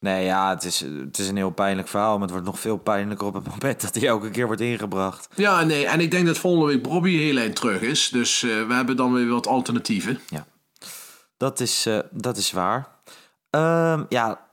Nee, 0.00 0.24
ja, 0.24 0.50
het 0.50 0.64
is, 0.64 0.80
het 0.80 1.18
is 1.18 1.28
een 1.28 1.36
heel 1.36 1.50
pijnlijk 1.50 1.88
verhaal, 1.88 2.12
maar 2.12 2.22
het 2.22 2.30
wordt 2.30 2.46
nog 2.46 2.60
veel 2.60 2.76
pijnlijker 2.76 3.26
op 3.26 3.34
het 3.34 3.48
moment 3.54 3.80
dat 3.80 3.94
hij 3.94 4.08
elke 4.08 4.30
keer 4.30 4.46
wordt 4.46 4.60
ingebracht. 4.60 5.28
Ja, 5.34 5.64
nee. 5.64 5.86
En 5.86 6.00
ik 6.00 6.10
denk 6.10 6.26
dat 6.26 6.38
volgende 6.38 6.66
week 6.66 6.82
Bobby 6.82 7.16
heel 7.16 7.36
eind 7.36 7.56
terug 7.56 7.80
is. 7.80 8.08
Dus 8.08 8.42
eh, 8.42 8.66
we 8.66 8.74
hebben 8.74 8.96
dan 8.96 9.12
weer 9.12 9.28
wat 9.28 9.46
alternatieven. 9.46 10.20
Ja, 10.28 10.46
dat 11.36 11.60
is, 11.60 11.86
eh, 11.86 11.98
dat 12.10 12.36
is 12.36 12.52
waar. 12.52 12.88
Ehm, 13.50 14.04
ja, 14.08 14.46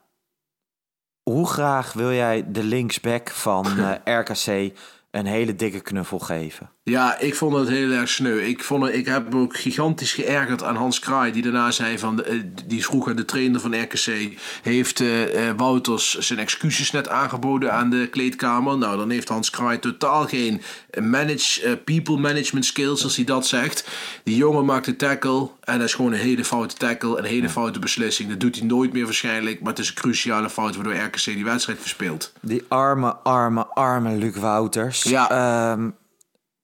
hoe 1.22 1.46
graag 1.48 1.92
wil 1.92 2.12
jij 2.12 2.50
de 2.52 2.62
linksback 2.62 3.30
van 3.30 3.66
eh, 4.04 4.18
RKC 4.18 4.78
een 5.10 5.26
hele 5.26 5.56
dikke 5.56 5.80
knuffel 5.80 6.18
geven. 6.18 6.70
Ja, 6.90 7.18
ik 7.18 7.34
vond 7.34 7.54
het 7.54 7.68
heel 7.68 7.90
erg 7.90 8.08
sneu. 8.08 8.38
Ik, 8.38 8.64
vond 8.64 8.84
het, 8.84 8.94
ik 8.94 9.06
heb 9.06 9.32
me 9.32 9.40
ook 9.40 9.56
gigantisch 9.56 10.12
geërgerd 10.12 10.62
aan 10.62 10.76
Hans 10.76 10.98
Kraai, 10.98 11.32
die 11.32 11.42
daarna 11.42 11.70
zei 11.70 11.98
van, 11.98 12.24
eh, 12.24 12.40
die 12.66 12.84
vroeg 12.84 13.08
aan 13.08 13.16
de 13.16 13.24
trainer 13.24 13.60
van 13.60 13.82
RKC, 13.82 14.38
heeft 14.62 15.00
eh, 15.00 15.48
eh, 15.48 15.56
Wouters 15.56 16.18
zijn 16.18 16.38
excuses 16.38 16.90
net 16.90 17.08
aangeboden 17.08 17.72
aan 17.72 17.90
de 17.90 18.08
kleedkamer? 18.10 18.78
Nou, 18.78 18.96
dan 18.96 19.10
heeft 19.10 19.28
Hans 19.28 19.50
Kraai 19.50 19.78
totaal 19.78 20.26
geen 20.26 20.62
manage, 21.00 21.80
people 21.84 22.16
management 22.16 22.64
skills, 22.64 23.04
als 23.04 23.16
hij 23.16 23.24
dat 23.24 23.46
zegt. 23.46 23.88
Die 24.24 24.36
jongen 24.36 24.64
maakt 24.64 24.84
de 24.84 24.96
tackle 24.96 25.48
en 25.60 25.78
dat 25.78 25.88
is 25.88 25.94
gewoon 25.94 26.12
een 26.12 26.18
hele 26.18 26.44
foute 26.44 26.74
tackle, 26.74 27.18
een 27.18 27.24
hele 27.24 27.48
foute 27.48 27.78
beslissing. 27.78 28.28
Dat 28.28 28.40
doet 28.40 28.56
hij 28.56 28.66
nooit 28.66 28.92
meer 28.92 29.04
waarschijnlijk, 29.04 29.60
maar 29.60 29.70
het 29.70 29.78
is 29.78 29.88
een 29.88 29.94
cruciale 29.94 30.50
fout 30.50 30.74
waardoor 30.74 30.94
RKC 30.94 31.24
die 31.24 31.44
wedstrijd 31.44 31.78
verspeelt. 31.80 32.32
Die 32.40 32.64
arme, 32.68 33.16
arme, 33.16 33.66
arme 33.66 34.16
Luc 34.16 34.36
Wouters. 34.36 35.02
Ja. 35.02 35.30
Ehm, 35.30 35.88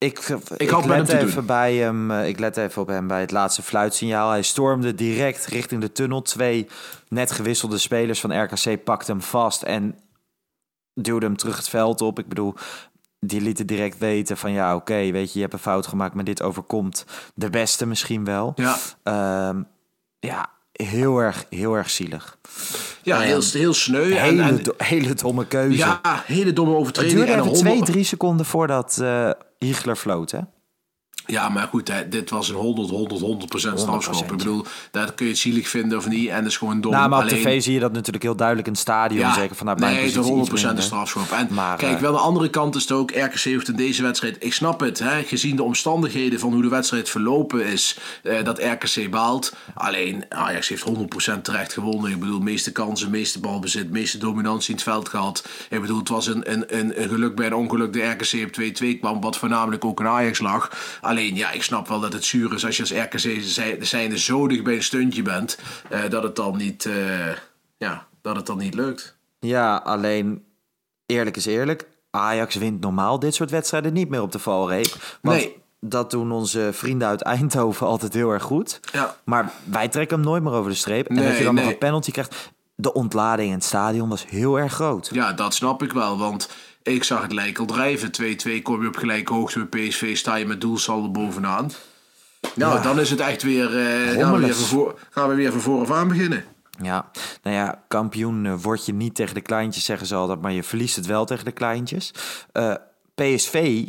ik, 0.03 0.19
ik, 0.57 0.87
let 0.87 1.09
even 1.09 1.35
doen. 1.35 1.47
bij 1.47 1.75
hem. 1.75 2.11
eh, 2.11 2.29
Ik 2.29 2.39
let 2.39 2.57
even 2.57 2.83
op 2.83 2.89
hem 2.89 3.07
bij 3.07 3.21
het 3.21 3.31
laatste 3.31 3.63
fluitsignaal. 3.63 4.31
Hij 4.31 4.43
stormde 4.43 4.95
direct 4.95 5.47
richting 5.47 5.81
de 5.81 5.93
tunnel. 5.93 6.23
Twee 6.23 6.67
net 7.09 7.31
gewisselde 7.33 7.79
spelers 7.79 8.21
van 8.21 8.43
RKC 8.43 8.85
pakten 8.85 9.15
hem 9.15 9.23
vast 9.25 9.63
en 9.63 9.99
duwden 10.95 11.29
hem 11.29 11.39
terug 11.39 11.57
het 11.57 11.69
veld 11.69 12.01
op. 12.01 12.19
Ik 12.19 12.29
bedoel, 12.29 12.55
die 13.21 13.41
lieten 13.41 13.67
direct 13.67 13.99
weten 13.99 14.37
van 14.37 14.53
ja, 14.53 14.75
oké, 14.75 15.11
weet 15.11 15.27
je, 15.29 15.33
je 15.35 15.41
hebt 15.41 15.53
een 15.53 15.59
fout 15.59 15.87
gemaakt, 15.87 16.15
maar 16.15 16.25
dit 16.25 16.43
overkomt 16.43 17.05
de 17.35 17.51
beste 17.51 17.87
misschien 17.87 18.25
wel. 18.25 18.53
Ja. 18.57 18.77
Ehm, 19.03 19.63
ja, 20.19 20.51
heel 20.73 21.19
erg, 21.19 21.47
heel 21.51 21.75
erg 21.75 21.91
zielig. 21.91 22.39
Ja, 23.03 23.19
heel, 23.21 23.41
heel 23.53 23.75
sneu. 23.75 24.13
Hele, 24.15 24.43
en, 24.43 24.61
hele 24.77 25.15
domme 25.15 25.47
keuze. 25.47 25.77
ja, 25.79 26.01
hele 26.27 26.53
domme 26.53 26.73
Het 26.73 26.81
overtreding. 26.81 27.15
duurde 27.17 27.33
en 27.33 27.39
een 27.39 27.45
even 27.45 27.59
twee, 27.59 27.83
drie 27.83 28.05
seconden 28.05 28.47
voordat 28.47 28.99
eh 29.01 29.31
Hiegler 29.63 29.97
floot, 29.97 30.31
hè? 30.31 30.41
Ja, 31.27 31.49
maar 31.49 31.67
goed, 31.69 31.89
hè, 31.89 32.09
dit 32.09 32.31
was 32.31 32.49
een 32.49 32.55
100, 32.55 32.91
100, 32.91 33.21
100 33.21 33.49
procent 33.51 33.81
strafschop. 33.81 34.15
Ik 34.15 34.31
100%, 34.31 34.37
bedoel, 34.37 34.65
daar 34.91 35.13
kun 35.13 35.25
je 35.27 35.31
het 35.33 35.41
zielig 35.41 35.69
vinden 35.69 35.99
of 35.99 36.09
niet. 36.09 36.29
En 36.29 36.37
dat 36.43 36.47
is 36.51 36.57
gewoon 36.57 36.81
dom. 36.81 36.93
Nou, 36.93 37.09
maar 37.09 37.19
op 37.25 37.31
Alleen- 37.31 37.43
tv 37.43 37.63
zie 37.63 37.73
je 37.75 37.81
dat 37.81 37.93
natuurlijk 37.93 38.25
heel 38.25 38.37
duidelijk 38.37 38.67
in 38.67 38.73
het 38.73 38.83
stadion. 38.83 39.33
zeker 39.33 39.57
vanuit 39.57 39.79
mijn 39.79 39.93
nee, 39.93 40.01
het 40.03 40.11
is 40.11 40.17
positie 40.17 40.37
100% 40.37 40.53
iets 40.53 40.61
een 40.63 40.67
minder. 40.67 40.85
strafschop. 40.85 41.31
En 41.39 41.49
Maar, 41.51 41.77
kijk, 41.77 41.95
eh, 41.95 42.01
wel 42.01 42.11
aan 42.11 42.17
de 42.17 42.23
andere 42.23 42.49
kant 42.51 42.75
is 42.75 42.83
het 42.83 42.93
ook, 42.93 43.11
RKC 43.11 43.39
heeft 43.41 43.69
in 43.69 43.77
deze 43.77 44.03
wedstrijd, 44.03 44.37
ik 44.39 44.53
snap 44.53 44.81
het, 44.81 44.99
hè, 44.99 45.23
gezien 45.23 45.57
de 45.57 45.63
omstandigheden 45.63 46.39
van 46.41 46.53
hoe 46.53 46.63
de 46.63 46.69
wedstrijd 46.69 47.09
verlopen 47.11 47.65
is, 47.67 47.99
eh, 48.23 48.45
dat 48.45 48.59
RKC 48.63 49.11
baalt. 49.11 49.55
Alleen, 49.75 50.25
Ajax 50.29 50.69
heeft 50.69 50.83
100% 50.83 51.45
terecht 51.45 51.73
gewonnen. 51.73 52.11
Ik 52.11 52.21
bedoel, 52.21 52.41
meeste 52.41 52.73
kansen, 52.73 53.11
meeste 53.11 53.41
balbezit, 53.41 53.91
meeste 53.91 54.19
dominantie 54.19 54.69
in 54.71 54.75
het 54.75 54.85
veld 54.85 55.09
gehad. 55.09 55.49
Ik 55.71 55.81
bedoel, 55.81 55.99
het 55.99 56.09
was 56.09 56.27
een, 56.27 56.53
een, 56.53 56.65
een, 56.79 57.03
een 57.03 57.09
geluk 57.09 57.35
bij 57.35 57.47
een 57.47 57.55
ongeluk 57.55 57.93
de 57.93 58.03
RKC 58.03 58.45
op 58.47 58.53
2-2 58.53 58.99
kwam, 59.01 59.21
wat 59.21 59.37
voornamelijk 59.37 59.85
ook 59.85 60.01
een 60.01 60.07
Ajax 60.07 60.39
lag. 60.39 60.71
Alleen, 61.13 61.35
ja, 61.37 61.51
ik 61.51 61.63
snap 61.63 61.89
wel 61.89 62.01
dat 62.01 62.13
het 62.13 62.25
zuur 62.25 62.55
is 62.55 62.65
als 62.65 62.77
je 62.77 62.83
als 62.83 62.93
RKC 62.93 63.43
zij- 63.43 63.77
zijnde 63.81 64.19
zo 64.19 64.47
dicht 64.49 64.63
bij 64.65 64.75
een 64.75 64.83
stuntje 64.83 65.23
bent, 65.23 65.59
eh, 65.89 66.01
dat 66.09 66.23
het 66.23 66.37
dan 66.37 66.57
niet, 66.57 66.87
eh, 66.87 67.29
ja, 67.77 68.07
dat 68.23 68.37
het 68.37 68.47
dan 68.47 68.59
niet 68.59 68.75
lukt. 68.75 69.17
Ja, 69.41 69.77
alleen 69.77 70.45
eerlijk 71.07 71.37
is 71.37 71.47
eerlijk. 71.47 71.89
Ajax 72.11 72.55
wint 72.55 72.81
normaal 72.81 73.19
dit 73.19 73.35
soort 73.35 73.51
wedstrijden 73.51 73.93
niet 73.93 74.09
meer 74.09 74.23
op 74.23 74.33
de 74.33 74.39
valreep. 74.39 75.19
Want 75.23 75.37
Nee. 75.37 75.57
dat 75.81 76.11
doen 76.11 76.33
onze 76.33 76.71
vrienden 76.73 77.09
uit 77.09 77.23
Eindhoven 77.23 77.87
altijd 77.87 78.15
heel 78.15 78.31
erg 78.31 78.43
goed. 78.43 78.81
Ja. 78.93 79.17
Maar 79.25 79.53
wij 79.65 79.89
trekken 79.89 80.17
hem 80.17 80.27
nooit 80.27 80.43
meer 80.43 80.53
over 80.53 80.71
de 80.71 80.77
streep. 80.77 81.09
en 81.09 81.15
dat 81.17 81.37
je 81.39 81.45
dan 81.45 81.55
nog 81.55 81.67
een 81.67 81.79
penalty 81.79 82.11
krijgt. 82.11 82.51
De 82.75 82.93
ontlading 82.93 83.49
in 83.49 83.55
het 83.55 83.65
stadion 83.65 84.09
was 84.09 84.27
heel 84.29 84.59
erg 84.59 84.73
groot. 84.73 85.09
Ja, 85.13 85.33
dat 85.33 85.55
snap 85.55 85.83
ik 85.83 85.93
wel, 85.93 86.19
want 86.19 86.49
ik 86.83 87.05
zag 87.05 87.23
het 87.23 87.33
lijk 87.33 87.59
al 87.59 87.67
drijven. 87.67 88.11
2-2 88.11 88.63
kom 88.63 88.83
je 88.83 88.89
op 88.89 88.97
gelijke 88.97 89.33
hoogte 89.33 89.65
bij 89.67 89.89
PSV, 89.89 90.17
sta 90.17 90.35
je 90.35 90.47
met 90.47 90.61
doelsaldo 90.61 91.11
bovenaan. 91.11 91.71
Nou, 92.55 92.83
dan 92.83 93.01
is 93.01 93.11
het 93.11 93.21
echt 93.21 93.43
weer, 93.43 93.67
eh, 93.79 94.21
gaan, 94.23 94.33
we 94.33 94.39
weer 94.39 94.55
voor, 94.55 94.99
gaan 95.11 95.29
we 95.29 95.35
weer 95.35 95.51
van 95.53 95.61
vooraf 95.61 95.91
aan 95.91 96.09
beginnen. 96.09 96.45
Ja, 96.83 97.11
nou 97.43 97.57
ja, 97.57 97.83
kampioen 97.89 98.47
eh, 98.47 98.55
word 98.63 98.87
je 98.87 98.95
niet 98.95 99.15
tegen 99.15 99.35
de 99.35 99.41
kleintjes, 99.41 99.85
zeggen 99.85 100.07
ze 100.07 100.15
altijd, 100.15 100.41
maar 100.41 100.53
je 100.53 100.63
verliest 100.63 100.97
het 100.97 101.07
wel 101.07 101.25
tegen 101.25 101.45
de 101.45 101.53
kleintjes. 101.53 102.15
Eh, 102.53 102.75
PSV, 103.15 103.85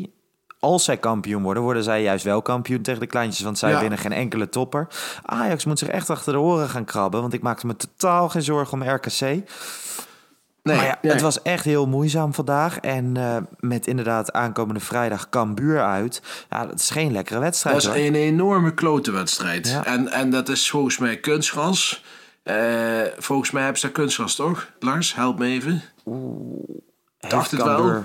als 0.59 0.83
zij 0.83 0.97
kampioen 0.97 1.43
worden, 1.43 1.63
worden 1.63 1.83
zij 1.83 2.01
juist 2.03 2.23
wel 2.23 2.41
kampioen 2.41 2.81
tegen 2.81 2.99
de 2.99 3.07
kleintjes, 3.07 3.43
want 3.43 3.57
zij 3.57 3.71
Ja. 3.71 3.79
winnen 3.79 3.97
geen 3.99 4.11
enkele 4.11 4.49
topper. 4.49 4.87
Ajax 5.23 5.65
moet 5.65 5.79
zich 5.79 5.87
echt 5.87 6.09
achter 6.09 6.33
de 6.33 6.39
oren 6.39 6.69
gaan 6.69 6.85
krabben, 6.85 7.21
want 7.21 7.33
ik 7.33 7.41
maakte 7.41 7.67
me 7.67 7.75
totaal 7.75 8.29
geen 8.29 8.41
zorgen 8.43 8.73
om 8.81 8.87
RKC. 8.89 9.49
Nee, 10.63 10.75
maar 10.75 10.85
ja, 10.85 10.97
nee. 11.01 11.11
het 11.11 11.21
was 11.21 11.41
echt 11.41 11.65
heel 11.65 11.87
moeizaam 11.87 12.33
vandaag. 12.33 12.79
En 12.79 13.17
eh, 13.17 13.37
met 13.59 13.87
inderdaad 13.87 14.31
aankomende 14.31 14.79
vrijdag 14.79 15.29
Cambuur 15.29 15.81
uit. 15.83 16.21
Ja, 16.49 16.65
dat 16.65 16.79
is 16.79 16.89
geen 16.89 17.11
lekkere 17.11 17.39
wedstrijd. 17.39 17.75
Dat 17.75 17.95
is 17.95 17.99
hoor. 18.01 18.07
een 18.07 18.15
enorme 18.15 18.73
klote 18.73 19.11
wedstrijd. 19.11 19.67
Ja. 19.69 19.85
En, 19.85 20.07
en 20.11 20.29
dat 20.29 20.49
is 20.49 20.69
volgens 20.69 20.97
mij 20.97 21.19
kunstgras. 21.19 22.03
Eh, 22.43 22.55
volgens 23.17 23.51
mij 23.51 23.61
hebben 23.61 23.79
ze 23.79 23.85
daar 23.85 23.95
kunstgras, 23.95 24.35
toch? 24.35 24.67
Lars, 24.79 25.15
help 25.15 25.39
me 25.39 25.45
even. 25.47 25.71
Heeft 27.17 27.33
dacht 27.33 27.51
het 27.51 27.59
Cambuur- 27.63 27.91
wel. 27.93 28.03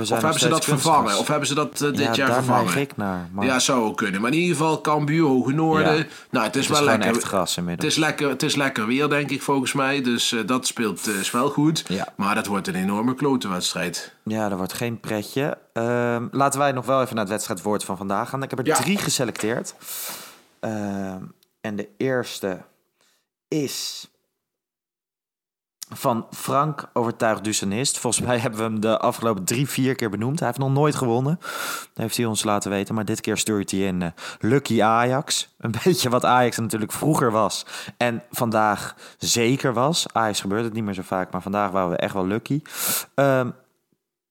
Of 0.00 0.08
hebben 0.08 0.40
ze 0.40 0.48
dat 0.48 0.62
steeds 0.62 0.80
vervangen? 0.82 1.18
Of 1.18 1.28
hebben 1.28 1.48
ze 1.48 1.54
dat 1.54 1.80
eh, 1.80 1.88
dit 1.88 1.98
ja, 1.98 2.14
jaar 2.14 2.32
vervangen? 2.32 2.76
ik 2.76 2.96
naar. 2.96 3.28
Maar 3.32 3.46
Ja, 3.46 3.58
zou 3.58 3.84
ook 3.84 3.96
kunnen. 3.96 4.20
Maar 4.20 4.32
in 4.32 4.38
ieder 4.38 4.56
geval, 4.56 4.80
Cambuur, 4.80 5.26
Hoge 5.26 5.52
Noorden. 5.52 5.96
Ja. 5.96 6.04
Nou, 6.30 6.46
het 6.46 6.56
is 6.56 6.68
het 6.68 6.76
wel 6.76 6.84
lekker. 6.84 7.08
echt 7.08 7.22
gras 7.22 7.56
Het 7.56 7.84
is, 7.84 7.96
lekker, 7.96 8.28
het 8.28 8.42
is 8.42 8.54
lekker 8.54 8.86
weer, 8.86 9.08
denk 9.08 9.30
ik, 9.30 9.42
volgens 9.42 9.72
mij. 9.72 10.00
Dus 10.02 10.32
eh, 10.32 10.40
dat 10.46 10.66
speelt 10.66 11.06
eh, 11.06 11.18
is 11.18 11.30
wel 11.30 11.48
goed. 11.48 11.84
Ja. 11.86 12.08
Maar 12.16 12.34
dat 12.34 12.46
wordt 12.46 12.68
een 12.68 12.74
enorme 12.74 13.14
klote 13.14 13.48
wedstrijd. 13.48 14.14
Ja, 14.24 14.48
dat 14.48 14.58
wordt 14.58 14.72
geen 14.72 15.00
pretje. 15.00 15.58
Ehm, 15.72 16.26
laten 16.30 16.58
wij 16.58 16.72
nog 16.72 16.86
wel 16.86 17.02
even 17.02 17.14
naar 17.14 17.24
het 17.24 17.32
wedstrijdwoord 17.32 17.84
van 17.84 17.96
vandaag 17.96 18.28
gaan. 18.28 18.42
Ik 18.42 18.50
heb 18.50 18.66
er 18.66 18.74
drie 18.74 18.98
geselecteerd. 18.98 19.74
Ehm, 20.60 21.22
en 21.60 21.76
de 21.76 21.88
eerste 21.96 22.60
is 23.48 24.10
van 25.94 26.26
Frank 26.30 26.88
Overtuigd 26.92 27.44
Dusanist. 27.44 27.98
Volgens 27.98 28.26
mij 28.26 28.38
hebben 28.38 28.58
we 28.58 28.64
hem 28.64 28.80
de 28.80 28.98
afgelopen 28.98 29.44
drie, 29.44 29.68
vier 29.68 29.94
keer 29.94 30.10
benoemd. 30.10 30.38
Hij 30.38 30.48
heeft 30.48 30.60
nog 30.60 30.72
nooit 30.72 30.94
gewonnen. 30.94 31.38
Dat 31.40 31.90
heeft 31.94 32.16
hij 32.16 32.26
ons 32.26 32.44
laten 32.44 32.70
weten. 32.70 32.94
Maar 32.94 33.04
dit 33.04 33.20
keer 33.20 33.36
stuurt 33.36 33.70
hij 33.70 33.80
in 33.80 34.02
eh, 34.02 34.08
Lucky 34.40 34.82
Ajax. 34.82 35.48
Een 35.58 35.74
beetje 35.84 36.08
wat 36.08 36.24
Ajax 36.24 36.58
natuurlijk 36.58 36.92
vroeger 36.92 37.30
was. 37.30 37.66
En 37.96 38.22
vandaag 38.30 38.94
zeker 39.18 39.72
was. 39.72 40.06
Ajax 40.12 40.40
gebeurt 40.40 40.64
het 40.64 40.72
niet 40.72 40.84
meer 40.84 40.94
zo 40.94 41.02
vaak. 41.02 41.32
Maar 41.32 41.42
vandaag 41.42 41.70
waren 41.70 41.90
we 41.90 41.96
echt 41.96 42.14
wel 42.14 42.26
lucky. 42.26 42.54
Ik 42.54 43.52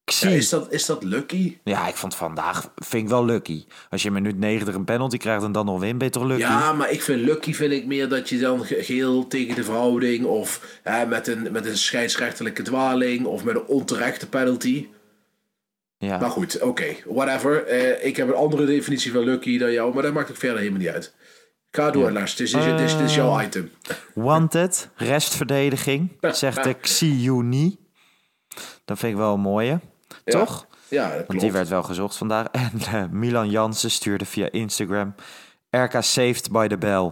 Ja, 0.04 0.30
is, 0.30 0.50
dat, 0.50 0.72
is 0.72 0.86
dat 0.86 1.04
lucky? 1.04 1.58
ja, 1.64 1.88
ik 1.88 1.96
vond 1.96 2.16
vandaag 2.16 2.72
vind 2.76 3.04
ik 3.04 3.10
wel 3.10 3.26
lucky. 3.26 3.66
Als 3.90 4.02
je 4.02 4.08
in 4.08 4.14
minuut 4.14 4.38
90 4.38 4.76
een 4.76 4.84
penalty 4.86 5.18
krijgt 5.18 5.44
en 5.44 5.52
dan 5.52 5.66
nog 5.66 5.84
je 5.86 6.10
toch 6.10 6.24
lucky? 6.24 6.42
Ja, 6.42 6.74
maar 6.74 6.92
ik 6.92 7.02
vind 7.02 7.22
lucky 7.22 7.54
vind 7.54 7.72
ik 7.72 7.86
meer 7.86 8.10
dat 8.10 8.30
je 8.30 8.40
dan 8.40 8.66
ge- 8.66 8.84
geheel 8.84 9.28
tegen 9.28 9.56
de 9.56 9.64
verhouding... 9.64 10.26
of 10.26 10.80
hè, 10.84 11.06
met, 11.06 11.28
een, 11.28 11.52
met 11.52 11.66
een 11.66 11.78
scheidsrechterlijke 11.78 12.62
dwaling... 12.62 13.26
of 13.26 13.44
met 13.44 13.56
een 13.56 13.66
onterechte 13.66 14.30
penalty. 14.30 14.88
Ja. 15.98 16.18
Maar 16.18 16.30
goed, 16.30 16.62
oké, 16.62 16.96
whatever. 17.06 17.66
Eh, 17.66 18.06
ik 18.06 18.16
heb 18.18 18.28
een 18.28 18.34
andere 18.36 18.66
definitie 18.66 19.12
van 19.12 19.24
lucky 19.24 19.58
dan 19.58 19.72
jou... 19.72 19.94
maar 19.94 20.04
dat 20.04 20.14
maakt 20.14 20.30
ook 20.30 20.38
verder 20.38 20.58
helemaal 20.58 20.80
niet 20.80 20.90
uit. 20.90 21.14
Ga 21.72 21.92
door, 21.92 22.12
Lars. 22.12 22.32
Het 22.32 22.40
is, 22.40 22.52
het 22.54 23.00
is 23.00 23.16
jouw 23.16 23.40
Eh, 23.40 23.46
item. 23.46 23.72
Wanted, 24.14 24.90
restverdediging, 24.96 26.12
zegt 26.32 26.64
de 26.64 26.74
Xiuni. 26.74 27.78
Dat 28.86 29.00
vind 29.00 29.12
ik 29.12 29.18
wel 29.18 29.34
een 29.34 29.40
mooie. 29.40 29.80
Ja. 30.24 30.40
Toch? 30.40 30.66
Ja, 30.88 31.04
dat 31.08 31.14
Want 31.14 31.26
klopt. 31.26 31.42
die 31.42 31.52
werd 31.52 31.68
wel 31.68 31.84
gezocht 31.84 32.16
vandaag. 32.18 32.48
En 32.52 32.72
eh, 32.92 33.04
Milan 33.12 33.50
Jansen 33.50 33.92
stuurde 33.92 34.26
via 34.26 34.52
Instagram. 34.52 35.16
RK 35.70 35.96
saved 36.00 36.52
by 36.52 36.68
the 36.68 36.78
bell. 36.78 37.12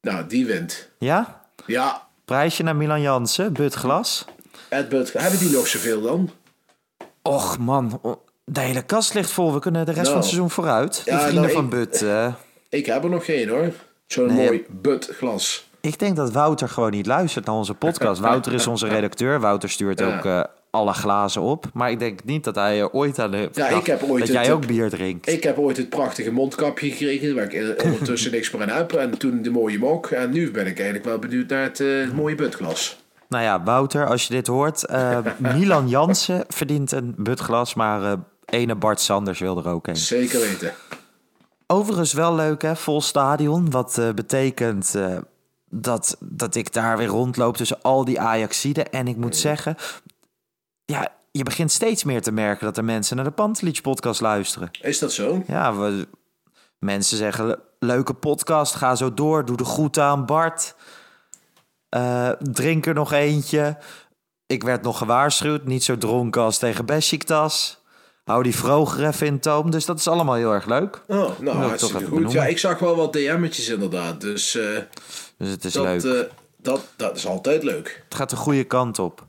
Nou, 0.00 0.26
die 0.26 0.46
wint. 0.46 0.90
Ja? 0.98 1.40
Ja, 1.66 2.06
Prijsje 2.24 2.62
naar 2.62 2.76
Milan 2.76 3.00
Jansen, 3.00 3.52
But 3.52 3.74
Glas. 3.74 4.24
Ed. 4.68 5.12
Hebben 5.12 5.38
die 5.38 5.50
nog 5.50 5.66
zoveel 5.66 6.00
dan? 6.02 6.30
Och 7.22 7.58
man, 7.58 8.00
de 8.44 8.60
hele 8.60 8.82
kast 8.82 9.14
ligt 9.14 9.30
vol. 9.30 9.52
We 9.52 9.58
kunnen 9.58 9.86
de 9.86 9.92
rest 9.92 10.06
van 10.08 10.16
het 10.16 10.24
Nou. 10.24 10.28
seizoen 10.28 10.50
vooruit. 10.50 11.04
Die 11.04 11.12
Ja, 11.12 11.20
vrienden 11.20 11.42
nou, 11.42 11.54
van 11.54 11.64
ik- 11.64 11.70
But. 11.70 12.02
eh, 12.02 12.34
Ik 12.68 12.86
heb 12.86 13.04
er 13.04 13.10
nog 13.10 13.24
geen 13.24 13.48
hoor. 13.48 13.72
Zo'n 14.06 14.26
Nee. 14.26 14.46
mooi 14.46 14.64
Butt 14.70 15.08
glas. 15.16 15.68
Ik 15.80 15.98
denk 15.98 16.16
dat 16.16 16.32
Wouter 16.32 16.68
gewoon 16.68 16.90
niet 16.90 17.06
luistert 17.06 17.44
naar 17.46 17.54
onze 17.54 17.74
podcast. 17.74 18.20
Wouter 18.30 18.52
is 18.52 18.66
onze 18.66 18.88
redacteur. 18.88 19.40
Wouter 19.40 19.70
stuurt 19.70 19.98
Ja. 19.98 20.16
ook 20.16 20.24
eh, 20.24 20.44
alle 20.74 20.92
glazen 20.92 21.42
op. 21.42 21.64
Maar 21.72 21.90
ik 21.90 21.98
denk 21.98 22.24
niet 22.24 22.44
dat 22.44 22.54
hij 22.54 22.92
ooit 22.92 23.18
aan 23.18 23.30
de 23.30 23.48
Ja, 23.52 23.66
ik 23.68 23.86
heb 23.86 24.02
ooit 24.02 24.18
dat 24.26 24.28
het- 24.28 24.44
jij 24.44 24.52
ook 24.52 24.66
bier 24.66 24.90
drinkt. 24.90 25.28
Ik 25.28 25.42
heb 25.42 25.58
ooit 25.58 25.76
het 25.76 25.88
prachtige 25.88 26.30
mondkapje 26.32 26.90
gekregen, 26.90 27.34
waar 27.34 27.52
ik 27.52 27.82
ondertussen 27.84 28.30
niks 28.32 28.50
meer 28.50 28.62
aan 28.62 28.76
heb. 28.76 28.92
En 28.92 29.18
toen 29.18 29.42
de 29.42 29.50
mooie 29.50 29.78
mok. 29.78 30.06
En 30.06 30.30
nu 30.30 30.50
ben 30.50 30.66
ik 30.66 30.74
eigenlijk 30.76 31.04
wel 31.04 31.18
benieuwd 31.18 31.48
naar 31.48 31.62
het 31.62 31.80
eh, 31.80 32.10
mooie 32.14 32.34
Buttglas. 32.34 33.02
Nou 33.28 33.44
ja, 33.44 33.62
Wouter, 33.62 34.06
als 34.08 34.26
je 34.26 34.34
dit 34.34 34.46
hoort. 34.46 34.84
eh, 34.86 35.18
Milan 35.56 35.88
Jansen 35.88 36.44
verdient 36.48 36.92
een 36.92 37.14
butglas, 37.16 37.74
maar 37.74 38.02
eh, 38.02 38.12
ene 38.46 38.74
Bart 38.74 39.00
Sanders 39.00 39.38
wil 39.38 39.58
er 39.58 39.68
ook 39.68 39.86
een. 39.86 39.96
Zeker 39.96 40.40
weten. 40.40 40.72
Overigens 41.66 42.12
wel 42.12 42.34
leuk 42.34 42.62
hè, 42.62 42.76
vol 42.76 43.00
stadion. 43.00 43.70
Wat 43.70 44.00
betekent 44.14 44.94
dat, 45.70 46.16
dat 46.20 46.54
ik 46.54 46.72
daar 46.72 46.96
weer 46.96 47.06
rondloop 47.06 47.56
tussen 47.56 47.82
al 47.82 48.04
die 48.04 48.20
Ajaxiden. 48.20 48.90
En 48.92 49.08
ik 49.08 49.16
moet 49.16 49.36
zeggen, 49.36 49.76
ja, 50.84 51.08
je 51.30 51.42
begint 51.42 51.72
steeds 51.72 52.04
meer 52.04 52.22
te 52.22 52.32
merken 52.32 52.64
dat 52.66 52.76
er 52.76 52.84
mensen 52.84 53.16
naar 53.16 53.24
de 53.24 53.30
Pantelich 53.30 53.80
podcast 53.80 54.20
luisteren. 54.20 54.70
Is 54.80 54.98
dat 54.98 55.12
zo? 55.12 55.42
Ja, 55.46 55.76
we, 55.76 56.08
mensen 56.78 57.16
zeggen, 57.16 57.46
"Le- 57.46 57.58
leuke 57.78 58.14
podcast, 58.14 58.74
ga 58.74 58.94
zo 58.94 59.14
door, 59.14 59.44
doe 59.44 59.56
de 59.56 59.64
groeten 59.64 60.02
aan 60.04 60.26
Bart. 60.26 60.74
Eh, 61.88 62.28
drink 62.40 62.86
er 62.86 62.94
nog 62.94 63.12
eentje. 63.12 63.78
Ik 64.46 64.62
werd 64.62 64.82
nog 64.82 64.98
gewaarschuwd, 64.98 65.64
niet 65.64 65.84
zo 65.84 65.98
dronken 65.98 66.42
als 66.42 66.58
tegen 66.58 66.86
Besiktas. 66.86 67.82
Hou 68.24 68.42
die 68.42 68.56
vroger 68.56 69.06
even 69.06 69.26
in 69.26 69.40
toom, 69.40 69.70
dus 69.70 69.84
dat 69.84 69.98
is 69.98 70.08
allemaal 70.08 70.34
heel 70.34 70.52
erg 70.52 70.66
leuk. 70.66 71.02
Oh, 71.06 71.38
nou, 71.38 71.56
hartstikke 71.56 72.04
goed. 72.06 72.32
Ja, 72.32 72.46
ik 72.46 72.58
zag 72.58 72.78
wel 72.78 72.96
wat 72.96 73.12
DM'tjes 73.12 73.68
inderdaad. 73.68 74.20
Dus 74.20 74.54
eh, 74.54 74.78
Dus 75.38 75.48
het 75.50 75.64
is 75.64 75.72
dat, 75.72 75.84
leuk. 75.84 76.04
eh, 76.04 76.30
dat, 76.56 76.80
dat 76.96 77.16
is 77.16 77.26
altijd 77.26 77.62
leuk. 77.62 78.02
Het 78.04 78.14
gaat 78.14 78.30
de 78.30 78.36
goede 78.36 78.64
kant 78.64 78.98
op. 78.98 79.26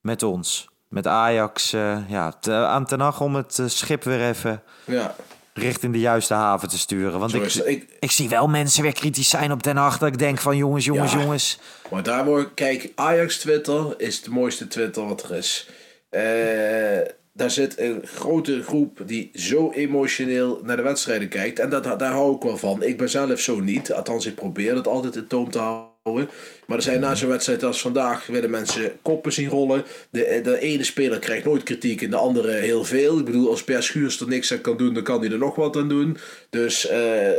Met 0.00 0.22
ons. 0.22 0.68
Met 0.90 1.06
Ajax. 1.06 1.72
eh, 1.72 1.98
ja, 2.08 2.32
te- 2.32 2.52
aan 2.52 2.86
ten 2.86 3.00
Hag 3.00 3.20
om 3.20 3.34
het 3.34 3.58
eh, 3.58 3.66
schip 3.66 4.04
weer 4.04 4.28
even 4.28 4.62
Ja, 4.84 5.14
richting 5.54 5.92
de 5.92 5.98
juiste 6.00 6.34
haven 6.34 6.68
te 6.68 6.78
sturen. 6.78 7.18
Want 7.18 7.34
ik. 7.34 7.54
Ik, 7.54 7.96
ik 8.00 8.10
zie 8.10 8.28
wel 8.28 8.48
mensen 8.48 8.82
weer 8.82 8.92
kritisch 8.92 9.28
zijn 9.28 9.52
op 9.52 9.62
Den 9.62 9.76
Haag. 9.76 9.98
Dat 9.98 10.08
ik 10.08 10.18
denk 10.18 10.38
van 10.38 10.56
jongens, 10.56 10.84
jongens, 10.84 11.12
Ja. 11.12 11.18
jongens. 11.20 11.58
maar 11.90 12.02
daar 12.02 12.24
word 12.24 12.54
kijk, 12.54 12.92
Ajax 12.94 13.38
Twitter 13.38 13.94
is 14.00 14.22
de 14.22 14.30
mooiste 14.30 14.68
Twitter 14.68 15.06
wat 15.06 15.22
er 15.22 15.34
is. 15.36 15.68
Eh, 16.08 17.12
daar 17.32 17.50
zit 17.50 17.78
een 17.78 18.00
grote 18.04 18.62
groep 18.62 19.00
die 19.06 19.30
zo 19.34 19.70
emotioneel 19.72 20.60
naar 20.62 20.76
de 20.76 20.82
wedstrijden 20.82 21.28
kijkt. 21.28 21.58
En 21.58 21.70
dat, 21.70 21.84
daar 21.98 22.12
hou 22.12 22.36
ik 22.36 22.42
wel 22.42 22.56
van. 22.56 22.82
Ik 22.82 22.96
ben 22.98 23.10
zelf 23.10 23.40
zo 23.40 23.60
niet. 23.60 23.92
Althans, 23.92 24.26
ik 24.26 24.34
probeer 24.34 24.74
dat 24.74 24.86
altijd 24.86 25.16
in 25.16 25.26
toom 25.26 25.50
te 25.50 25.58
houden. 25.58 25.88
Maar 26.02 26.76
er 26.76 26.82
zijn 26.82 27.00
na 27.00 27.14
zo'n 27.14 27.28
wedstrijd 27.28 27.62
als 27.62 27.80
vandaag 27.80 28.26
willen 28.26 28.50
mensen 28.50 28.98
koppen 29.02 29.32
zien 29.32 29.48
rollen. 29.48 29.84
De, 30.10 30.40
de 30.42 30.58
ene 30.58 30.84
speler 30.84 31.18
krijgt 31.18 31.44
nooit 31.44 31.62
kritiek 31.62 32.02
en 32.02 32.10
de 32.10 32.16
andere 32.16 32.52
heel 32.52 32.84
veel. 32.84 33.18
Ik 33.18 33.24
bedoel, 33.24 33.50
als 33.50 33.64
Per 33.64 33.82
Schuurs 33.82 34.20
er 34.20 34.28
niks 34.28 34.52
aan 34.52 34.60
kan 34.60 34.76
doen, 34.76 34.94
dan 34.94 35.02
kan 35.02 35.20
hij 35.20 35.30
er 35.30 35.38
nog 35.38 35.54
wat 35.54 35.76
aan 35.76 35.88
doen. 35.88 36.16
Dus 36.50 36.86
eh, 36.86 37.30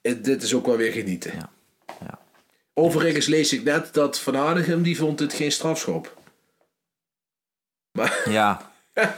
dit 0.00 0.42
is 0.42 0.54
ook 0.54 0.66
wel 0.66 0.76
weer 0.76 0.92
genieten. 0.92 1.32
Ja. 1.34 1.50
Ja. 2.00 2.18
Overigens 2.74 3.26
lees 3.26 3.52
ik 3.52 3.64
net 3.64 3.94
dat 3.94 4.20
Van 4.20 4.36
Aardigem 4.36 4.82
die 4.82 4.96
vond 4.96 5.20
het 5.20 5.32
geen 5.32 5.52
strafschop. 5.52 6.16
Maar 7.92 8.22
Ja. 8.30 8.72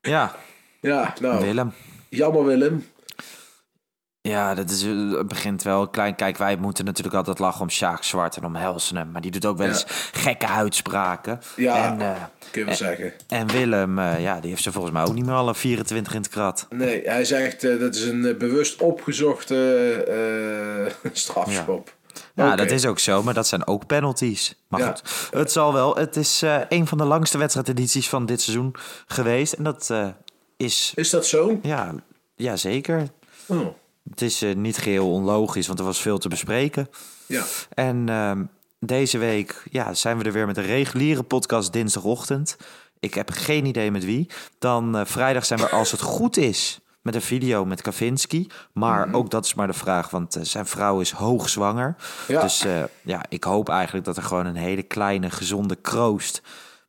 ja, 0.00 0.36
ja, 0.80 1.14
nou, 1.20 1.44
Willem. 1.44 1.72
jammer 2.08 2.44
Willem. 2.44 2.86
Ja, 4.22 4.54
dat 4.54 4.70
is, 4.70 4.82
eh, 4.84 5.10
het 5.10 5.28
begint 5.28 5.62
wel 5.62 5.88
klein. 5.88 6.14
Kijk, 6.14 6.36
wij 6.36 6.56
moeten 6.56 6.84
natuurlijk 6.84 7.16
altijd 7.16 7.38
lachen 7.38 7.60
om 7.60 7.70
Sjaak 7.70 8.02
Zwart 8.02 8.36
en 8.36 8.44
om 8.44 8.54
Helsenem. 8.54 9.10
Maar 9.10 9.20
die 9.20 9.30
doet 9.30 9.46
ook 9.46 9.56
wel 9.56 9.66
Ja. 9.66 9.72
eens 9.72 9.84
gekke 10.12 10.46
uitspraken. 10.48 11.40
Ja. 11.56 11.98
En, 11.98 11.98
Kun 12.50 12.60
je 12.60 12.66
wel 12.66 12.74
zeggen. 12.76 13.12
en 13.28 13.46
Willem, 13.46 13.98
eh, 13.98 14.20
ja, 14.22 14.40
die 14.40 14.50
heeft 14.50 14.62
ze 14.62 14.72
volgens 14.72 14.92
mij 14.94 15.02
ook 15.04 15.14
niet 15.14 15.26
meer 15.26 15.34
alle 15.34 15.54
24 15.54 16.14
in 16.14 16.20
het 16.20 16.30
krat. 16.30 16.66
Nee, 16.70 17.02
hij 17.04 17.24
zegt 17.24 17.64
eh, 17.64 17.78
dat 17.80 17.94
is 17.94 18.04
een 18.04 18.34
bewust 18.38 18.80
opgezochte 18.80 19.56
strafschop. 21.12 21.94
Ja, 22.34 22.56
dat 22.56 22.70
is 22.70 22.86
ook 22.86 22.98
zo, 22.98 23.22
maar 23.22 23.34
dat 23.34 23.46
zijn 23.46 23.66
ook 23.66 23.86
penalties. 23.86 24.54
Maar 24.68 24.80
Ja. 24.80 24.86
goed, 24.86 25.28
het 25.30 25.52
zal 25.52 25.72
wel. 25.72 25.96
Het 25.96 26.16
is 26.16 26.42
een 26.68 26.86
van 26.86 26.98
de 26.98 27.04
langste 27.04 27.38
wedstrijdedities 27.38 28.08
van 28.08 28.26
dit 28.26 28.40
seizoen 28.40 28.74
geweest. 29.06 29.52
En 29.52 29.64
dat 29.64 29.90
is, 30.56 30.92
Is 30.94 31.10
dat 31.10 31.26
zo? 31.26 31.58
ja, 31.62 31.94
ja, 32.36 32.56
zeker. 32.56 33.06
Oh, 33.46 33.66
Het 34.10 34.22
is 34.22 34.42
eh, 34.42 34.54
niet 34.54 34.76
geheel 34.76 35.10
onlogisch, 35.12 35.66
want 35.66 35.78
er 35.78 35.84
was 35.84 36.00
veel 36.00 36.18
te 36.18 36.28
bespreken. 36.28 36.88
ja. 37.26 37.44
En 37.74 38.08
ehm, 38.08 38.44
deze 38.80 39.18
week 39.18 39.62
ja, 39.70 39.94
zijn 39.94 40.18
we 40.18 40.24
er 40.24 40.32
weer 40.32 40.46
met 40.46 40.56
een 40.56 40.64
reguliere 40.66 41.22
podcast 41.22 41.72
dinsdagochtend. 41.72 42.56
Ik 43.00 43.14
heb 43.14 43.30
geen 43.30 43.66
idee 43.66 43.90
met 43.90 44.04
wie. 44.04 44.30
Dan 44.58 44.96
eh, 44.96 45.04
vrijdag 45.04 45.44
zijn 45.44 45.60
we, 45.60 45.68
als 45.68 45.90
het 45.90 46.00
goed 46.00 46.36
is, 46.36 46.80
met 47.02 47.14
een 47.14 47.22
video 47.22 47.64
met 47.64 47.80
Kavinski. 47.82 48.46
Maar 48.72 49.06
Mhm. 49.06 49.16
ook 49.16 49.30
dat 49.30 49.44
is 49.44 49.54
maar 49.54 49.66
de 49.66 49.72
vraag, 49.72 50.10
want 50.10 50.36
eh, 50.36 50.42
zijn 50.44 50.66
vrouw 50.66 51.00
is 51.00 51.10
hoogzwanger. 51.10 51.96
Ja. 52.28 52.40
Dus 52.40 52.64
ja, 53.02 53.22
ik 53.28 53.44
hoop 53.44 53.68
eigenlijk 53.68 54.04
dat 54.06 54.16
er 54.16 54.22
gewoon 54.22 54.46
een 54.46 54.56
hele 54.56 54.82
kleine, 54.82 55.30
gezonde 55.30 55.76
kroost 55.76 56.42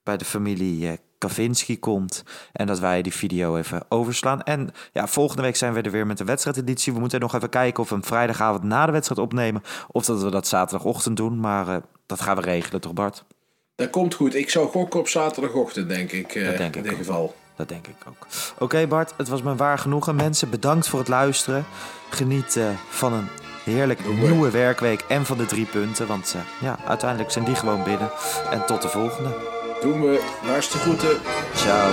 bij 0.03 0.18
de 0.18 0.26
familie 0.26 0.99
Kavinski 1.28 1.80
komt. 1.80 2.24
En 2.52 2.68
dat 2.68 2.80
wij 2.80 3.02
die 3.02 3.14
video 3.14 3.58
even 3.58 3.86
overslaan. 3.90 4.42
En 4.44 4.70
ja, 4.92 5.08
volgende 5.08 5.42
week 5.42 5.56
zijn 5.56 5.74
we 5.74 5.82
er 5.82 5.92
weer 5.92 6.08
met 6.08 6.18
de 6.18 6.24
wedstrijdeditie. 6.24 6.94
We 6.94 7.00
moeten 7.00 7.20
nog 7.20 7.36
even 7.36 7.50
kijken 7.50 7.84
of 7.84 7.90
we 7.90 7.96
hem 7.96 8.04
vrijdagavond 8.04 8.64
na 8.64 8.86
de 8.86 8.92
wedstrijd 8.92 9.22
opnemen. 9.22 9.64
Of 9.92 10.06
dat 10.06 10.22
we 10.24 10.30
dat 10.32 10.48
zaterdagochtend 10.48 11.18
doen. 11.18 11.40
Maar 11.40 11.68
eh, 11.68 11.76
dat 12.06 12.22
gaan 12.22 12.36
we 12.36 12.42
regelen, 12.42 12.82
toch 12.82 12.94
Bart? 12.94 13.24
Dat 13.76 13.90
komt 13.90 14.14
goed. 14.14 14.36
Ik 14.36 14.50
zou 14.50 14.68
gokken 14.70 15.00
op 15.00 15.08
zaterdagochtend, 15.08 15.90
denk 15.90 16.12
ik. 16.12 16.36
eh, 16.36 16.46
Dat 16.46 16.58
denk 16.58 16.74
in 16.76 16.80
ik 16.80 16.84
dit 16.84 16.92
ook. 16.92 16.98
geval. 16.98 17.36
Dat 17.56 17.70
denk 17.70 17.88
ik 17.88 17.96
ook. 18.08 18.28
Oké 18.60 18.88
Bart, 18.88 19.14
het 19.18 19.28
was 19.30 19.42
me 19.42 19.56
waar 19.56 19.78
genoegen. 19.78 20.16
Mensen, 20.16 20.50
bedankt 20.50 20.88
voor 20.88 21.00
het 21.00 21.08
luisteren. 21.08 21.66
Geniet 22.10 22.56
eh, 22.58 22.66
van 22.90 23.14
een 23.14 23.28
heerlijk 23.64 24.08
nieuwe 24.08 24.50
werkweek 24.50 25.02
en 25.08 25.26
van 25.26 25.38
de 25.38 25.46
drie 25.46 25.66
punten. 25.66 26.08
Want 26.08 26.36
ja, 26.62 26.78
uiteindelijk 26.88 27.32
zijn 27.32 27.46
die 27.46 27.56
gewoon 27.56 27.84
binnen. 27.84 28.10
En 28.52 28.66
tot 28.66 28.82
de 28.82 28.88
volgende. 28.90 29.62
Doen 29.84 30.02
we. 30.02 30.20
Luister 30.44 30.80
groeten. 30.80 31.22
Ciao. 31.56 31.92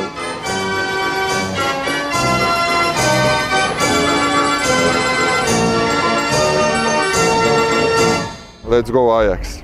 Let's 8.64 8.90
go 8.90 9.18
Ajax. 9.20 9.62